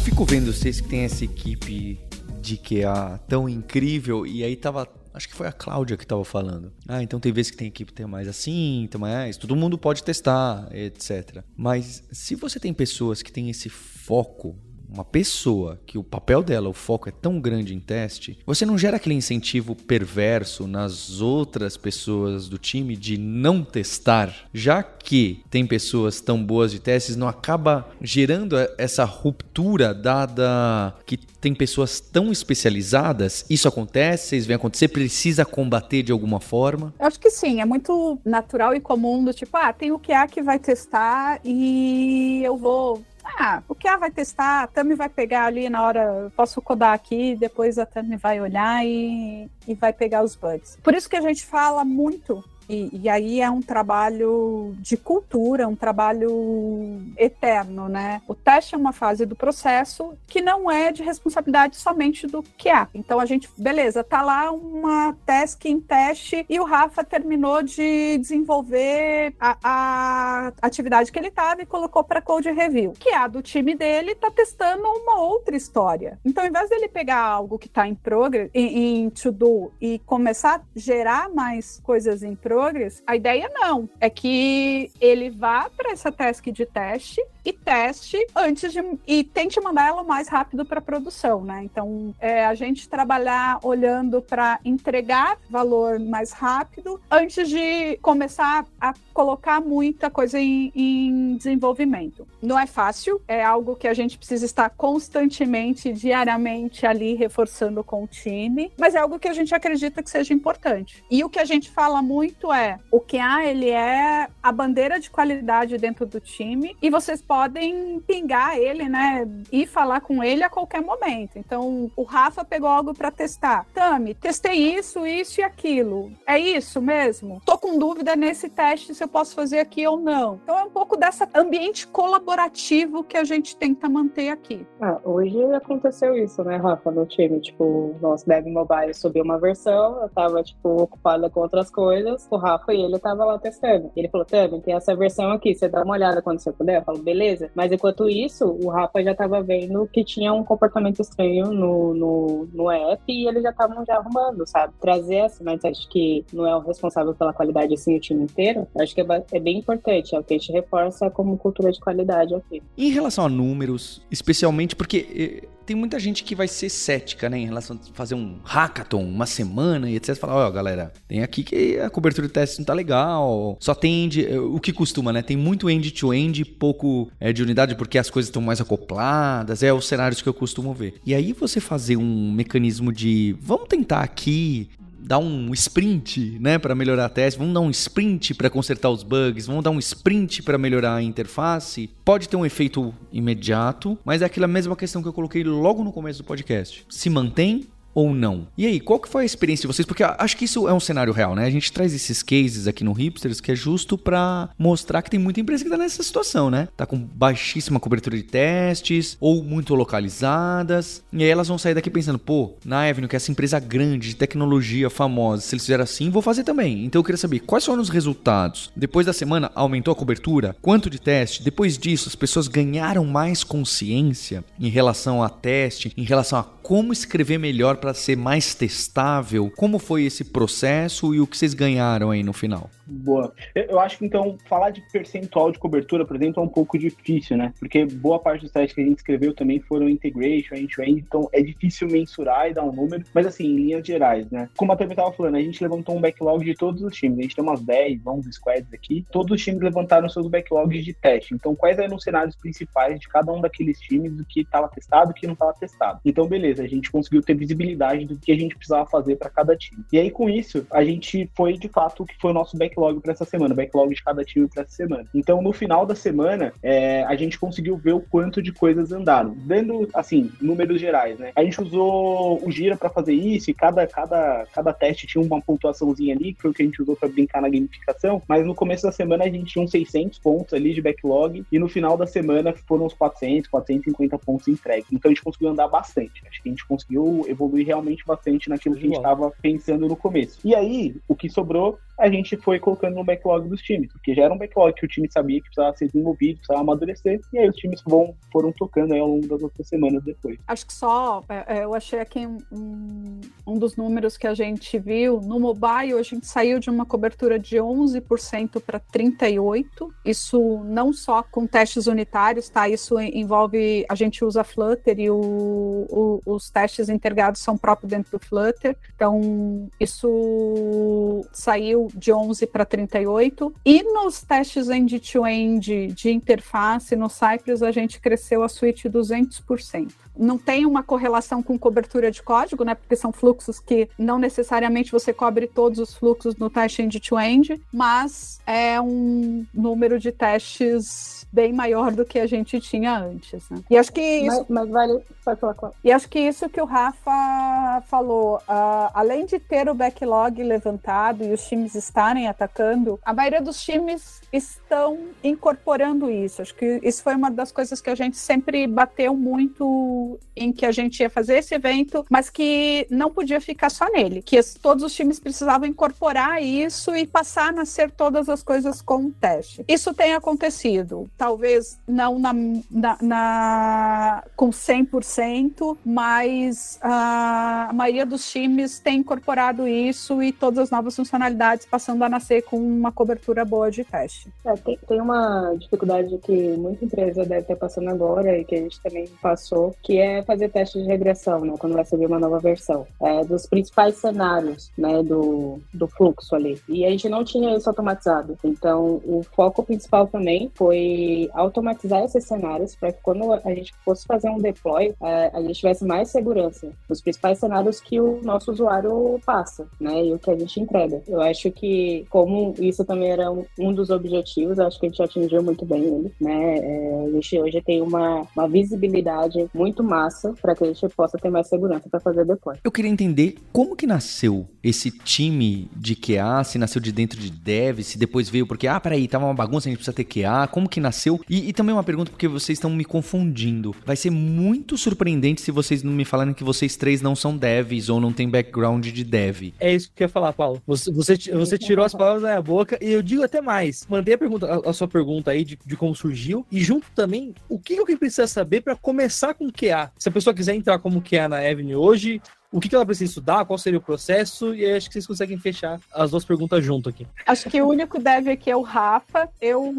Fico 0.00 0.24
vendo 0.24 0.52
vocês 0.52 0.80
que 0.80 0.88
tem 0.88 1.00
essa 1.00 1.24
equipe 1.24 2.00
de 2.40 2.56
QA 2.56 3.20
tão 3.28 3.48
incrível, 3.48 4.26
e 4.26 4.42
aí 4.42 4.56
tava. 4.56 4.88
Acho 5.12 5.28
que 5.28 5.34
foi 5.34 5.46
a 5.46 5.52
Cláudia 5.52 5.96
que 5.96 6.06
tava 6.06 6.24
falando. 6.24 6.72
Ah, 6.86 7.02
então 7.02 7.18
tem 7.18 7.32
vezes 7.32 7.50
que 7.50 7.56
tem 7.56 7.66
equipe 7.66 7.90
que 7.90 7.96
tem 7.96 8.06
mais 8.06 8.28
assim, 8.28 8.88
tem 8.90 9.00
mais. 9.00 9.36
Todo 9.36 9.56
mundo 9.56 9.76
pode 9.76 10.02
testar, 10.02 10.68
etc. 10.72 11.42
Mas 11.56 12.04
se 12.12 12.34
você 12.34 12.60
tem 12.60 12.72
pessoas 12.72 13.20
que 13.20 13.32
têm 13.32 13.50
esse 13.50 13.68
foco 13.68 14.56
uma 14.92 15.04
pessoa 15.04 15.78
que 15.86 15.96
o 15.96 16.04
papel 16.04 16.42
dela, 16.42 16.68
o 16.68 16.72
foco 16.72 17.08
é 17.08 17.12
tão 17.12 17.40
grande 17.40 17.74
em 17.74 17.80
teste, 17.80 18.38
você 18.44 18.66
não 18.66 18.76
gera 18.76 18.96
aquele 18.96 19.14
incentivo 19.14 19.74
perverso 19.74 20.66
nas 20.66 21.20
outras 21.20 21.76
pessoas 21.76 22.48
do 22.48 22.58
time 22.58 22.96
de 22.96 23.16
não 23.16 23.62
testar, 23.62 24.34
já 24.52 24.82
que 24.82 25.42
tem 25.50 25.66
pessoas 25.66 26.20
tão 26.20 26.42
boas 26.42 26.72
de 26.72 26.80
testes, 26.80 27.16
não 27.16 27.28
acaba 27.28 27.88
gerando 28.00 28.56
essa 28.76 29.04
ruptura 29.04 29.94
dada 29.94 30.94
que 31.06 31.16
tem 31.16 31.54
pessoas 31.54 32.00
tão 32.00 32.30
especializadas? 32.30 33.44
Isso 33.48 33.66
acontece? 33.66 34.28
Vocês 34.28 34.46
veem 34.46 34.56
acontecer? 34.56 34.88
Precisa 34.88 35.44
combater 35.44 36.02
de 36.02 36.12
alguma 36.12 36.40
forma? 36.40 36.92
Eu 36.98 37.06
acho 37.06 37.18
que 37.18 37.30
sim, 37.30 37.60
é 37.60 37.64
muito 37.64 38.18
natural 38.24 38.74
e 38.74 38.80
comum 38.80 39.24
do 39.24 39.32
tipo, 39.32 39.56
ah, 39.56 39.72
tem 39.72 39.92
o 39.92 39.98
QA 39.98 40.26
que 40.28 40.42
vai 40.42 40.58
testar 40.58 41.40
e 41.44 42.42
eu 42.44 42.56
vou 42.56 43.02
ah, 43.40 43.62
o 43.66 43.74
QA 43.74 43.96
vai 43.96 44.10
testar, 44.10 44.62
a 44.62 44.66
Tami 44.66 44.94
vai 44.94 45.08
pegar 45.08 45.46
ali 45.46 45.70
na 45.70 45.82
hora, 45.82 46.30
posso 46.36 46.60
codar 46.60 46.92
aqui, 46.92 47.34
depois 47.34 47.78
a 47.78 47.86
Tami 47.86 48.16
vai 48.16 48.38
olhar 48.38 48.84
e, 48.84 49.50
e 49.66 49.74
vai 49.74 49.94
pegar 49.94 50.22
os 50.22 50.36
bugs. 50.36 50.78
Por 50.82 50.94
isso 50.94 51.08
que 51.08 51.16
a 51.16 51.22
gente 51.22 51.46
fala 51.46 51.82
muito 51.82 52.44
e, 52.70 53.00
e, 53.02 53.08
aí 53.08 53.40
é 53.40 53.50
um 53.50 53.60
trabalho 53.60 54.74
de 54.78 54.96
cultura, 54.96 55.66
um 55.66 55.74
trabalho 55.74 57.02
eterno, 57.16 57.88
né? 57.88 58.22
O 58.28 58.34
teste 58.34 58.76
é 58.76 58.78
uma 58.78 58.92
fase 58.92 59.26
do 59.26 59.34
processo 59.34 60.14
que 60.26 60.40
não 60.40 60.70
é 60.70 60.92
de 60.92 61.02
responsabilidade 61.02 61.76
somente 61.76 62.28
do 62.28 62.44
QA. 62.56 62.88
Então 62.94 63.18
a 63.18 63.26
gente, 63.26 63.48
beleza, 63.58 64.04
tá 64.04 64.22
lá 64.22 64.52
uma 64.52 65.16
task 65.26 65.64
em 65.64 65.80
teste 65.80 66.46
e 66.48 66.60
o 66.60 66.64
Rafa 66.64 67.02
terminou 67.02 67.60
de 67.62 68.18
desenvolver 68.18 69.34
a, 69.40 69.56
a 69.62 70.52
atividade 70.62 71.10
que 71.10 71.18
ele 71.18 71.28
estava 71.28 71.62
e 71.62 71.66
colocou 71.66 72.04
para 72.04 72.22
code 72.22 72.50
review. 72.52 72.92
O 72.92 72.94
QA 72.94 73.26
do 73.26 73.42
time 73.42 73.74
dele 73.74 74.14
tá 74.14 74.30
testando 74.30 74.84
uma 74.84 75.20
outra 75.20 75.56
história. 75.56 76.20
Então, 76.24 76.44
ao 76.44 76.48
invés 76.48 76.70
dele 76.70 76.88
pegar 76.88 77.20
algo 77.20 77.58
que 77.58 77.66
está 77.66 77.88
em 77.88 77.96
progress, 77.96 78.48
em, 78.54 79.02
em 79.02 79.10
to 79.10 79.32
do 79.32 79.72
e 79.80 79.98
começar 80.00 80.60
a 80.60 80.62
gerar 80.76 81.28
mais 81.30 81.80
coisas 81.82 82.22
em 82.22 82.36
progress 82.36 82.59
Progress, 82.60 83.02
a 83.06 83.16
ideia 83.16 83.50
não. 83.54 83.88
É 83.98 84.10
que 84.10 84.90
ele 85.00 85.30
vá 85.30 85.70
para 85.74 85.92
essa 85.92 86.12
task 86.12 86.44
de 86.48 86.66
teste 86.66 87.22
e 87.42 87.52
teste 87.52 88.18
antes 88.36 88.72
de 88.72 88.80
e 89.06 89.24
tente 89.24 89.60
mandar 89.60 89.88
ela 89.88 90.02
o 90.02 90.06
mais 90.06 90.28
rápido 90.28 90.64
para 90.64 90.80
produção, 90.80 91.42
né? 91.42 91.62
Então, 91.64 92.14
é, 92.20 92.44
a 92.44 92.54
gente 92.54 92.88
trabalhar 92.88 93.58
olhando 93.62 94.20
para 94.20 94.58
entregar 94.64 95.38
valor 95.48 95.98
mais 95.98 96.32
rápido 96.32 97.00
antes 97.10 97.48
de 97.48 97.96
começar 98.02 98.66
a 98.80 98.92
colocar 99.12 99.60
muita 99.60 100.10
coisa 100.10 100.38
em, 100.38 100.70
em, 100.74 101.36
desenvolvimento. 101.36 102.26
Não 102.42 102.58
é 102.58 102.66
fácil, 102.66 103.20
é 103.26 103.42
algo 103.42 103.76
que 103.76 103.88
a 103.88 103.94
gente 103.94 104.18
precisa 104.18 104.44
estar 104.44 104.70
constantemente, 104.70 105.92
diariamente 105.92 106.86
ali 106.86 107.14
reforçando 107.14 107.82
com 107.82 108.04
o 108.04 108.06
time, 108.06 108.70
mas 108.78 108.94
é 108.94 108.98
algo 108.98 109.18
que 109.18 109.28
a 109.28 109.32
gente 109.32 109.54
acredita 109.54 110.02
que 110.02 110.10
seja 110.10 110.32
importante. 110.34 111.02
E 111.10 111.24
o 111.24 111.30
que 111.30 111.38
a 111.38 111.44
gente 111.44 111.70
fala 111.70 112.02
muito 112.02 112.49
é 112.52 112.78
o 112.90 113.00
QA 113.00 113.44
ele 113.44 113.70
é 113.70 114.28
a 114.42 114.52
bandeira 114.52 114.98
de 114.98 115.10
qualidade 115.10 115.76
dentro 115.78 116.06
do 116.06 116.20
time 116.20 116.76
e 116.80 116.90
vocês 116.90 117.20
podem 117.20 118.00
pingar 118.00 118.56
ele, 118.56 118.88
né, 118.88 119.28
e 119.52 119.66
falar 119.66 120.00
com 120.00 120.22
ele 120.22 120.42
a 120.42 120.50
qualquer 120.50 120.82
momento. 120.82 121.36
Então, 121.36 121.90
o 121.96 122.02
Rafa 122.02 122.44
pegou 122.44 122.68
algo 122.68 122.94
para 122.94 123.10
testar. 123.10 123.66
Tami, 123.74 124.14
testei 124.14 124.76
isso, 124.76 125.06
isso 125.06 125.40
e 125.40 125.44
aquilo. 125.44 126.12
É 126.26 126.38
isso 126.38 126.80
mesmo? 126.80 127.40
Tô 127.44 127.58
com 127.58 127.78
dúvida 127.78 128.16
nesse 128.16 128.48
teste 128.48 128.94
se 128.94 129.02
eu 129.02 129.08
posso 129.08 129.34
fazer 129.34 129.58
aqui 129.58 129.86
ou 129.86 129.98
não. 129.98 130.40
Então, 130.42 130.58
é 130.58 130.64
um 130.64 130.70
pouco 130.70 130.96
dessa 130.96 131.28
ambiente 131.34 131.86
colaborativo 131.86 133.04
que 133.04 133.16
a 133.16 133.24
gente 133.24 133.56
tenta 133.56 133.88
manter 133.88 134.30
aqui. 134.30 134.66
Ah, 134.80 134.98
hoje 135.04 135.42
aconteceu 135.54 136.16
isso, 136.16 136.42
né, 136.44 136.56
Rafa, 136.56 136.90
no 136.90 137.06
time. 137.06 137.40
Tipo, 137.40 137.96
nosso 138.00 138.26
Dev 138.26 138.46
Mobile 138.46 138.94
subiu 138.94 139.24
uma 139.24 139.38
versão, 139.38 140.00
eu 140.02 140.08
tava, 140.08 140.42
tipo, 140.42 140.82
ocupada 140.82 141.28
com 141.30 141.40
outras 141.40 141.70
coisas. 141.70 142.26
O 142.30 142.36
Rafa 142.36 142.72
e 142.72 142.82
ele 142.82 142.98
tava 142.98 143.24
lá 143.24 143.38
testando. 143.38 143.90
Ele 143.96 144.08
falou, 144.08 144.24
Tami, 144.24 144.60
tem 144.60 144.74
essa 144.74 144.94
versão 144.94 145.30
aqui, 145.32 145.54
você 145.54 145.68
dá 145.68 145.82
uma 145.82 145.94
olhada 145.94 146.22
quando 146.22 146.38
você 146.38 146.52
puder? 146.52 146.78
Eu 146.78 146.84
falo, 146.84 146.98
beleza. 146.98 147.50
Mas 147.54 147.72
enquanto 147.72 148.08
isso, 148.08 148.46
o 148.46 148.68
Rafa 148.68 149.02
já 149.02 149.14
tava 149.14 149.42
vendo 149.42 149.88
que 149.92 150.04
tinha 150.04 150.32
um 150.32 150.44
comportamento 150.44 151.00
estranho 151.00 151.46
no, 151.46 151.94
no, 151.94 152.48
no 152.52 152.70
app 152.70 153.02
e 153.08 153.26
eles 153.26 153.42
já 153.42 153.50
estavam 153.50 153.84
já 153.84 153.96
arrumando, 153.96 154.46
sabe? 154.46 154.72
Trazer 154.80 155.16
essa, 155.16 155.42
mas 155.42 155.64
acho 155.64 155.88
que 155.88 156.24
não 156.32 156.46
é 156.46 156.54
o 156.54 156.60
responsável 156.60 157.14
pela 157.14 157.32
qualidade 157.32 157.74
assim 157.74 157.96
o 157.96 158.00
time 158.00 158.22
inteiro. 158.22 158.66
Acho 158.78 158.94
que 158.94 159.00
é, 159.00 159.24
é 159.32 159.40
bem 159.40 159.58
importante, 159.58 160.14
é 160.14 160.18
o 160.18 160.24
que 160.24 160.34
a 160.34 160.38
gente 160.38 160.52
reforça 160.52 161.10
como 161.10 161.36
cultura 161.36 161.72
de 161.72 161.80
qualidade 161.80 162.34
aqui. 162.34 162.62
Em 162.76 162.90
relação 162.90 163.24
a 163.24 163.28
números, 163.28 164.02
especialmente 164.10 164.76
porque 164.76 165.42
eh, 165.44 165.48
tem 165.70 165.76
muita 165.76 166.00
gente 166.00 166.24
que 166.24 166.34
vai 166.34 166.48
ser 166.48 166.68
cética, 166.68 167.30
né, 167.30 167.38
em 167.38 167.44
relação 167.44 167.78
a 167.78 167.94
fazer 167.94 168.16
um 168.16 168.40
hackathon, 168.42 169.04
uma 169.04 169.24
semana 169.24 169.88
e 169.88 169.94
etc. 169.94 170.16
Falar, 170.16 170.34
ó, 170.34 170.50
galera, 170.50 170.92
tem 171.06 171.22
aqui 171.22 171.44
que 171.44 171.78
a 171.78 171.88
cobertura 171.88 172.26
de 172.26 172.32
teste 172.32 172.58
não 172.58 172.64
tá 172.64 172.74
legal, 172.74 173.56
só 173.60 173.72
tem 173.72 174.06
end, 174.06 174.26
o 174.36 174.58
que 174.58 174.72
costuma, 174.72 175.12
né? 175.12 175.22
Tem 175.22 175.36
muito 175.36 175.70
end-to-end, 175.70 176.44
pouco 176.44 177.08
é, 177.20 177.32
de 177.32 177.40
unidade 177.40 177.76
porque 177.76 177.98
as 177.98 178.10
coisas 178.10 178.28
estão 178.28 178.42
mais 178.42 178.60
acopladas, 178.60 179.62
é 179.62 179.72
os 179.72 179.86
cenários 179.86 180.20
que 180.20 180.28
eu 180.28 180.34
costumo 180.34 180.74
ver. 180.74 180.94
E 181.06 181.14
aí 181.14 181.32
você 181.32 181.60
fazer 181.60 181.96
um 181.96 182.32
mecanismo 182.32 182.92
de, 182.92 183.36
vamos 183.40 183.68
tentar 183.68 184.00
aqui 184.00 184.70
dar 185.00 185.18
um 185.18 185.52
sprint, 185.54 186.38
né, 186.40 186.58
para 186.58 186.74
melhorar 186.74 187.06
a 187.06 187.08
teste, 187.08 187.38
vamos 187.38 187.54
dar 187.54 187.60
um 187.60 187.70
sprint 187.70 188.34
para 188.34 188.50
consertar 188.50 188.90
os 188.90 189.02
bugs, 189.02 189.46
vamos 189.46 189.64
dar 189.64 189.70
um 189.70 189.78
sprint 189.78 190.42
para 190.42 190.58
melhorar 190.58 190.96
a 190.96 191.02
interface. 191.02 191.90
Pode 192.04 192.28
ter 192.28 192.36
um 192.36 192.44
efeito 192.44 192.94
imediato, 193.12 193.98
mas 194.04 194.22
é 194.22 194.24
aquela 194.26 194.46
mesma 194.46 194.76
questão 194.76 195.02
que 195.02 195.08
eu 195.08 195.12
coloquei 195.12 195.42
logo 195.42 195.82
no 195.82 195.92
começo 195.92 196.22
do 196.22 196.26
podcast. 196.26 196.84
Se 196.88 197.08
mantém 197.08 197.66
ou 197.94 198.14
não. 198.14 198.46
E 198.56 198.66
aí, 198.66 198.80
qual 198.80 198.98
que 198.98 199.08
foi 199.08 199.22
a 199.22 199.26
experiência 199.26 199.62
de 199.62 199.74
vocês? 199.74 199.86
Porque 199.86 200.02
acho 200.02 200.36
que 200.36 200.44
isso 200.44 200.68
é 200.68 200.72
um 200.72 200.80
cenário 200.80 201.12
real, 201.12 201.34
né? 201.34 201.44
A 201.44 201.50
gente 201.50 201.72
traz 201.72 201.94
esses 201.94 202.22
cases 202.22 202.66
aqui 202.66 202.84
no 202.84 202.92
Hipsters 202.92 203.40
que 203.40 203.52
é 203.52 203.54
justo 203.54 203.98
para 203.98 204.50
mostrar 204.58 205.02
que 205.02 205.10
tem 205.10 205.20
muita 205.20 205.40
empresa 205.40 205.64
que 205.64 205.70
tá 205.70 205.76
nessa 205.76 206.02
situação, 206.02 206.50
né? 206.50 206.68
Tá 206.76 206.86
com 206.86 206.98
baixíssima 206.98 207.80
cobertura 207.80 208.16
de 208.16 208.22
testes 208.22 209.16
ou 209.20 209.42
muito 209.42 209.74
localizadas. 209.74 211.02
E 211.12 211.22
aí 211.22 211.28
elas 211.28 211.48
vão 211.48 211.58
sair 211.58 211.74
daqui 211.74 211.90
pensando, 211.90 212.18
pô, 212.18 212.54
na 212.64 212.88
Avenue, 212.88 213.08
que 213.08 213.16
é 213.16 213.18
essa 213.18 213.30
empresa 213.30 213.58
grande 213.58 214.08
de 214.08 214.16
tecnologia 214.16 214.90
famosa, 214.90 215.42
se 215.42 215.54
eles 215.54 215.64
fizeram 215.64 215.84
assim, 215.84 216.10
vou 216.10 216.22
fazer 216.22 216.44
também. 216.44 216.84
Então 216.84 217.00
eu 217.00 217.04
queria 217.04 217.18
saber 217.18 217.40
quais 217.40 217.64
foram 217.64 217.82
os 217.82 217.88
resultados. 217.88 218.70
Depois 218.74 219.06
da 219.06 219.12
semana, 219.12 219.50
aumentou 219.54 219.92
a 219.92 219.96
cobertura? 219.96 220.56
Quanto 220.60 220.90
de 220.90 221.00
teste? 221.00 221.42
Depois 221.42 221.76
disso, 221.78 222.08
as 222.08 222.14
pessoas 222.14 222.48
ganharam 222.48 223.04
mais 223.04 223.44
consciência 223.44 224.44
em 224.58 224.68
relação 224.68 225.22
a 225.22 225.28
teste, 225.28 225.92
em 225.96 226.04
relação 226.04 226.38
a 226.38 226.44
como 226.70 226.92
escrever 226.92 227.36
melhor 227.36 227.78
para 227.78 227.92
ser 227.92 228.16
mais 228.16 228.54
testável? 228.54 229.50
Como 229.56 229.76
foi 229.76 230.04
esse 230.04 230.22
processo 230.22 231.12
e 231.12 231.20
o 231.20 231.26
que 231.26 231.36
vocês 231.36 231.52
ganharam 231.52 232.12
aí 232.12 232.22
no 232.22 232.32
final? 232.32 232.70
Boa. 232.90 233.32
Eu 233.54 233.78
acho 233.78 233.98
que 233.98 234.04
então 234.04 234.36
falar 234.46 234.70
de 234.70 234.80
percentual 234.92 235.52
de 235.52 235.58
cobertura, 235.58 236.04
por 236.04 236.16
exemplo, 236.16 236.42
é 236.42 236.44
um 236.44 236.48
pouco 236.48 236.76
difícil, 236.76 237.36
né? 237.36 237.52
Porque 237.58 237.84
boa 237.84 238.18
parte 238.18 238.42
dos 238.42 238.50
testes 238.50 238.74
que 238.74 238.80
a 238.80 238.84
gente 238.84 238.98
escreveu 238.98 239.32
também 239.32 239.60
foram 239.60 239.88
integration, 239.88 240.56
end-to-end, 240.56 241.04
então 241.06 241.28
é 241.32 241.40
difícil 241.40 241.88
mensurar 241.88 242.50
e 242.50 242.54
dar 242.54 242.64
um 242.64 242.72
número, 242.72 243.04
mas 243.14 243.26
assim, 243.26 243.46
em 243.46 243.56
linhas 243.56 243.86
gerais, 243.86 244.28
né? 244.30 244.48
Como 244.56 244.72
a 244.72 244.76
Tami 244.76 244.90
estava 244.90 245.12
falando, 245.12 245.36
a 245.36 245.40
gente 245.40 245.62
levantou 245.62 245.96
um 245.96 246.00
backlog 246.00 246.44
de 246.44 246.54
todos 246.54 246.82
os 246.82 246.94
times, 246.94 247.18
a 247.18 247.22
gente 247.22 247.36
tem 247.36 247.44
umas 247.44 247.60
10, 247.60 248.04
11 248.04 248.32
squads 248.32 248.72
aqui, 248.72 249.04
todos 249.12 249.30
os 249.30 249.42
times 249.42 249.62
levantaram 249.62 250.08
seus 250.08 250.26
backlogs 250.26 250.84
de 250.84 250.92
teste. 250.92 251.34
Então, 251.34 251.54
quais 251.54 251.78
eram 251.78 251.96
os 251.96 252.02
cenários 252.02 252.34
principais 252.34 252.98
de 252.98 253.08
cada 253.08 253.32
um 253.32 253.40
daqueles 253.40 253.78
times, 253.80 254.16
do 254.16 254.24
que 254.24 254.40
estava 254.40 254.68
testado 254.68 255.12
o 255.12 255.14
que 255.14 255.26
não 255.26 255.34
estava 255.34 255.52
testado. 255.54 256.00
Então, 256.04 256.26
beleza, 256.26 256.62
a 256.62 256.68
gente 256.68 256.90
conseguiu 256.90 257.22
ter 257.22 257.34
visibilidade 257.34 258.04
do 258.04 258.18
que 258.18 258.32
a 258.32 258.36
gente 258.36 258.56
precisava 258.56 258.86
fazer 258.86 259.16
para 259.16 259.30
cada 259.30 259.56
time. 259.56 259.84
E 259.92 259.98
aí, 259.98 260.10
com 260.10 260.28
isso, 260.28 260.66
a 260.70 260.82
gente 260.84 261.30
foi 261.34 261.54
de 261.54 261.68
fato 261.68 262.02
o 262.02 262.06
que 262.06 262.18
foi 262.18 262.30
o 262.30 262.34
nosso 262.34 262.56
backlog 262.56 262.79
para 263.00 263.12
essa 263.12 263.24
semana, 263.24 263.54
backlog 263.54 263.94
de 263.94 264.02
cada 264.02 264.24
time 264.24 264.48
para 264.48 264.62
essa 264.62 264.72
semana. 264.72 265.06
Então, 265.14 265.42
no 265.42 265.52
final 265.52 265.84
da 265.84 265.94
semana, 265.94 266.52
é, 266.62 267.04
a 267.04 267.14
gente 267.14 267.38
conseguiu 267.38 267.76
ver 267.76 267.92
o 267.92 268.00
quanto 268.00 268.42
de 268.42 268.52
coisas 268.52 268.92
andaram, 268.92 269.36
dando, 269.36 269.88
assim, 269.94 270.30
números 270.40 270.80
gerais, 270.80 271.18
né? 271.18 271.32
A 271.34 271.44
gente 271.44 271.60
usou 271.60 272.44
o 272.44 272.50
Gira 272.50 272.76
para 272.76 272.90
fazer 272.90 273.12
isso 273.12 273.50
e 273.50 273.54
cada, 273.54 273.86
cada, 273.86 274.46
cada 274.52 274.72
teste 274.72 275.06
tinha 275.06 275.22
uma 275.22 275.40
pontuaçãozinha 275.40 276.14
ali, 276.14 276.32
que 276.32 276.42
foi 276.42 276.50
o 276.50 276.54
que 276.54 276.62
a 276.62 276.64
gente 276.64 276.82
usou 276.82 276.96
para 276.96 277.08
brincar 277.08 277.42
na 277.42 277.48
gamificação, 277.48 278.22
mas 278.28 278.46
no 278.46 278.54
começo 278.54 278.82
da 278.82 278.92
semana 278.92 279.24
a 279.24 279.28
gente 279.28 279.52
tinha 279.52 279.64
uns 279.64 279.70
600 279.70 280.18
pontos 280.18 280.54
ali 280.54 280.72
de 280.72 280.82
backlog 280.82 281.44
e 281.50 281.58
no 281.58 281.68
final 281.68 281.96
da 281.96 282.06
semana 282.06 282.54
foram 282.66 282.86
uns 282.86 282.94
400, 282.94 283.48
450 283.50 284.18
pontos 284.18 284.48
entregues. 284.48 284.86
Então, 284.92 285.10
a 285.10 285.14
gente 285.14 285.22
conseguiu 285.22 285.48
andar 285.48 285.68
bastante. 285.68 286.22
Acho 286.26 286.42
que 286.42 286.48
a 286.48 286.52
gente 286.52 286.66
conseguiu 286.66 287.24
evoluir 287.28 287.66
realmente 287.66 288.04
bastante 288.06 288.48
naquilo 288.48 288.74
que 288.74 288.82
a 288.82 288.86
gente 288.86 288.96
estava 288.96 289.32
pensando 289.42 289.88
no 289.88 289.96
começo. 289.96 290.38
E 290.44 290.54
aí, 290.54 290.96
o 291.08 291.14
que 291.14 291.28
sobrou 291.28 291.78
a 292.00 292.10
gente 292.10 292.34
foi 292.38 292.58
colocando 292.58 292.94
no 292.94 293.04
backlog 293.04 293.46
dos 293.46 293.60
times, 293.60 293.92
porque 293.92 294.14
já 294.14 294.24
era 294.24 294.32
um 294.32 294.38
backlog 294.38 294.72
que 294.72 294.86
o 294.86 294.88
time 294.88 295.06
sabia 295.12 295.38
que 295.38 295.44
precisava 295.44 295.76
ser 295.76 295.86
desenvolvido, 295.86 296.38
precisava 296.38 296.62
amadurecer, 296.62 297.20
e 297.30 297.38
aí 297.38 297.48
os 297.48 297.56
times 297.56 297.82
vão, 297.86 298.14
foram 298.32 298.50
tocando 298.52 298.94
ao 298.94 299.06
longo 299.06 299.28
das 299.28 299.42
outras 299.42 299.68
semanas 299.68 300.02
depois. 300.02 300.38
Acho 300.48 300.66
que 300.66 300.72
só, 300.72 301.22
é, 301.28 301.58
é, 301.58 301.64
eu 301.64 301.74
achei 301.74 302.00
aqui 302.00 302.26
um, 302.26 303.20
um 303.46 303.58
dos 303.58 303.76
números 303.76 304.16
que 304.16 304.26
a 304.26 304.32
gente 304.32 304.78
viu, 304.78 305.20
no 305.20 305.38
mobile 305.38 305.92
a 305.98 306.02
gente 306.02 306.26
saiu 306.26 306.58
de 306.58 306.70
uma 306.70 306.86
cobertura 306.86 307.38
de 307.38 307.58
11% 307.58 308.62
para 308.62 308.80
38%, 308.80 309.90
isso 310.02 310.64
não 310.64 310.94
só 310.94 311.22
com 311.22 311.46
testes 311.46 311.86
unitários, 311.86 312.48
tá? 312.48 312.66
Isso 312.66 312.98
envolve, 312.98 313.84
a 313.88 313.94
gente 313.94 314.24
usa 314.24 314.42
Flutter 314.42 314.98
e 314.98 315.10
o, 315.10 315.20
o, 315.20 316.22
os 316.24 316.48
testes 316.48 316.88
integrados 316.88 317.42
são 317.42 317.58
próprios 317.58 317.90
dentro 317.90 318.18
do 318.18 318.24
Flutter, 318.24 318.74
então 318.94 319.68
isso 319.78 321.28
saiu 321.32 321.89
de 321.94 322.12
11 322.12 322.46
para 322.46 322.64
38, 322.64 323.52
e 323.64 323.82
nos 323.82 324.22
testes 324.22 324.68
end-to-end 324.68 325.88
de 325.88 326.10
interface, 326.10 326.96
no 326.96 327.08
Cypress, 327.08 327.62
a 327.62 327.70
gente 327.70 328.00
cresceu 328.00 328.42
a 328.42 328.48
suíte 328.48 328.88
200% 328.88 329.88
não 330.20 330.36
tem 330.36 330.66
uma 330.66 330.82
correlação 330.82 331.42
com 331.42 331.58
cobertura 331.58 332.10
de 332.10 332.22
código, 332.22 332.62
né? 332.62 332.74
Porque 332.74 332.94
são 332.94 333.10
fluxos 333.10 333.58
que 333.58 333.88
não 333.98 334.18
necessariamente 334.18 334.92
você 334.92 335.12
cobre 335.12 335.46
todos 335.46 335.78
os 335.78 335.94
fluxos 335.94 336.36
no 336.36 336.50
teste 336.50 336.82
end-to-end, 336.82 337.60
mas 337.72 338.40
é 338.46 338.80
um 338.80 339.46
número 339.52 339.98
de 339.98 340.12
testes 340.12 341.26
bem 341.32 341.52
maior 341.52 341.92
do 341.92 342.04
que 342.04 342.18
a 342.18 342.26
gente 342.26 342.60
tinha 342.60 342.98
antes, 342.98 343.48
né? 343.48 343.58
E 343.70 343.78
acho 343.78 343.92
que 343.92 344.00
isso... 344.00 344.44
Mas, 344.48 344.68
mas 344.68 344.68
vale... 344.68 345.00
Pode 345.24 345.40
falar, 345.40 345.54
claro. 345.54 345.74
E 345.84 345.92
acho 345.92 346.08
que 346.08 346.18
isso 346.18 346.48
que 346.48 346.60
o 346.60 346.64
Rafa 346.64 347.82
falou, 347.86 348.36
uh, 348.38 348.90
além 348.94 349.26
de 349.26 349.38
ter 349.38 349.68
o 349.68 349.74
backlog 349.74 350.42
levantado 350.42 351.22
e 351.22 351.32
os 351.32 351.46
times 351.46 351.74
estarem 351.84 352.28
atacando, 352.28 352.98
a 353.04 353.12
maioria 353.12 353.40
dos 353.40 353.60
times 353.62 354.20
estão 354.32 355.08
incorporando 355.22 356.10
isso. 356.10 356.42
Acho 356.42 356.54
que 356.54 356.80
isso 356.82 357.02
foi 357.02 357.14
uma 357.14 357.30
das 357.30 357.50
coisas 357.50 357.80
que 357.80 357.90
a 357.90 357.94
gente 357.94 358.16
sempre 358.16 358.66
bateu 358.66 359.16
muito 359.16 360.18
em 360.36 360.52
que 360.52 360.64
a 360.64 360.72
gente 360.72 361.00
ia 361.00 361.10
fazer 361.10 361.38
esse 361.38 361.54
evento, 361.54 362.04
mas 362.08 362.30
que 362.30 362.86
não 362.90 363.10
podia 363.10 363.40
ficar 363.40 363.70
só 363.70 363.86
nele, 363.90 364.22
que 364.22 364.40
todos 364.62 364.84
os 364.84 364.94
times 364.94 365.18
precisavam 365.18 365.68
incorporar 365.68 366.42
isso 366.42 366.94
e 366.94 367.06
passar 367.06 367.48
a 367.48 367.52
nascer 367.52 367.90
todas 367.90 368.28
as 368.28 368.42
coisas 368.42 368.80
com 368.80 369.06
o 369.06 369.10
teste. 369.10 369.64
Isso 369.68 369.92
tem 369.92 370.14
acontecido, 370.14 371.10
talvez 371.16 371.78
não 371.86 372.18
na, 372.18 372.32
na, 372.70 372.98
na 373.00 374.24
com 374.36 374.50
100%, 374.50 375.76
mas 375.84 376.78
a 376.82 377.70
maioria 377.74 378.06
dos 378.06 378.30
times 378.30 378.78
tem 378.78 378.98
incorporado 378.98 379.66
isso 379.66 380.22
e 380.22 380.32
todas 380.32 380.58
as 380.58 380.70
novas 380.70 380.96
funcionalidades 380.96 381.59
passando 381.66 382.02
a 382.02 382.08
nascer 382.08 382.42
com 382.42 382.56
uma 382.56 382.92
cobertura 382.92 383.44
boa 383.44 383.70
de 383.70 383.84
teste. 383.84 384.32
É, 384.44 384.54
tem, 384.54 384.78
tem 384.88 385.00
uma 385.00 385.54
dificuldade 385.58 386.16
que 386.18 386.56
muita 386.56 386.84
empresa 386.84 387.24
deve 387.24 387.40
estar 387.42 387.56
passando 387.56 387.90
agora 387.90 388.36
e 388.38 388.44
que 388.44 388.54
a 388.54 388.58
gente 388.58 388.80
também 388.80 389.06
passou, 389.22 389.74
que 389.82 389.98
é 389.98 390.22
fazer 390.22 390.48
teste 390.48 390.80
de 390.80 390.86
regressão, 390.86 391.44
né, 391.44 391.54
quando 391.58 391.74
vai 391.74 391.84
subir 391.84 392.06
uma 392.06 392.18
nova 392.18 392.38
versão, 392.38 392.86
é, 393.02 393.24
dos 393.24 393.46
principais 393.46 393.96
cenários, 393.96 394.70
né, 394.76 395.02
do, 395.02 395.60
do 395.72 395.86
fluxo 395.88 396.34
ali. 396.34 396.60
E 396.68 396.84
a 396.84 396.90
gente 396.90 397.08
não 397.08 397.24
tinha 397.24 397.56
isso 397.56 397.68
automatizado. 397.68 398.38
Então, 398.44 399.00
o 399.04 399.22
foco 399.34 399.62
principal 399.62 400.06
também 400.06 400.50
foi 400.54 401.30
automatizar 401.32 402.04
esses 402.04 402.24
cenários 402.24 402.74
para 402.74 402.92
que 402.92 403.02
quando 403.02 403.32
a 403.32 403.54
gente 403.54 403.72
fosse 403.84 404.06
fazer 404.06 404.28
um 404.30 404.38
deploy, 404.38 404.94
é, 405.02 405.30
a 405.32 405.40
gente 405.42 405.60
tivesse 405.60 405.84
mais 405.84 406.08
segurança 406.10 406.70
nos 406.88 407.00
principais 407.00 407.38
cenários 407.38 407.80
que 407.80 408.00
o 408.00 408.20
nosso 408.22 408.50
usuário 408.50 409.20
passa, 409.24 409.66
né, 409.80 410.04
e 410.04 410.12
o 410.12 410.18
que 410.18 410.30
a 410.30 410.38
gente 410.38 410.60
entrega. 410.60 411.02
Eu 411.06 411.20
acho 411.20 411.49
que, 411.50 412.04
como 412.08 412.54
isso 412.58 412.84
também 412.84 413.10
era 413.10 413.30
um, 413.30 413.44
um 413.58 413.72
dos 413.72 413.90
objetivos, 413.90 414.58
acho 414.58 414.78
que 414.78 414.86
a 414.86 414.88
gente 414.88 415.02
atingiu 415.02 415.42
muito 415.42 415.64
bem 415.64 415.82
ele, 415.82 416.12
né, 416.20 416.58
é, 416.58 417.06
a 417.06 417.10
gente 417.10 417.38
hoje 417.38 417.62
tem 417.62 417.82
uma, 417.82 418.26
uma 418.36 418.48
visibilidade 418.48 419.48
muito 419.54 419.82
massa 419.82 420.32
para 420.40 420.54
que 420.54 420.64
a 420.64 420.66
gente 420.66 420.88
possa 420.94 421.18
ter 421.18 421.30
mais 421.30 421.48
segurança 421.48 421.88
para 421.88 422.00
fazer 422.00 422.24
depois. 422.24 422.58
Eu 422.62 422.70
queria 422.70 422.90
entender 422.90 423.36
como 423.52 423.76
que 423.76 423.86
nasceu 423.86 424.46
esse 424.62 424.90
time 424.90 425.70
de 425.76 425.94
QA, 425.96 426.44
se 426.44 426.58
nasceu 426.58 426.80
de 426.80 426.92
dentro 426.92 427.18
de 427.18 427.30
dev, 427.30 427.80
se 427.80 427.98
depois 427.98 428.28
veio 428.28 428.46
porque, 428.46 428.66
ah, 428.66 428.78
peraí, 428.78 429.08
tava 429.08 429.24
uma 429.24 429.34
bagunça, 429.34 429.68
a 429.68 429.70
gente 429.70 429.78
precisa 429.78 429.96
ter 429.96 430.04
QA, 430.04 430.46
como 430.48 430.68
que 430.68 430.80
nasceu? 430.80 431.20
E, 431.28 431.48
e 431.48 431.52
também 431.52 431.74
uma 431.74 431.84
pergunta 431.84 432.10
porque 432.10 432.28
vocês 432.28 432.58
estão 432.58 432.70
me 432.70 432.84
confundindo. 432.84 433.74
Vai 433.84 433.96
ser 433.96 434.10
muito 434.10 434.76
surpreendente 434.76 435.40
se 435.40 435.50
vocês 435.50 435.82
não 435.82 435.92
me 435.92 436.04
falarem 436.04 436.34
que 436.34 436.44
vocês 436.44 436.76
três 436.76 437.00
não 437.02 437.16
são 437.16 437.36
devs 437.36 437.88
ou 437.88 438.00
não 438.00 438.12
têm 438.12 438.28
background 438.28 438.86
de 438.86 439.04
dev. 439.04 439.52
É 439.58 439.74
isso 439.74 439.90
que 439.94 440.02
eu 440.02 440.06
ia 440.06 440.08
falar, 440.08 440.32
Paulo. 440.32 440.62
Você, 440.66 440.90
você, 440.92 441.14
você 441.40 441.56
tirou 441.58 441.84
as 441.84 441.92
palavras 441.92 442.22
da 442.22 442.28
minha 442.28 442.42
boca 442.42 442.78
e 442.80 442.90
eu 442.90 443.02
digo 443.02 443.22
até 443.22 443.40
mais. 443.40 443.86
Mandei 443.88 444.14
a, 444.14 444.18
pergunta, 444.18 444.46
a, 444.46 444.70
a 444.70 444.72
sua 444.72 444.88
pergunta 444.88 445.30
aí 445.30 445.44
de, 445.44 445.58
de, 445.64 445.76
como 445.76 445.94
surgiu 445.94 446.46
e 446.50 446.60
junto 446.60 446.86
também 446.94 447.34
o 447.48 447.58
que 447.58 447.78
alguém 447.78 447.96
precisa 447.96 448.26
saber 448.26 448.60
para 448.60 448.76
começar 448.76 449.34
com 449.34 449.50
QA. 449.50 449.90
Se 449.98 450.08
a 450.08 450.12
pessoa 450.12 450.34
quiser 450.34 450.54
entrar 450.54 450.78
como 450.78 451.02
QA 451.02 451.28
na 451.28 451.38
Avenue 451.38 451.76
hoje, 451.76 452.20
o 452.52 452.60
que, 452.60 452.68
que 452.68 452.74
ela 452.74 452.84
precisa 452.84 453.08
estudar, 453.08 453.44
qual 453.44 453.58
seria 453.58 453.78
o 453.78 453.82
processo, 453.82 454.54
e 454.54 454.66
acho 454.66 454.88
que 454.88 454.94
vocês 454.94 455.06
conseguem 455.06 455.38
fechar 455.38 455.80
as 455.94 456.10
duas 456.10 456.24
perguntas 456.24 456.64
junto 456.64 456.88
aqui. 456.88 457.06
Acho 457.24 457.48
que 457.48 457.62
o 457.62 457.68
único 457.68 458.00
dev 458.00 458.28
aqui 458.28 458.50
é 458.50 458.56
o 458.56 458.62
Rafa. 458.62 459.28
Eu 459.40 459.72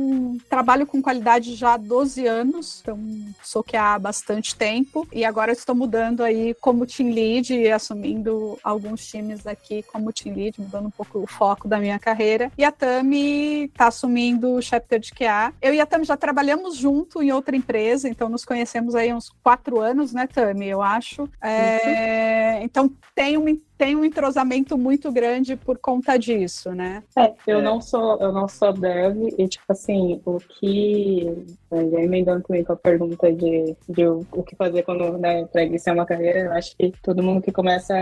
trabalho 0.49 0.87
com 0.87 1.01
qualidade 1.01 1.53
já 1.55 1.73
há 1.73 1.77
12 1.77 2.25
anos, 2.25 2.79
então 2.81 2.97
sou 3.43 3.61
que 3.61 3.75
há 3.75 3.99
bastante 3.99 4.55
tempo, 4.55 5.05
e 5.11 5.25
agora 5.25 5.51
estou 5.51 5.75
mudando 5.75 6.23
aí 6.23 6.55
como 6.61 6.85
team 6.85 7.13
lead 7.13 7.53
e 7.53 7.69
assumindo 7.69 8.57
alguns 8.63 9.05
times 9.05 9.45
aqui 9.45 9.83
como 9.83 10.13
team 10.13 10.35
lead, 10.35 10.61
mudando 10.61 10.85
um 10.87 10.91
pouco 10.91 11.19
o 11.19 11.27
foco 11.27 11.67
da 11.67 11.77
minha 11.77 11.99
carreira. 11.99 12.51
E 12.57 12.63
a 12.63 12.71
Tami 12.71 13.65
está 13.65 13.87
assumindo 13.87 14.53
o 14.53 14.61
chapter 14.61 14.99
de 14.99 15.11
QA. 15.11 15.53
Eu 15.61 15.73
e 15.73 15.81
a 15.81 15.85
Tami 15.85 16.05
já 16.05 16.15
trabalhamos 16.15 16.77
junto 16.77 17.21
em 17.21 17.33
outra 17.33 17.53
empresa, 17.55 18.07
então 18.07 18.29
nos 18.29 18.45
conhecemos 18.45 18.95
aí 18.95 19.13
uns 19.13 19.29
quatro 19.43 19.81
anos, 19.81 20.13
né, 20.13 20.25
Tami? 20.25 20.67
Eu 20.67 20.81
acho. 20.81 21.27
É 21.41 22.60
então 22.63 22.89
tem 23.15 23.37
um, 23.37 23.61
tem 23.81 23.95
um 23.95 24.05
entrosamento 24.05 24.77
muito 24.77 25.11
grande 25.11 25.55
por 25.55 25.75
conta 25.75 26.15
disso, 26.15 26.71
né? 26.71 27.01
É, 27.17 27.33
eu 27.47 27.57
é. 27.57 27.61
não 27.63 27.81
sou, 27.81 28.15
eu 28.19 28.31
não 28.31 28.47
sou 28.47 28.71
dev 28.71 29.33
e 29.39 29.47
tipo 29.47 29.65
assim, 29.69 30.21
o 30.23 30.37
que 30.37 31.57
já 31.71 31.99
emendando 31.99 32.43
também 32.43 32.63
com 32.63 32.73
a 32.73 32.75
pergunta 32.75 33.33
de, 33.33 33.75
de 33.89 34.05
o, 34.05 34.23
o 34.31 34.43
que 34.43 34.55
fazer 34.55 34.83
quando 34.83 35.17
né, 35.17 35.45
para 35.45 35.63
iniciar 35.63 35.93
uma 35.93 36.05
carreira, 36.05 36.41
eu 36.41 36.51
acho 36.51 36.77
que 36.77 36.93
todo 37.01 37.23
mundo 37.23 37.41
que 37.41 37.51
começa 37.51 37.95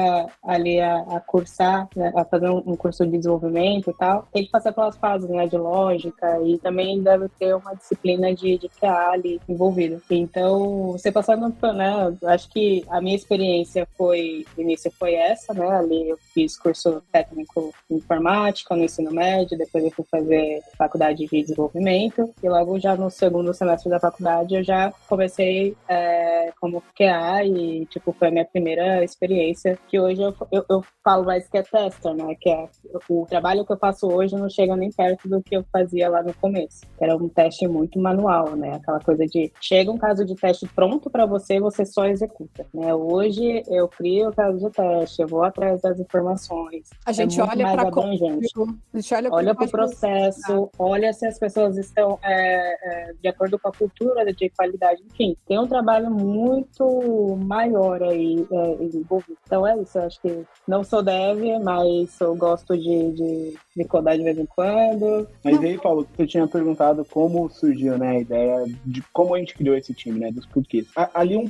ali 0.43 0.81
a, 0.81 0.97
a 0.97 1.19
cursar, 1.21 1.87
né, 1.95 2.11
a 2.13 2.25
fazer 2.25 2.49
um, 2.49 2.57
um, 2.57 2.75
curso 2.75 3.05
de 3.05 3.17
desenvolvimento 3.17 3.89
e 3.91 3.93
tal, 3.93 4.27
tem 4.33 4.43
que 4.43 4.51
passar 4.51 4.73
pelas 4.73 4.97
fases 4.97 5.29
né, 5.29 5.47
de 5.47 5.57
lógica 5.57 6.41
e 6.41 6.57
também 6.57 7.01
deve 7.01 7.29
ter 7.39 7.55
uma 7.55 7.73
disciplina 7.73 8.33
de, 8.33 8.57
de 8.57 8.67
QA 8.67 9.11
ali 9.11 9.39
envolvida. 9.47 10.01
Então, 10.09 10.91
você 10.91 11.09
passando, 11.09 11.55
né, 11.73 12.17
acho 12.25 12.49
que 12.49 12.83
a 12.89 12.99
minha 12.99 13.15
experiência 13.15 13.87
foi 13.97 14.45
início 14.57 14.91
foi 14.91 15.13
essa, 15.13 15.53
né? 15.53 15.68
Ali 15.69 16.09
eu 16.09 16.17
fiz 16.33 16.57
curso 16.57 17.01
técnico 17.11 17.73
em 17.89 17.95
informática 17.95 18.75
no 18.75 18.83
ensino 18.83 19.11
médio, 19.11 19.57
depois 19.57 19.83
eu 19.83 19.91
fui 19.91 20.05
fazer 20.09 20.61
faculdade 20.77 21.27
de 21.27 21.41
desenvolvimento 21.41 22.33
e 22.41 22.49
logo 22.49 22.79
já 22.79 22.95
no 22.95 23.09
segundo 23.09 23.53
semestre 23.53 23.89
da 23.89 23.99
faculdade 23.99 24.55
eu 24.55 24.63
já 24.63 24.91
comecei 25.07 25.75
é, 25.87 26.51
como 26.59 26.81
QA 26.95 27.43
e 27.43 27.85
tipo 27.85 28.11
foi 28.13 28.29
a 28.29 28.31
minha 28.31 28.45
primeira 28.45 29.03
experiência 29.03 29.77
que 29.87 29.99
hoje 29.99 30.21
eu, 30.21 30.33
eu, 30.51 30.65
eu 30.69 30.83
falo 31.03 31.25
mais 31.25 31.47
que 31.47 31.57
é 31.57 31.63
tester, 31.63 32.13
né? 32.13 32.35
Que 32.39 32.49
é 32.49 32.67
o 33.07 33.25
trabalho 33.25 33.65
que 33.65 33.73
eu 33.73 33.77
faço 33.77 34.07
hoje 34.07 34.35
não 34.35 34.49
chega 34.49 34.75
nem 34.75 34.91
perto 34.91 35.27
do 35.27 35.41
que 35.41 35.55
eu 35.55 35.65
fazia 35.71 36.09
lá 36.09 36.23
no 36.23 36.33
começo. 36.33 36.81
Era 36.99 37.15
um 37.15 37.29
teste 37.29 37.67
muito 37.67 37.99
manual, 37.99 38.55
né? 38.55 38.75
Aquela 38.75 38.99
coisa 38.99 39.25
de 39.25 39.51
chega 39.61 39.91
um 39.91 39.97
caso 39.97 40.25
de 40.25 40.35
teste 40.35 40.67
pronto 40.67 41.09
para 41.09 41.25
você, 41.25 41.59
você 41.59 41.85
só 41.85 42.05
executa. 42.05 42.65
Né? 42.73 42.93
Hoje 42.93 43.63
eu 43.67 43.87
crio 43.87 44.31
caso 44.31 44.57
de 44.59 44.69
teste, 44.69 45.21
eu 45.21 45.27
vou 45.27 45.43
atrás 45.59 45.81
das 45.81 45.99
informações. 45.99 46.89
A 47.05 47.11
gente 47.11 47.39
é 47.39 47.43
olha 47.43 47.71
para 47.71 47.89
a 47.89 48.97
gente 48.97 49.13
olha, 49.13 49.29
olha 49.31 49.55
para 49.55 49.65
o 49.65 49.69
processo, 49.69 50.69
olha 50.77 51.13
se 51.13 51.25
as 51.25 51.37
pessoas 51.37 51.77
estão 51.77 52.17
é, 52.23 53.09
é, 53.09 53.13
de 53.21 53.27
acordo 53.27 53.59
com 53.59 53.67
a 53.67 53.71
cultura 53.71 54.25
de 54.33 54.49
qualidade, 54.49 55.03
enfim, 55.11 55.35
tem 55.47 55.59
um 55.59 55.67
trabalho 55.67 56.09
muito 56.09 57.37
maior 57.37 58.01
aí 58.01 58.47
é, 58.51 58.83
envolvido. 58.83 59.37
Então 59.45 59.67
é 59.67 59.77
isso, 59.81 59.97
eu 59.97 60.03
acho 60.03 60.21
que 60.21 60.45
não 60.67 60.83
sou 60.83 61.03
dev, 61.03 61.41
mas 61.63 62.19
eu 62.19 62.35
gosto 62.35 62.77
de, 62.77 63.11
de, 63.11 63.57
de 63.83 63.89
codar 63.89 64.17
de 64.17 64.23
vez 64.23 64.37
em 64.37 64.45
quando. 64.45 65.27
Mas 65.43 65.59
aí, 65.59 65.77
Paulo, 65.77 66.07
você 66.15 66.27
tinha 66.27 66.47
perguntado 66.47 67.05
como 67.05 67.49
surgiu 67.49 67.97
né, 67.97 68.09
a 68.09 68.19
ideia 68.19 68.65
de 68.85 69.01
como 69.13 69.35
a 69.35 69.39
gente 69.39 69.55
criou 69.55 69.75
esse 69.75 69.93
time, 69.93 70.19
né, 70.19 70.31
dos 70.31 70.45
porquês. 70.45 70.87
Ali 71.13 71.37
um, 71.37 71.49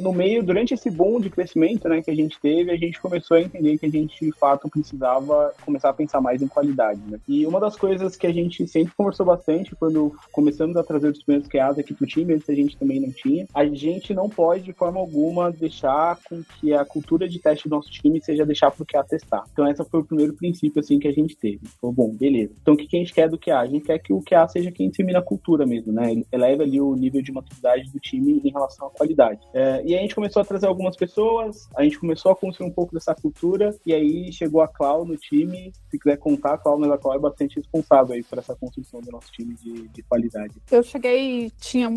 no 0.00 0.12
meio, 0.12 0.42
durante 0.42 0.74
esse 0.74 0.90
boom 0.90 1.20
de 1.20 1.30
crescimento 1.30 1.88
né, 1.88 2.02
que 2.02 2.10
a 2.10 2.14
gente 2.14 2.38
teve, 2.40 2.70
a 2.70 2.76
gente 2.76 3.00
começou 3.00 3.36
a 3.36 3.40
entender 3.40 3.78
que 3.78 3.86
a 3.86 3.90
gente, 3.90 4.24
de 4.24 4.32
fato, 4.32 4.68
precisava 4.68 5.52
começar 5.64 5.90
a 5.90 5.94
pensar 5.94 6.20
mais 6.20 6.42
em 6.42 6.48
qualidade, 6.48 7.00
né? 7.08 7.18
E 7.26 7.46
uma 7.46 7.60
das 7.60 7.76
coisas 7.76 8.16
que 8.16 8.26
a 8.26 8.32
gente 8.32 8.66
sempre 8.68 8.94
conversou 8.96 9.24
bastante 9.26 9.74
quando 9.74 10.14
começamos 10.32 10.76
a 10.76 10.82
trazer 10.82 11.08
os 11.08 11.22
primeiros 11.22 11.48
QAs 11.48 11.78
aqui 11.78 11.94
pro 11.94 12.06
time, 12.06 12.34
antes 12.34 12.48
a 12.48 12.54
gente 12.54 12.76
também 12.76 13.00
não 13.00 13.10
tinha, 13.10 13.46
a 13.54 13.64
gente 13.66 14.12
não 14.12 14.28
pode, 14.28 14.64
de 14.64 14.72
forma 14.72 15.00
alguma, 15.00 15.50
deixar 15.50 16.18
com 16.28 16.42
que 16.60 16.72
a 16.72 16.84
cultura 16.84 17.28
de 17.28 17.38
teste 17.38 17.68
do 17.68 17.76
nosso 17.76 17.90
time 17.90 18.20
seja 18.22 18.44
deixar 18.44 18.70
pro 18.70 18.84
QA 18.84 19.04
testar. 19.04 19.44
Então, 19.52 19.68
esse 19.68 19.84
foi 19.84 20.00
o 20.00 20.04
primeiro 20.04 20.34
princípio, 20.34 20.80
assim, 20.80 20.98
que 20.98 21.08
a 21.08 21.12
gente 21.12 21.36
teve. 21.36 21.53
Falou, 21.80 21.94
bom, 21.94 22.14
beleza. 22.14 22.54
Então, 22.60 22.74
o 22.74 22.76
que 22.76 22.96
a 22.96 22.98
gente 22.98 23.12
quer 23.12 23.28
do 23.28 23.38
QA? 23.38 23.58
A 23.58 23.66
gente 23.66 23.84
quer 23.84 23.98
que 23.98 24.12
o 24.12 24.22
QA 24.22 24.46
seja 24.48 24.70
quem 24.70 24.88
dissemina 24.90 25.18
a 25.18 25.22
cultura 25.22 25.66
mesmo, 25.66 25.92
né? 25.92 26.12
Ele 26.12 26.26
eleva 26.32 26.62
ali 26.62 26.80
o 26.80 26.94
nível 26.94 27.22
de 27.22 27.32
maturidade 27.32 27.90
do 27.90 27.98
time 27.98 28.40
em 28.44 28.50
relação 28.50 28.86
à 28.86 28.90
qualidade. 28.90 29.40
É, 29.52 29.82
e 29.84 29.92
aí 29.92 29.98
a 29.98 30.02
gente 30.02 30.14
começou 30.14 30.42
a 30.42 30.44
trazer 30.44 30.66
algumas 30.66 30.96
pessoas, 30.96 31.68
a 31.76 31.82
gente 31.82 31.98
começou 31.98 32.32
a 32.32 32.36
construir 32.36 32.68
um 32.68 32.72
pouco 32.72 32.94
dessa 32.94 33.14
cultura, 33.14 33.74
e 33.86 33.92
aí 33.92 34.32
chegou 34.32 34.60
a 34.60 34.68
Clau 34.68 35.04
no 35.04 35.16
time. 35.16 35.72
Se 35.90 35.98
quiser 35.98 36.16
contar, 36.16 36.54
a 36.54 36.58
Clau, 36.58 36.78
mas 36.78 36.90
a 36.90 36.98
Clau 36.98 37.14
é 37.14 37.18
bastante 37.18 37.56
responsável 37.56 38.14
aí 38.14 38.22
por 38.22 38.38
essa 38.38 38.54
construção 38.54 39.00
do 39.00 39.10
nosso 39.10 39.30
time 39.32 39.54
de, 39.54 39.88
de 39.88 40.02
qualidade. 40.02 40.54
Eu 40.70 40.82
cheguei, 40.82 41.50
tinha 41.60 41.90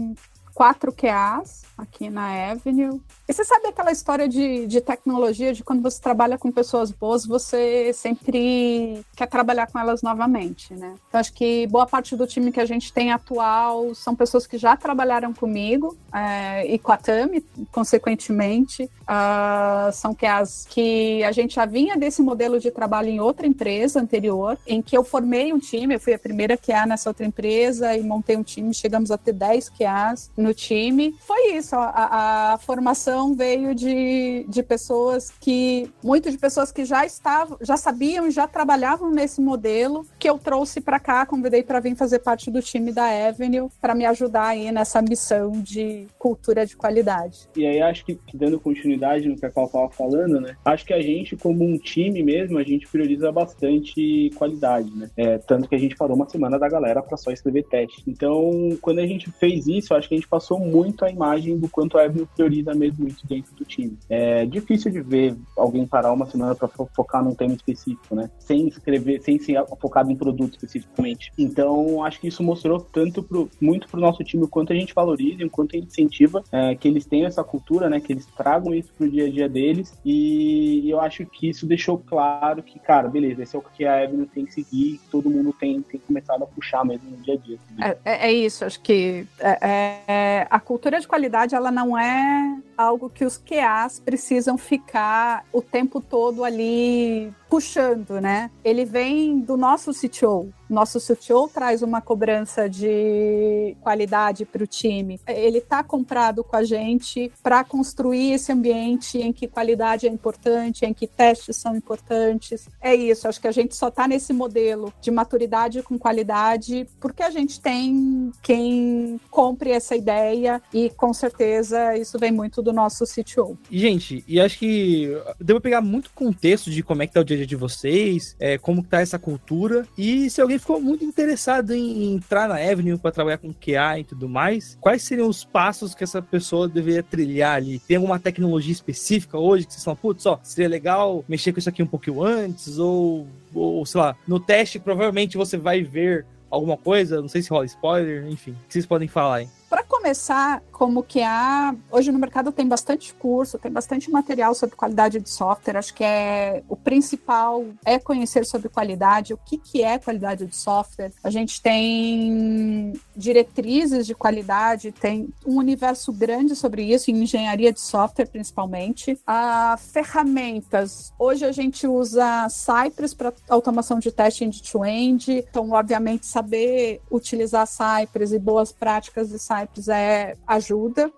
quatro 0.57 0.91
QAs 0.91 1.67
aqui 1.77 2.09
na 2.09 2.49
Avenue. 2.49 2.99
E 3.29 3.33
você 3.33 3.43
sabe 3.43 3.67
aquela 3.67 3.91
história 3.91 4.27
de, 4.27 4.65
de 4.65 4.81
tecnologia, 4.81 5.53
de 5.53 5.63
quando 5.63 5.83
você 5.83 6.01
trabalha 6.01 6.37
com 6.37 6.51
pessoas 6.51 6.89
boas, 6.89 7.25
você 7.25 7.91
sempre 7.93 9.05
quer 9.15 9.27
trabalhar 9.27 9.67
com 9.67 9.77
elas 9.77 10.01
novamente, 10.01 10.73
né? 10.73 10.95
Então, 11.07 11.19
acho 11.19 11.33
que 11.33 11.67
boa 11.67 11.85
parte 11.85 12.15
do 12.15 12.25
time 12.25 12.51
que 12.51 12.59
a 12.59 12.65
gente 12.65 12.91
tem 12.91 13.11
atual 13.11 13.93
são 13.93 14.15
pessoas 14.15 14.47
que 14.47 14.57
já 14.57 14.75
trabalharam 14.75 15.31
comigo 15.33 15.95
é, 16.11 16.65
e 16.65 16.79
com 16.79 16.91
a 16.91 16.97
Tami, 16.97 17.45
consequentemente. 17.71 18.89
Uh, 19.03 19.91
são 19.93 20.15
QAs 20.15 20.65
que 20.69 21.23
a 21.23 21.31
gente 21.31 21.55
já 21.55 21.65
vinha 21.65 21.95
desse 21.95 22.21
modelo 22.21 22.59
de 22.59 22.71
trabalho 22.71 23.09
em 23.09 23.19
outra 23.19 23.45
empresa 23.45 24.01
anterior, 24.01 24.57
em 24.65 24.81
que 24.81 24.97
eu 24.97 25.03
formei 25.03 25.53
um 25.53 25.59
time, 25.59 25.95
eu 25.95 25.99
fui 25.99 26.13
a 26.13 26.19
primeira 26.19 26.57
QA 26.57 26.85
nessa 26.85 27.09
outra 27.09 27.25
empresa 27.25 27.95
e 27.95 28.01
montei 28.01 28.35
um 28.35 28.43
time, 28.43 28.73
chegamos 28.73 29.11
a 29.11 29.17
ter 29.17 29.33
10 29.33 29.69
QAs 29.69 30.31
no 30.47 30.53
time. 30.53 31.13
Foi 31.19 31.53
isso, 31.53 31.75
a, 31.75 32.53
a 32.53 32.57
formação 32.57 33.35
veio 33.35 33.75
de, 33.75 34.45
de 34.47 34.63
pessoas 34.63 35.31
que, 35.39 35.91
muito 36.03 36.31
de 36.31 36.37
pessoas 36.37 36.71
que 36.71 36.85
já 36.85 37.05
estavam, 37.05 37.57
já 37.61 37.75
sabiam, 37.75 38.31
já 38.31 38.47
trabalhavam 38.47 39.11
nesse 39.11 39.41
modelo, 39.41 40.05
que 40.17 40.29
eu 40.29 40.37
trouxe 40.37 40.79
para 40.79 40.99
cá, 40.99 41.25
convidei 41.25 41.63
para 41.63 41.79
vir 41.79 41.95
fazer 41.95 42.19
parte 42.19 42.49
do 42.49 42.61
time 42.61 42.91
da 42.91 43.05
Avenue, 43.27 43.69
para 43.81 43.93
me 43.93 44.05
ajudar 44.05 44.47
aí 44.47 44.71
nessa 44.71 45.01
missão 45.01 45.51
de 45.51 46.07
cultura 46.17 46.65
de 46.65 46.75
qualidade. 46.77 47.49
E 47.55 47.65
aí 47.65 47.81
acho 47.81 48.05
que, 48.05 48.17
dando 48.33 48.59
continuidade 48.59 49.27
no 49.27 49.35
que 49.35 49.45
a 49.45 49.49
Cal 49.49 49.65
estava 49.65 49.89
falando, 49.89 50.39
né? 50.39 50.55
Acho 50.63 50.85
que 50.85 50.93
a 50.93 51.01
gente, 51.01 51.35
como 51.35 51.63
um 51.63 51.77
time 51.77 52.23
mesmo, 52.23 52.57
a 52.57 52.63
gente 52.63 52.87
prioriza 52.87 53.31
bastante 53.31 54.31
qualidade, 54.35 54.89
né? 54.95 55.09
É, 55.17 55.37
tanto 55.39 55.67
que 55.67 55.75
a 55.75 55.79
gente 55.79 55.95
parou 55.95 56.15
uma 56.15 56.29
semana 56.29 56.57
da 56.57 56.69
galera 56.69 57.01
para 57.01 57.17
só 57.17 57.31
escrever 57.31 57.63
teste. 57.63 58.03
Então, 58.07 58.77
quando 58.81 58.99
a 58.99 59.07
gente 59.07 59.29
fez 59.31 59.67
isso, 59.67 59.93
acho 59.93 60.07
que 60.07 60.15
a 60.15 60.17
gente 60.17 60.27
passou 60.37 60.59
muito 60.59 61.03
a 61.03 61.09
imagem 61.09 61.57
do 61.57 61.67
quanto 61.67 61.97
a 61.97 62.03
Avenue 62.03 62.27
prioriza 62.35 62.71
mesmo 62.75 63.07
isso 63.07 63.25
dentro 63.25 63.55
do 63.55 63.65
time. 63.65 63.97
É 64.07 64.45
difícil 64.45 64.91
de 64.91 65.01
ver 65.01 65.35
alguém 65.57 65.87
parar 65.87 66.13
uma 66.13 66.27
semana 66.27 66.53
para 66.53 66.67
focar 66.67 67.23
num 67.23 67.33
tema 67.33 67.55
específico, 67.55 68.13
né? 68.13 68.29
Sem 68.37 68.67
escrever, 68.67 69.19
sem 69.23 69.39
ser 69.39 69.65
focado 69.81 70.11
em 70.11 70.15
produto 70.15 70.53
especificamente. 70.53 71.31
Então, 71.37 72.03
acho 72.03 72.19
que 72.19 72.27
isso 72.27 72.43
mostrou 72.43 72.79
tanto 72.79 73.23
pro, 73.23 73.49
muito 73.59 73.87
pro 73.87 73.99
nosso 73.99 74.23
time 74.23 74.43
o 74.43 74.47
quanto 74.47 74.71
a 74.71 74.75
gente 74.75 74.93
valoriza, 74.93 75.43
o 75.43 75.49
quanto 75.49 75.75
a 75.75 75.79
gente 75.79 75.89
incentiva 75.89 76.43
é, 76.51 76.75
que 76.75 76.87
eles 76.87 77.05
tenham 77.05 77.27
essa 77.27 77.43
cultura, 77.43 77.89
né? 77.89 77.99
Que 77.99 78.13
eles 78.13 78.27
tragam 78.37 78.75
isso 78.75 78.93
pro 78.95 79.09
dia 79.09 79.25
a 79.25 79.29
dia 79.29 79.49
deles. 79.49 79.97
E 80.05 80.87
eu 80.87 81.01
acho 81.01 81.25
que 81.25 81.49
isso 81.49 81.65
deixou 81.65 81.97
claro 81.97 82.61
que, 82.61 82.77
cara, 82.77 83.09
beleza, 83.09 83.41
esse 83.41 83.55
é 83.55 83.59
o 83.59 83.63
que 83.63 83.85
a 83.85 84.03
Avenue 84.03 84.27
tem 84.27 84.45
que 84.45 84.53
seguir, 84.53 84.99
todo 85.09 85.31
mundo 85.31 85.51
tem, 85.59 85.81
tem 85.81 85.99
começado 85.99 86.43
a 86.43 86.47
puxar 86.47 86.85
mesmo 86.85 87.09
no 87.09 87.17
dia 87.17 87.33
a 87.33 87.37
dia. 87.37 87.57
É, 87.81 87.97
é, 88.05 88.27
é, 88.27 88.31
isso, 88.31 88.63
acho 88.63 88.79
que 88.81 89.25
é, 89.39 89.57
é, 89.61 90.26
a 90.49 90.59
cultura 90.59 90.99
de 90.99 91.07
qualidade 91.07 91.55
ela 91.55 91.71
não 91.71 91.97
é 91.97 92.57
algo 92.77 93.09
que 93.09 93.25
os 93.25 93.37
QAs 93.37 93.99
precisam 93.99 94.57
ficar 94.57 95.43
o 95.51 95.61
tempo 95.61 95.99
todo 95.99 96.43
ali 96.43 97.33
puxando, 97.49 98.19
né? 98.21 98.51
Ele 98.63 98.85
vem 98.85 99.39
do 99.39 99.57
nosso 99.57 99.91
CTO. 99.91 100.53
Nosso 100.69 100.99
CTO 100.99 101.47
traz 101.47 101.81
uma 101.81 102.01
cobrança 102.01 102.69
de 102.69 103.75
qualidade 103.79 104.45
para 104.45 104.63
o 104.63 104.67
time. 104.67 105.19
Ele 105.25 105.59
está 105.59 105.81
comprado 105.81 106.43
com 106.43 106.57
a 106.57 106.63
gente 106.63 107.31
para 107.41 107.63
construir 107.63 108.33
esse 108.33 108.51
ambiente 108.51 109.17
em 109.17 109.31
que 109.31 109.47
qualidade 109.47 110.07
é 110.07 110.09
importante, 110.09 110.85
em 110.85 110.93
que 110.93 111.07
testes 111.07 111.55
são 111.55 111.73
importantes. 111.73 112.67
É 112.81 112.93
isso. 112.93 113.27
Acho 113.29 113.39
que 113.39 113.47
a 113.47 113.51
gente 113.51 113.77
só 113.77 113.87
está 113.87 114.07
nesse 114.07 114.33
modelo 114.33 114.93
de 114.99 115.09
maturidade 115.09 115.81
com 115.81 115.97
qualidade 115.97 116.85
porque 116.99 117.23
a 117.23 117.29
gente 117.29 117.61
tem 117.61 118.31
quem 118.41 119.21
compre 119.31 119.71
essa 119.71 119.95
ideia 119.95 120.61
e 120.73 120.89
com 120.89 121.13
certeza 121.13 121.95
isso 121.95 122.19
vem 122.19 122.31
muito 122.31 122.61
do 122.67 122.73
nosso 122.73 123.05
CTO. 123.05 123.57
Gente, 123.71 124.23
e 124.27 124.39
acho 124.39 124.59
que 124.59 125.09
devo 125.39 125.61
pegar 125.61 125.81
muito 125.81 126.11
contexto 126.13 126.69
de 126.69 126.83
como 126.83 127.01
é 127.01 127.07
que 127.07 127.13
tá 127.13 127.21
o 127.21 127.23
dia 127.23 127.35
a 127.35 127.39
dia 127.39 127.47
de 127.47 127.55
vocês, 127.55 128.35
é, 128.39 128.57
como 128.57 128.83
tá 128.83 128.99
essa 128.99 129.17
cultura. 129.17 129.87
E 129.97 130.29
se 130.29 130.41
alguém 130.41 130.59
ficou 130.59 130.81
muito 130.81 131.05
interessado 131.05 131.73
em 131.73 132.13
entrar 132.13 132.49
na 132.49 132.55
Avenue 132.55 132.97
para 132.97 133.11
trabalhar 133.11 133.37
com 133.37 133.53
QA 133.53 133.99
e 133.99 134.03
tudo 134.03 134.27
mais, 134.27 134.77
quais 134.81 135.03
seriam 135.03 135.29
os 135.29 135.45
passos 135.45 135.95
que 135.95 136.03
essa 136.03 136.21
pessoa 136.21 136.67
deveria 136.67 137.03
trilhar 137.03 137.55
ali? 137.55 137.79
Tem 137.79 137.95
alguma 137.95 138.19
tecnologia 138.19 138.73
específica 138.73 139.37
hoje 139.37 139.65
que 139.65 139.73
vocês 139.73 139.83
falam, 139.83 139.97
putz, 139.97 140.25
ó, 140.25 140.39
seria 140.43 140.69
legal 140.69 141.23
mexer 141.27 141.53
com 141.53 141.59
isso 141.59 141.69
aqui 141.69 141.81
um 141.81 141.87
pouquinho 141.87 142.21
antes? 142.21 142.77
Ou, 142.77 143.27
ou 143.53 143.85
sei 143.85 144.01
lá, 144.01 144.15
no 144.27 144.39
teste 144.39 144.77
provavelmente 144.77 145.37
você 145.37 145.57
vai 145.57 145.83
ver 145.83 146.25
alguma 146.49 146.77
coisa, 146.77 147.21
não 147.21 147.27
sei 147.27 147.41
se 147.41 147.49
rola 147.49 147.65
spoiler, 147.65 148.27
enfim, 148.27 148.51
o 148.51 148.67
que 148.67 148.73
vocês 148.73 148.85
podem 148.85 149.07
falar 149.07 149.37
aí? 149.37 149.49
Para 149.69 149.83
começar, 149.83 150.61
como 150.77 151.01
que 151.01 151.23
há 151.23 151.75
hoje 151.91 152.11
no 152.11 152.19
mercado 152.19 152.51
tem 152.51 152.67
bastante 152.67 153.11
curso, 153.15 153.57
tem 153.57 153.71
bastante 153.71 154.11
material 154.11 154.53
sobre 154.53 154.75
qualidade 154.75 155.19
de 155.19 155.27
software. 155.27 155.75
Acho 155.75 155.91
que 155.91 156.03
é 156.03 156.63
o 156.69 156.75
principal 156.75 157.65
é 157.83 157.97
conhecer 157.97 158.45
sobre 158.45 158.69
qualidade, 158.69 159.33
o 159.33 159.37
que 159.37 159.57
que 159.57 159.81
é 159.81 159.97
qualidade 159.97 160.45
de 160.45 160.55
software. 160.55 161.11
A 161.23 161.31
gente 161.31 161.59
tem 161.63 162.93
diretrizes 163.15 164.05
de 164.05 164.13
qualidade, 164.13 164.91
tem 164.91 165.29
um 165.43 165.57
universo 165.57 166.13
grande 166.13 166.55
sobre 166.55 166.83
isso 166.83 167.09
em 167.09 167.23
engenharia 167.23 167.73
de 167.73 167.81
software 167.81 168.27
principalmente. 168.27 169.19
A 169.25 169.77
ferramentas. 169.77 171.11
Hoje 171.17 171.43
a 171.43 171.51
gente 171.51 171.87
usa 171.87 172.47
Cypress 172.49 173.15
para 173.15 173.33
automação 173.49 173.97
de 173.97 174.11
teste 174.11 174.43
end-to-end. 174.43 175.43
Então, 175.49 175.71
obviamente, 175.71 176.27
saber 176.27 177.01
utilizar 177.09 177.65
Cypress 177.65 178.31
e 178.31 178.37
boas 178.37 178.71
práticas 178.71 179.29
de 179.29 179.39
Cypress 179.39 179.87
é 179.87 180.35
ajuda. 180.45 180.66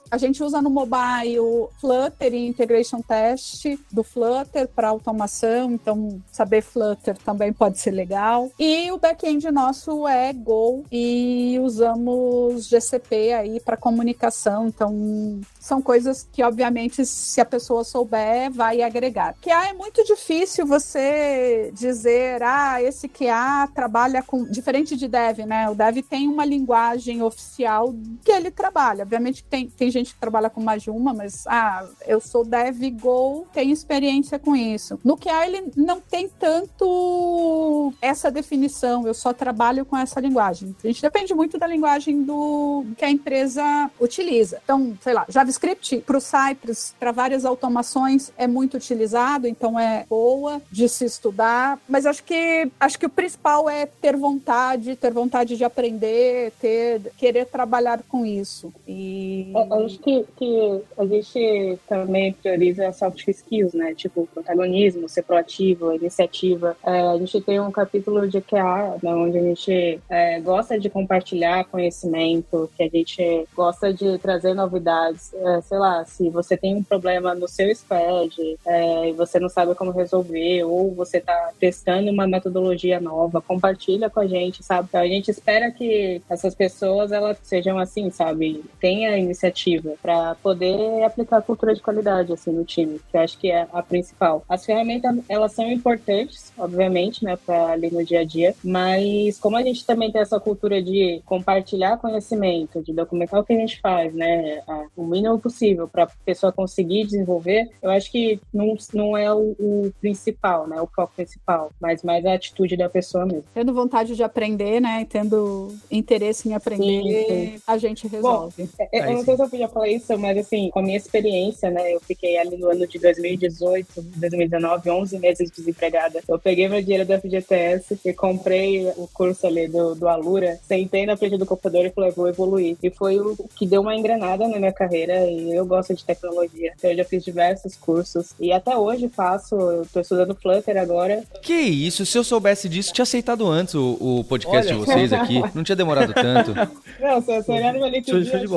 A 0.10 0.18
gente 0.18 0.44
usa 0.44 0.62
no 0.62 0.70
mobile 0.70 1.68
Flutter 1.80 2.34
e 2.34 2.48
Integration 2.48 3.02
Test 3.02 3.66
do 3.92 4.04
Flutter 4.04 4.68
para 4.68 4.90
automação, 4.90 5.72
então 5.72 6.22
saber 6.32 6.62
Flutter 6.62 7.18
também 7.20 7.54
pode 7.54 7.80
ser 7.80 7.92
legal. 7.92 8.52
E 8.60 8.92
o 8.92 8.98
back-end 8.98 9.50
nosso 9.52 10.08
é 10.08 10.34
Go 10.34 10.84
e 10.92 11.60
usamos 11.62 12.68
GCP 12.68 13.34
aí 13.34 13.60
para 13.60 13.78
comunicação, 13.78 14.68
então 14.68 15.42
são 15.60 15.82
coisas 15.82 16.28
que, 16.32 16.44
obviamente, 16.44 17.06
se 17.06 17.40
a 17.40 17.46
pessoa 17.46 17.84
souber, 17.84 18.52
vai 18.52 18.82
agregar. 18.82 19.36
QA 19.42 19.70
é 19.70 19.74
muito 19.74 20.04
difícil 20.04 20.66
você 20.66 21.72
dizer, 21.74 22.42
ah, 22.44 22.82
esse 22.82 23.08
QA 23.08 23.68
trabalha 23.74 24.24
com. 24.24 24.46
Diferente 24.46 24.96
de 24.96 25.08
Dev, 25.08 25.40
né? 25.40 25.70
O 25.70 25.76
Dev 25.76 25.98
tem 26.10 26.28
uma 26.28 26.46
linguagem 26.46 27.22
oficial 27.22 27.94
que 28.24 28.32
ele 28.32 28.52
trabalha. 28.52 29.04
Obviamente 29.04 29.39
tem, 29.44 29.70
tem 29.70 29.90
gente 29.92 30.14
que 30.14 30.20
trabalha 30.20 30.50
com 30.50 30.62
mais 30.62 30.84
de 30.84 30.90
uma, 30.90 31.14
mas, 31.14 31.46
ah, 31.48 31.86
eu 32.08 32.20
sou 32.20 32.44
Dev 32.46 32.82
Go, 33.00 33.48
tenho 33.54 33.72
experiência 33.72 34.40
com 34.40 34.56
isso. 34.56 35.00
No 35.04 35.18
QA, 35.18 35.46
ele 35.46 35.72
não 35.76 36.00
tem 36.00 36.30
tanto 36.30 37.94
essa 38.02 38.32
definição, 38.32 39.06
eu 39.08 39.14
só 39.14 39.34
trabalho 39.34 39.86
com 39.86 39.98
essa 39.98 40.20
linguagem. 40.20 40.76
A 40.84 40.88
gente 40.88 41.02
depende 41.02 41.34
muito 41.34 41.58
da 41.58 41.68
linguagem 41.68 42.24
do 42.24 42.86
que 42.98 43.06
a 43.06 43.10
empresa 43.10 43.90
utiliza. 44.00 44.60
Então, 44.64 44.98
sei 45.02 45.14
lá, 45.14 45.26
JavaScript 45.30 45.98
para 46.02 46.18
o 46.18 46.22
Cypress, 46.22 46.94
para 47.00 47.12
várias 47.12 47.46
automações, 47.46 48.32
é 48.38 48.48
muito 48.48 48.78
utilizado, 48.78 49.48
então 49.48 49.80
é 49.80 50.06
boa 50.10 50.62
de 50.72 50.88
se 50.88 51.06
estudar. 51.06 51.80
Mas 51.88 52.06
acho 52.06 52.24
que 52.24 52.70
acho 52.80 52.98
que 53.00 53.06
o 53.06 53.10
principal 53.10 53.70
é 53.70 53.86
ter 53.86 54.16
vontade, 54.16 54.96
ter 54.96 55.12
vontade 55.12 55.58
de 55.58 55.64
aprender, 55.64 56.52
ter 56.60 57.12
querer 57.18 57.46
trabalhar 57.46 58.02
com 58.08 58.26
isso. 58.26 58.74
E 58.88 59.29
É, 59.56 59.86
acho 59.86 60.00
que, 60.00 60.26
que 60.36 60.82
a 60.98 61.06
gente 61.06 61.80
também 61.88 62.34
prioriza 62.34 62.92
soft 62.92 63.28
skills, 63.28 63.74
né? 63.74 63.94
Tipo, 63.94 64.28
protagonismo, 64.34 65.10
ser 65.10 65.24
proativo, 65.24 65.94
iniciativa. 65.94 66.76
É, 66.86 67.02
a 67.02 67.18
gente 67.18 67.42
tem 67.42 67.60
um 67.60 67.72
capítulo 67.72 68.28
de 68.28 68.42
QA, 68.42 68.98
né, 69.02 69.14
onde 69.14 69.38
a 69.38 69.42
gente 69.42 70.00
é, 70.10 70.40
gosta 70.40 70.80
de 70.80 70.90
compartilhar 70.90 71.66
conhecimento, 71.66 72.70
que 72.76 72.84
a 72.84 72.90
gente 72.90 73.48
gosta 73.56 73.94
de 73.94 74.18
trazer 74.20 74.54
novidades. 74.54 75.34
É, 75.34 75.62
sei 75.62 75.78
lá, 75.78 76.04
se 76.06 76.30
você 76.30 76.58
tem 76.58 76.76
um 76.76 76.84
problema 76.84 77.34
no 77.36 77.48
seu 77.48 77.74
squad 77.76 78.58
é, 78.66 79.10
e 79.10 79.14
você 79.14 79.40
não 79.40 79.50
sabe 79.50 79.76
como 79.76 79.92
resolver, 79.92 80.64
ou 80.64 80.94
você 80.94 81.18
está 81.18 81.52
testando 81.60 82.12
uma 82.12 82.28
metodologia 82.28 83.00
nova, 83.00 83.42
compartilha 83.42 84.10
com 84.10 84.20
a 84.20 84.28
gente, 84.28 84.64
sabe? 84.64 84.88
Então, 84.90 85.02
a 85.02 85.08
gente 85.08 85.32
espera 85.32 85.72
que 85.72 86.22
essas 86.30 86.56
pessoas 86.56 87.12
elas 87.12 87.38
sejam 87.44 87.78
assim, 87.78 88.10
sabe? 88.10 88.64
Tenha 88.80 89.18
iniciativa 89.20 89.94
para 90.02 90.36
poder 90.36 91.04
aplicar 91.04 91.38
a 91.38 91.42
cultura 91.42 91.74
de 91.74 91.82
qualidade 91.82 92.32
assim 92.34 92.52
no 92.52 92.64
time, 92.64 93.00
que 93.10 93.18
eu 93.18 93.22
acho 93.22 93.38
que 93.38 93.52
é 93.52 93.68
a 93.72 93.82
principal. 93.82 94.44
As 94.48 94.66
ferramentas 94.66 95.16
elas 95.28 95.52
são 95.54 95.70
importantes, 95.72 96.52
obviamente, 96.58 97.24
né, 97.24 97.38
para 97.46 97.68
ali 97.68 97.92
no 97.92 98.04
dia 98.04 98.22
a 98.22 98.24
dia, 98.24 98.56
mas 98.64 99.38
como 99.40 99.58
a 99.58 99.64
gente 99.64 99.86
também 99.86 100.12
tem 100.12 100.22
essa 100.22 100.40
cultura 100.40 100.82
de 100.82 101.22
compartilhar 101.26 101.98
conhecimento, 101.98 102.82
de 102.82 102.94
documentar 102.94 103.40
o 103.40 103.44
que 103.44 103.54
a 103.54 103.58
gente 103.58 103.80
faz, 103.80 104.14
né, 104.14 104.62
o 104.96 105.06
mínimo 105.06 105.40
possível 105.40 105.88
para 105.88 106.04
a 106.04 106.10
pessoa 106.26 106.52
conseguir 106.52 107.06
desenvolver, 107.06 107.70
eu 107.82 107.90
acho 107.90 108.12
que 108.12 108.40
não, 108.54 108.76
não 108.94 109.18
é 109.18 109.34
o, 109.34 109.56
o 109.60 109.94
principal, 110.00 110.68
né, 110.68 110.82
o 110.82 110.88
foco 110.88 111.14
principal, 111.16 111.72
mas 111.80 112.04
mais 112.04 112.26
a 112.26 112.34
atitude 112.34 112.78
da 112.78 112.90
pessoa 112.90 113.26
mesmo. 113.26 113.46
Tendo 113.54 113.74
vontade 113.74 114.16
de 114.16 114.24
aprender, 114.24 114.80
né, 114.80 115.02
e 115.02 115.06
tendo 115.06 115.76
interesse 115.92 116.50
em 116.50 116.54
aprender, 116.54 117.26
sim, 117.26 117.58
sim. 117.58 117.62
a 117.66 117.78
gente 117.78 118.08
resolve. 118.08 118.64
Bom, 118.64 118.88
é, 118.92 119.09
eu, 119.10 119.14
eu 119.14 119.18
não 119.18 119.26
sei 119.26 119.36
se 119.36 119.42
eu 119.44 119.50
podia 119.50 119.68
falar 119.68 119.88
isso, 119.90 120.18
mas 120.18 120.38
assim, 120.38 120.70
com 120.70 120.80
a 120.80 120.84
minha 120.84 120.98
experiência, 120.98 121.70
né, 121.70 121.94
eu 121.94 122.00
fiquei 122.00 122.38
ali 122.38 122.58
no 122.58 122.70
ano 122.70 122.88
de 122.88 123.00
2018, 123.00 123.88
2019, 124.18 124.90
11 124.90 125.20
meses 125.20 125.52
desempregada. 125.52 126.22
Eu 126.28 126.40
peguei 126.40 126.68
meu 126.68 126.82
dinheiro 126.82 127.06
da 127.06 127.20
FGTS 127.20 128.00
e 128.04 128.14
comprei 128.14 128.88
o 128.98 129.08
curso 129.14 129.48
ali 129.48 129.68
do, 129.68 129.96
do 129.96 130.08
Alura, 130.08 130.60
sentei 130.68 131.06
na 131.06 131.18
frente 131.18 131.38
do 131.38 131.46
computador 131.46 131.86
e 131.86 131.92
falei, 131.92 132.12
vou 132.12 132.28
evoluir. 132.28 132.78
E 132.82 132.90
foi 132.90 133.20
o 133.20 133.36
que 133.56 133.66
deu 133.66 133.82
uma 133.82 133.96
engrenada 133.96 134.48
na 134.48 134.58
minha 134.58 134.74
carreira 134.74 135.26
e 135.26 135.52
eu 135.54 135.66
gosto 135.66 135.94
de 135.94 136.04
tecnologia. 136.04 136.74
Então 136.78 136.90
eu 136.90 136.98
já 136.98 137.04
fiz 137.04 137.24
diversos 137.24 137.76
cursos 137.76 138.34
e 138.40 138.52
até 138.52 138.78
hoje 138.78 139.10
faço, 139.10 139.56
eu 139.56 139.86
tô 139.92 140.00
estudando 140.00 140.36
Flutter 140.36 140.78
agora. 140.78 141.24
Que 141.42 141.54
isso, 141.54 142.06
se 142.06 142.18
eu 142.18 142.24
soubesse 142.24 142.70
disso, 142.70 142.94
tinha 142.94 143.04
aceitado 143.04 143.48
antes 143.48 143.76
o, 143.76 143.98
o 144.00 144.24
podcast 144.24 144.72
Olha. 144.72 144.80
de 144.80 144.86
vocês 144.86 145.14
aqui. 145.14 145.42
Não 145.54 145.64
tinha 145.64 145.76
demorado 145.76 146.14
tanto. 146.14 146.54
Não, 147.00 147.22
se 147.22 147.42
você 147.42 147.52
olhar 147.52 147.74
no 147.74 147.80
meu 147.80 147.90
LinkedIn, 147.90 148.22
de 148.22 148.30
cheio 148.30 148.50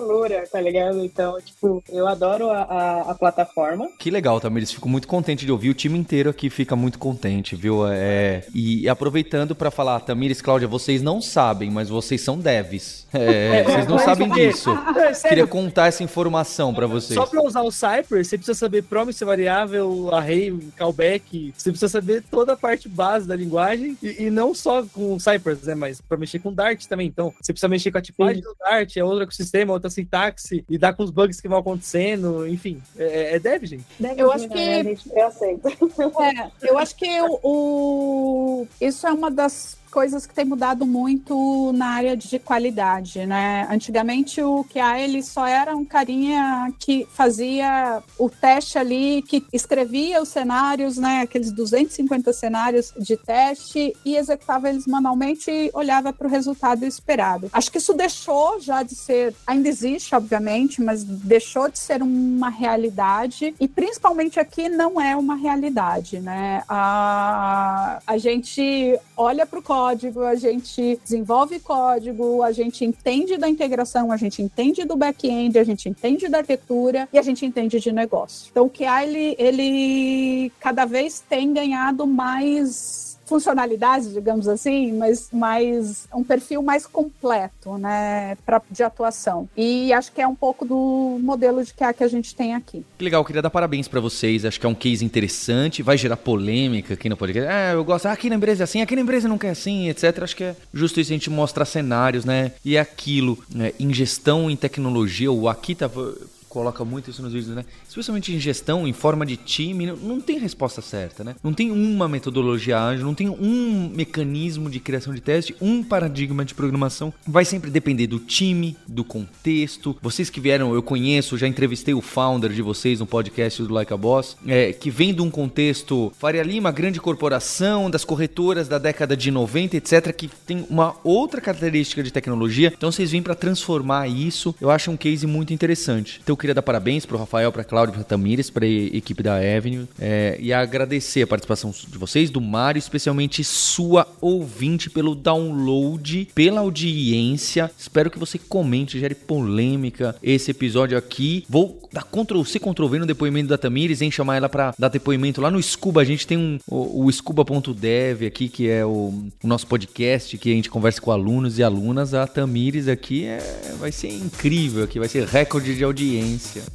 Alura, 0.00 0.44
tá 0.50 0.60
ligado? 0.60 1.04
Então, 1.04 1.38
tipo, 1.40 1.82
eu 1.88 2.08
adoro 2.08 2.50
a, 2.50 2.62
a, 2.62 3.00
a 3.10 3.14
plataforma. 3.14 3.88
Que 3.98 4.10
legal, 4.10 4.40
Tamires. 4.40 4.72
Fico 4.72 4.88
muito 4.88 5.06
contente 5.06 5.44
de 5.44 5.52
ouvir. 5.52 5.70
O 5.70 5.74
time 5.74 5.98
inteiro 5.98 6.30
aqui 6.30 6.50
fica 6.50 6.74
muito 6.74 6.98
contente, 6.98 7.54
viu? 7.54 7.86
É, 7.86 8.44
e, 8.54 8.88
aproveitando 8.88 9.54
para 9.54 9.70
falar, 9.70 10.00
Tamires, 10.00 10.40
Cláudia, 10.40 10.66
vocês 10.66 11.02
não 11.02 11.20
sabem, 11.20 11.70
mas 11.70 11.88
vocês 11.88 12.20
são 12.20 12.38
devs. 12.38 13.06
É, 13.12 13.62
vocês 13.68 13.86
não 13.86 13.98
sabem 13.98 14.28
disso. 14.30 14.70
É, 15.00 15.12
Queria 15.28 15.46
contar 15.46 15.86
essa 15.86 16.02
informação 16.02 16.74
para 16.74 16.86
vocês. 16.86 17.14
Só 17.14 17.26
para 17.26 17.42
usar 17.42 17.62
o 17.62 17.70
Cypress, 17.70 18.28
você 18.28 18.36
precisa 18.36 18.58
saber 18.58 18.82
promise 18.82 19.24
variável, 19.24 20.10
array, 20.12 20.56
callback. 20.76 21.52
Você 21.56 21.70
precisa 21.70 21.88
saber 21.88 22.22
toda 22.30 22.52
a 22.52 22.56
parte 22.56 22.88
base 22.88 23.26
da 23.26 23.34
linguagem 23.34 23.96
e, 24.02 24.24
e 24.24 24.30
não 24.30 24.54
só 24.54 24.84
com 24.84 25.14
o 25.14 25.20
Cypress, 25.20 25.62
né? 25.62 25.74
Mas 25.74 26.00
para 26.00 26.18
mexer 26.18 26.38
com 26.38 26.52
Dart 26.52 26.84
também. 26.86 27.06
Então, 27.06 27.32
você 27.40 27.52
precisa 27.52 27.68
mexer 27.68 27.90
com 27.90 27.98
a 27.98 28.02
tipagem 28.02 28.42
do 28.42 28.54
Dart, 28.58 28.96
é 28.96 29.04
outro 29.04 29.22
ecossistema, 29.22 29.72
outra 29.80 29.90
sintaxe, 29.90 30.64
lidar 30.68 30.94
com 30.94 31.02
os 31.02 31.10
bugs 31.10 31.40
que 31.40 31.48
vão 31.48 31.58
acontecendo, 31.58 32.46
enfim. 32.46 32.80
É, 32.96 33.36
é 33.36 33.38
dev, 33.38 33.64
gente. 33.64 33.84
Deve 33.98 34.20
eu 34.20 34.30
acho 34.30 34.48
que. 34.48 34.82
Né? 34.82 34.96
Eu 35.12 35.26
aceito. 35.26 35.68
É, 36.20 36.50
eu 36.68 36.78
acho 36.78 36.96
que 36.96 37.08
o, 37.22 37.40
o... 37.42 38.68
isso 38.80 39.06
é 39.06 39.12
uma 39.12 39.30
das 39.30 39.79
coisas 39.90 40.26
que 40.26 40.34
tem 40.34 40.44
mudado 40.44 40.86
muito 40.86 41.72
na 41.74 41.86
área 41.86 42.16
de 42.16 42.38
qualidade, 42.38 43.26
né? 43.26 43.66
Antigamente 43.70 44.42
o 44.42 44.64
QA 44.64 45.00
ele 45.00 45.22
só 45.22 45.46
era 45.46 45.76
um 45.76 45.84
carinha 45.84 46.72
que 46.78 47.06
fazia 47.12 48.02
o 48.18 48.30
teste 48.30 48.78
ali, 48.78 49.22
que 49.22 49.44
escrevia 49.52 50.22
os 50.22 50.28
cenários, 50.28 50.96
né? 50.96 51.22
Aqueles 51.22 51.50
250 51.52 52.32
cenários 52.32 52.92
de 52.98 53.16
teste 53.16 53.94
e 54.04 54.16
executava 54.16 54.68
eles 54.68 54.86
manualmente 54.86 55.50
e 55.50 55.70
olhava 55.74 56.12
para 56.12 56.26
o 56.26 56.30
resultado 56.30 56.84
esperado. 56.84 57.48
Acho 57.52 57.70
que 57.70 57.78
isso 57.78 57.92
deixou 57.92 58.60
já 58.60 58.82
de 58.82 58.94
ser, 58.94 59.34
ainda 59.46 59.68
existe, 59.68 60.14
obviamente, 60.14 60.80
mas 60.80 61.02
deixou 61.02 61.68
de 61.68 61.78
ser 61.78 62.02
uma 62.02 62.48
realidade 62.48 63.54
e 63.58 63.66
principalmente 63.66 64.38
aqui 64.38 64.68
não 64.68 65.00
é 65.00 65.16
uma 65.16 65.34
realidade, 65.34 66.20
né? 66.20 66.62
A, 66.68 68.00
a 68.06 68.18
gente 68.18 68.98
olha 69.16 69.44
para 69.44 69.58
o 69.58 69.62
código, 69.80 70.22
a 70.24 70.34
gente 70.34 71.00
desenvolve 71.02 71.58
código, 71.58 72.42
a 72.42 72.52
gente 72.52 72.84
entende 72.84 73.38
da 73.38 73.48
integração, 73.48 74.12
a 74.12 74.16
gente 74.16 74.42
entende 74.42 74.84
do 74.84 74.94
back-end, 74.94 75.58
a 75.58 75.64
gente 75.64 75.88
entende 75.88 76.28
da 76.28 76.38
arquitetura 76.38 77.08
e 77.10 77.18
a 77.18 77.22
gente 77.22 77.46
entende 77.46 77.80
de 77.80 77.90
negócio. 77.90 78.48
Então, 78.50 78.66
o 78.66 78.70
QA, 78.70 79.04
ele, 79.04 79.34
ele 79.38 80.52
cada 80.60 80.84
vez 80.84 81.24
tem 81.26 81.54
ganhado 81.54 82.06
mais 82.06 83.09
funcionalidades, 83.30 84.12
digamos 84.12 84.48
assim, 84.48 84.92
mas 84.92 85.28
mais 85.32 86.08
um 86.12 86.24
perfil 86.24 86.62
mais 86.62 86.84
completo, 86.84 87.78
né, 87.78 88.36
pra, 88.44 88.60
de 88.68 88.82
atuação. 88.82 89.48
E 89.56 89.92
acho 89.92 90.10
que 90.10 90.20
é 90.20 90.26
um 90.26 90.34
pouco 90.34 90.64
do 90.64 91.18
modelo 91.22 91.64
de 91.64 91.72
QA 91.72 91.92
que 91.92 92.02
a 92.02 92.08
gente 92.08 92.34
tem 92.34 92.54
aqui. 92.54 92.84
Que 92.98 93.04
legal, 93.04 93.24
queria 93.24 93.40
dar 93.40 93.50
parabéns 93.50 93.86
para 93.86 94.00
vocês. 94.00 94.44
Acho 94.44 94.58
que 94.58 94.66
é 94.66 94.68
um 94.68 94.74
case 94.74 95.04
interessante, 95.04 95.82
vai 95.82 95.96
gerar 95.96 96.16
polêmica 96.16 96.94
aqui 96.94 97.08
no 97.08 97.16
podcast. 97.16 97.48
Ah, 97.48 97.72
eu 97.72 97.84
gosto, 97.84 98.06
ah, 98.06 98.12
aqui 98.12 98.28
na 98.28 98.34
empresa 98.34 98.62
é 98.62 98.64
assim, 98.64 98.82
aqui 98.82 98.96
na 98.96 99.02
empresa 99.02 99.28
não 99.28 99.38
quer 99.38 99.50
assim, 99.50 99.88
etc. 99.88 100.22
Acho 100.22 100.36
que 100.36 100.44
é 100.44 100.56
justo 100.74 101.00
isso 101.00 101.12
a 101.12 101.14
gente 101.14 101.30
mostrar 101.30 101.64
cenários, 101.64 102.24
né? 102.24 102.52
E 102.64 102.76
é 102.76 102.80
aquilo, 102.80 103.38
né? 103.54 103.72
em 103.78 103.94
gestão 103.94 104.50
em 104.50 104.56
tecnologia, 104.56 105.30
o 105.30 105.48
aqui 105.48 105.74
tava 105.74 106.14
coloca 106.50 106.84
muito 106.84 107.08
isso 107.08 107.22
nos 107.22 107.32
vídeos, 107.32 107.54
né? 107.54 107.64
Especialmente 107.88 108.34
em 108.34 108.40
gestão, 108.40 108.86
em 108.86 108.92
forma 108.92 109.24
de 109.24 109.36
time, 109.36 109.86
não, 109.86 110.20
tem 110.20 110.36
resposta 110.38 110.82
certa, 110.82 111.22
né? 111.22 111.36
Não 111.42 111.54
tem 111.54 111.70
uma 111.70 112.08
metodologia 112.08 112.78
ágil, 112.78 113.06
não 113.06 113.14
tem 113.14 113.30
um 113.30 113.88
mecanismo 113.94 114.68
de 114.68 114.80
criação 114.80 115.14
de 115.14 115.20
teste, 115.20 115.54
um 115.60 115.82
paradigma 115.82 116.44
de 116.44 116.52
programação. 116.52 117.14
Vai 117.26 117.44
sempre 117.44 117.70
depender 117.70 118.08
do 118.08 118.18
time, 118.18 118.76
do 118.86 119.04
contexto. 119.04 119.96
Vocês 120.02 120.28
que 120.28 120.40
vieram, 120.40 120.74
eu 120.74 120.82
conheço, 120.82 121.38
já 121.38 121.46
entrevistei 121.46 121.94
o 121.94 122.00
founder 122.00 122.50
de 122.50 122.62
vocês 122.62 122.98
no 122.98 123.06
podcast 123.06 123.62
do 123.62 123.72
Like 123.72 123.92
a 123.92 123.96
Boss, 123.96 124.36
é, 124.44 124.72
que 124.72 124.90
vem 124.90 125.14
de 125.14 125.22
um 125.22 125.30
contexto 125.30 126.12
Faria 126.18 126.42
Lima, 126.42 126.72
grande 126.72 127.00
corporação, 127.00 127.88
das 127.88 128.04
corretoras 128.04 128.66
da 128.66 128.78
década 128.78 129.16
de 129.16 129.30
90, 129.30 129.76
etc., 129.76 130.12
que 130.12 130.28
tem 130.44 130.66
uma 130.68 130.96
outra 131.04 131.40
característica 131.40 132.02
de 132.02 132.10
tecnologia. 132.10 132.72
Então 132.76 132.90
vocês 132.90 133.12
vêm 133.12 133.22
para 133.22 133.36
transformar 133.36 134.08
isso. 134.08 134.52
Eu 134.60 134.68
acho 134.68 134.90
um 134.90 134.96
case 134.96 135.28
muito 135.28 135.54
interessante. 135.54 136.20
Então 136.24 136.39
queria 136.40 136.54
dar 136.54 136.62
parabéns 136.62 137.04
para 137.04 137.16
o 137.16 137.18
Rafael, 137.18 137.52
para 137.52 137.62
a 137.62 137.64
Cláudia, 137.64 137.94
para 137.94 138.02
Tamires, 138.02 138.50
para 138.50 138.64
a 138.64 138.68
equipe 138.68 139.22
da 139.22 139.36
Avenue 139.36 139.86
é, 139.98 140.36
e 140.40 140.52
agradecer 140.52 141.22
a 141.22 141.26
participação 141.26 141.70
de 141.70 141.98
vocês, 141.98 142.30
do 142.30 142.40
Mário, 142.40 142.78
especialmente 142.78 143.44
sua 143.44 144.06
ouvinte 144.20 144.88
pelo 144.88 145.14
download, 145.14 146.28
pela 146.34 146.60
audiência. 146.60 147.70
Espero 147.78 148.10
que 148.10 148.18
você 148.18 148.38
comente, 148.38 148.98
gere 148.98 149.14
polêmica 149.14 150.16
esse 150.22 150.50
episódio 150.50 150.96
aqui. 150.96 151.44
Vou 151.48 151.80
dar 151.92 152.04
Ctrl 152.04 152.42
C, 152.44 152.58
Ctrl 152.58 152.86
V 152.86 152.98
no 153.00 153.06
depoimento 153.06 153.48
da 153.48 153.58
Tamires, 153.58 154.00
em 154.00 154.10
chamar 154.10 154.36
ela 154.36 154.48
para 154.48 154.74
dar 154.78 154.88
depoimento 154.88 155.40
lá 155.40 155.50
no 155.50 155.62
Scuba. 155.62 156.00
A 156.00 156.04
gente 156.04 156.26
tem 156.26 156.38
um, 156.38 156.58
o, 156.66 157.04
o 157.04 157.12
Scuba.dev 157.12 158.26
aqui, 158.26 158.48
que 158.48 158.68
é 158.68 158.84
o, 158.84 159.12
o, 159.42 159.46
nosso 159.46 159.66
podcast, 159.66 160.38
que 160.38 160.50
a 160.50 160.54
gente 160.54 160.70
conversa 160.70 161.00
com 161.00 161.10
alunos 161.10 161.58
e 161.58 161.62
alunas. 161.62 162.14
A 162.14 162.26
Tamires 162.26 162.88
aqui 162.88 163.24
é, 163.24 163.38
vai 163.78 163.92
ser 163.92 164.08
incrível, 164.08 164.84
aqui 164.84 164.98
vai 164.98 165.08
ser 165.08 165.26
recorde 165.26 165.76
de 165.76 165.84
audiência. 165.84 166.29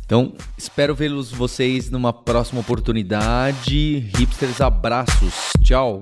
Então, 0.05 0.33
espero 0.57 0.95
vê-los 0.95 1.31
vocês 1.31 1.89
numa 1.89 2.11
próxima 2.11 2.61
oportunidade. 2.61 3.99
Hipsters, 4.17 4.61
abraços. 4.61 5.51
Tchau. 5.61 5.99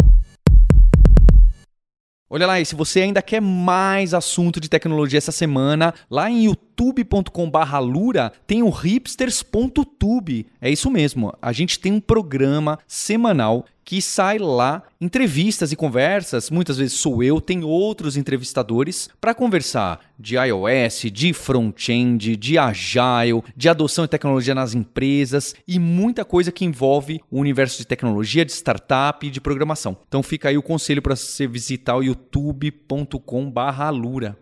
Olha 2.35 2.47
lá, 2.47 2.59
e 2.59 2.65
se 2.65 2.73
você 2.73 3.01
ainda 3.01 3.21
quer 3.21 3.39
mais 3.39 4.11
assunto 4.11 4.59
de 4.59 4.67
tecnologia 4.67 5.19
essa 5.19 5.31
semana, 5.31 5.93
lá 6.09 6.31
em 6.31 6.45
youtube.com/lura 6.45 8.33
tem 8.47 8.63
o 8.63 8.71
hipsters.tube. 8.71 10.47
É 10.59 10.67
isso 10.67 10.89
mesmo. 10.89 11.31
A 11.39 11.51
gente 11.51 11.79
tem 11.79 11.91
um 11.91 11.99
programa 11.99 12.79
semanal 12.87 13.65
que 13.83 14.01
sai 14.01 14.39
lá 14.39 14.83
entrevistas 14.99 15.71
e 15.71 15.75
conversas. 15.75 16.49
Muitas 16.49 16.77
vezes 16.77 16.99
sou 16.99 17.23
eu, 17.23 17.41
tem 17.41 17.63
outros 17.63 18.17
entrevistadores 18.17 19.09
para 19.19 19.33
conversar 19.33 19.99
de 20.17 20.35
iOS, 20.35 21.11
de 21.11 21.33
front-end, 21.33 22.35
de 22.35 22.57
agile, 22.57 23.43
de 23.55 23.69
adoção 23.69 24.05
de 24.05 24.11
tecnologia 24.11 24.55
nas 24.55 24.73
empresas 24.73 25.53
e 25.67 25.77
muita 25.79 26.23
coisa 26.23 26.51
que 26.51 26.65
envolve 26.65 27.21
o 27.29 27.39
universo 27.39 27.77
de 27.77 27.85
tecnologia, 27.85 28.45
de 28.45 28.51
startup 28.51 29.25
e 29.25 29.29
de 29.29 29.41
programação. 29.41 29.97
Então 30.07 30.23
fica 30.23 30.49
aí 30.49 30.57
o 30.57 30.63
conselho 30.63 31.01
para 31.01 31.15
você 31.15 31.47
visitar 31.47 31.95
o 31.95 32.03
youtube.com/lura. 32.03 34.37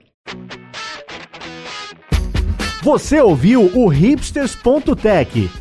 Você 2.84 3.22
ouviu 3.22 3.72
o 3.76 3.88
hipsters.tech. 3.88 5.61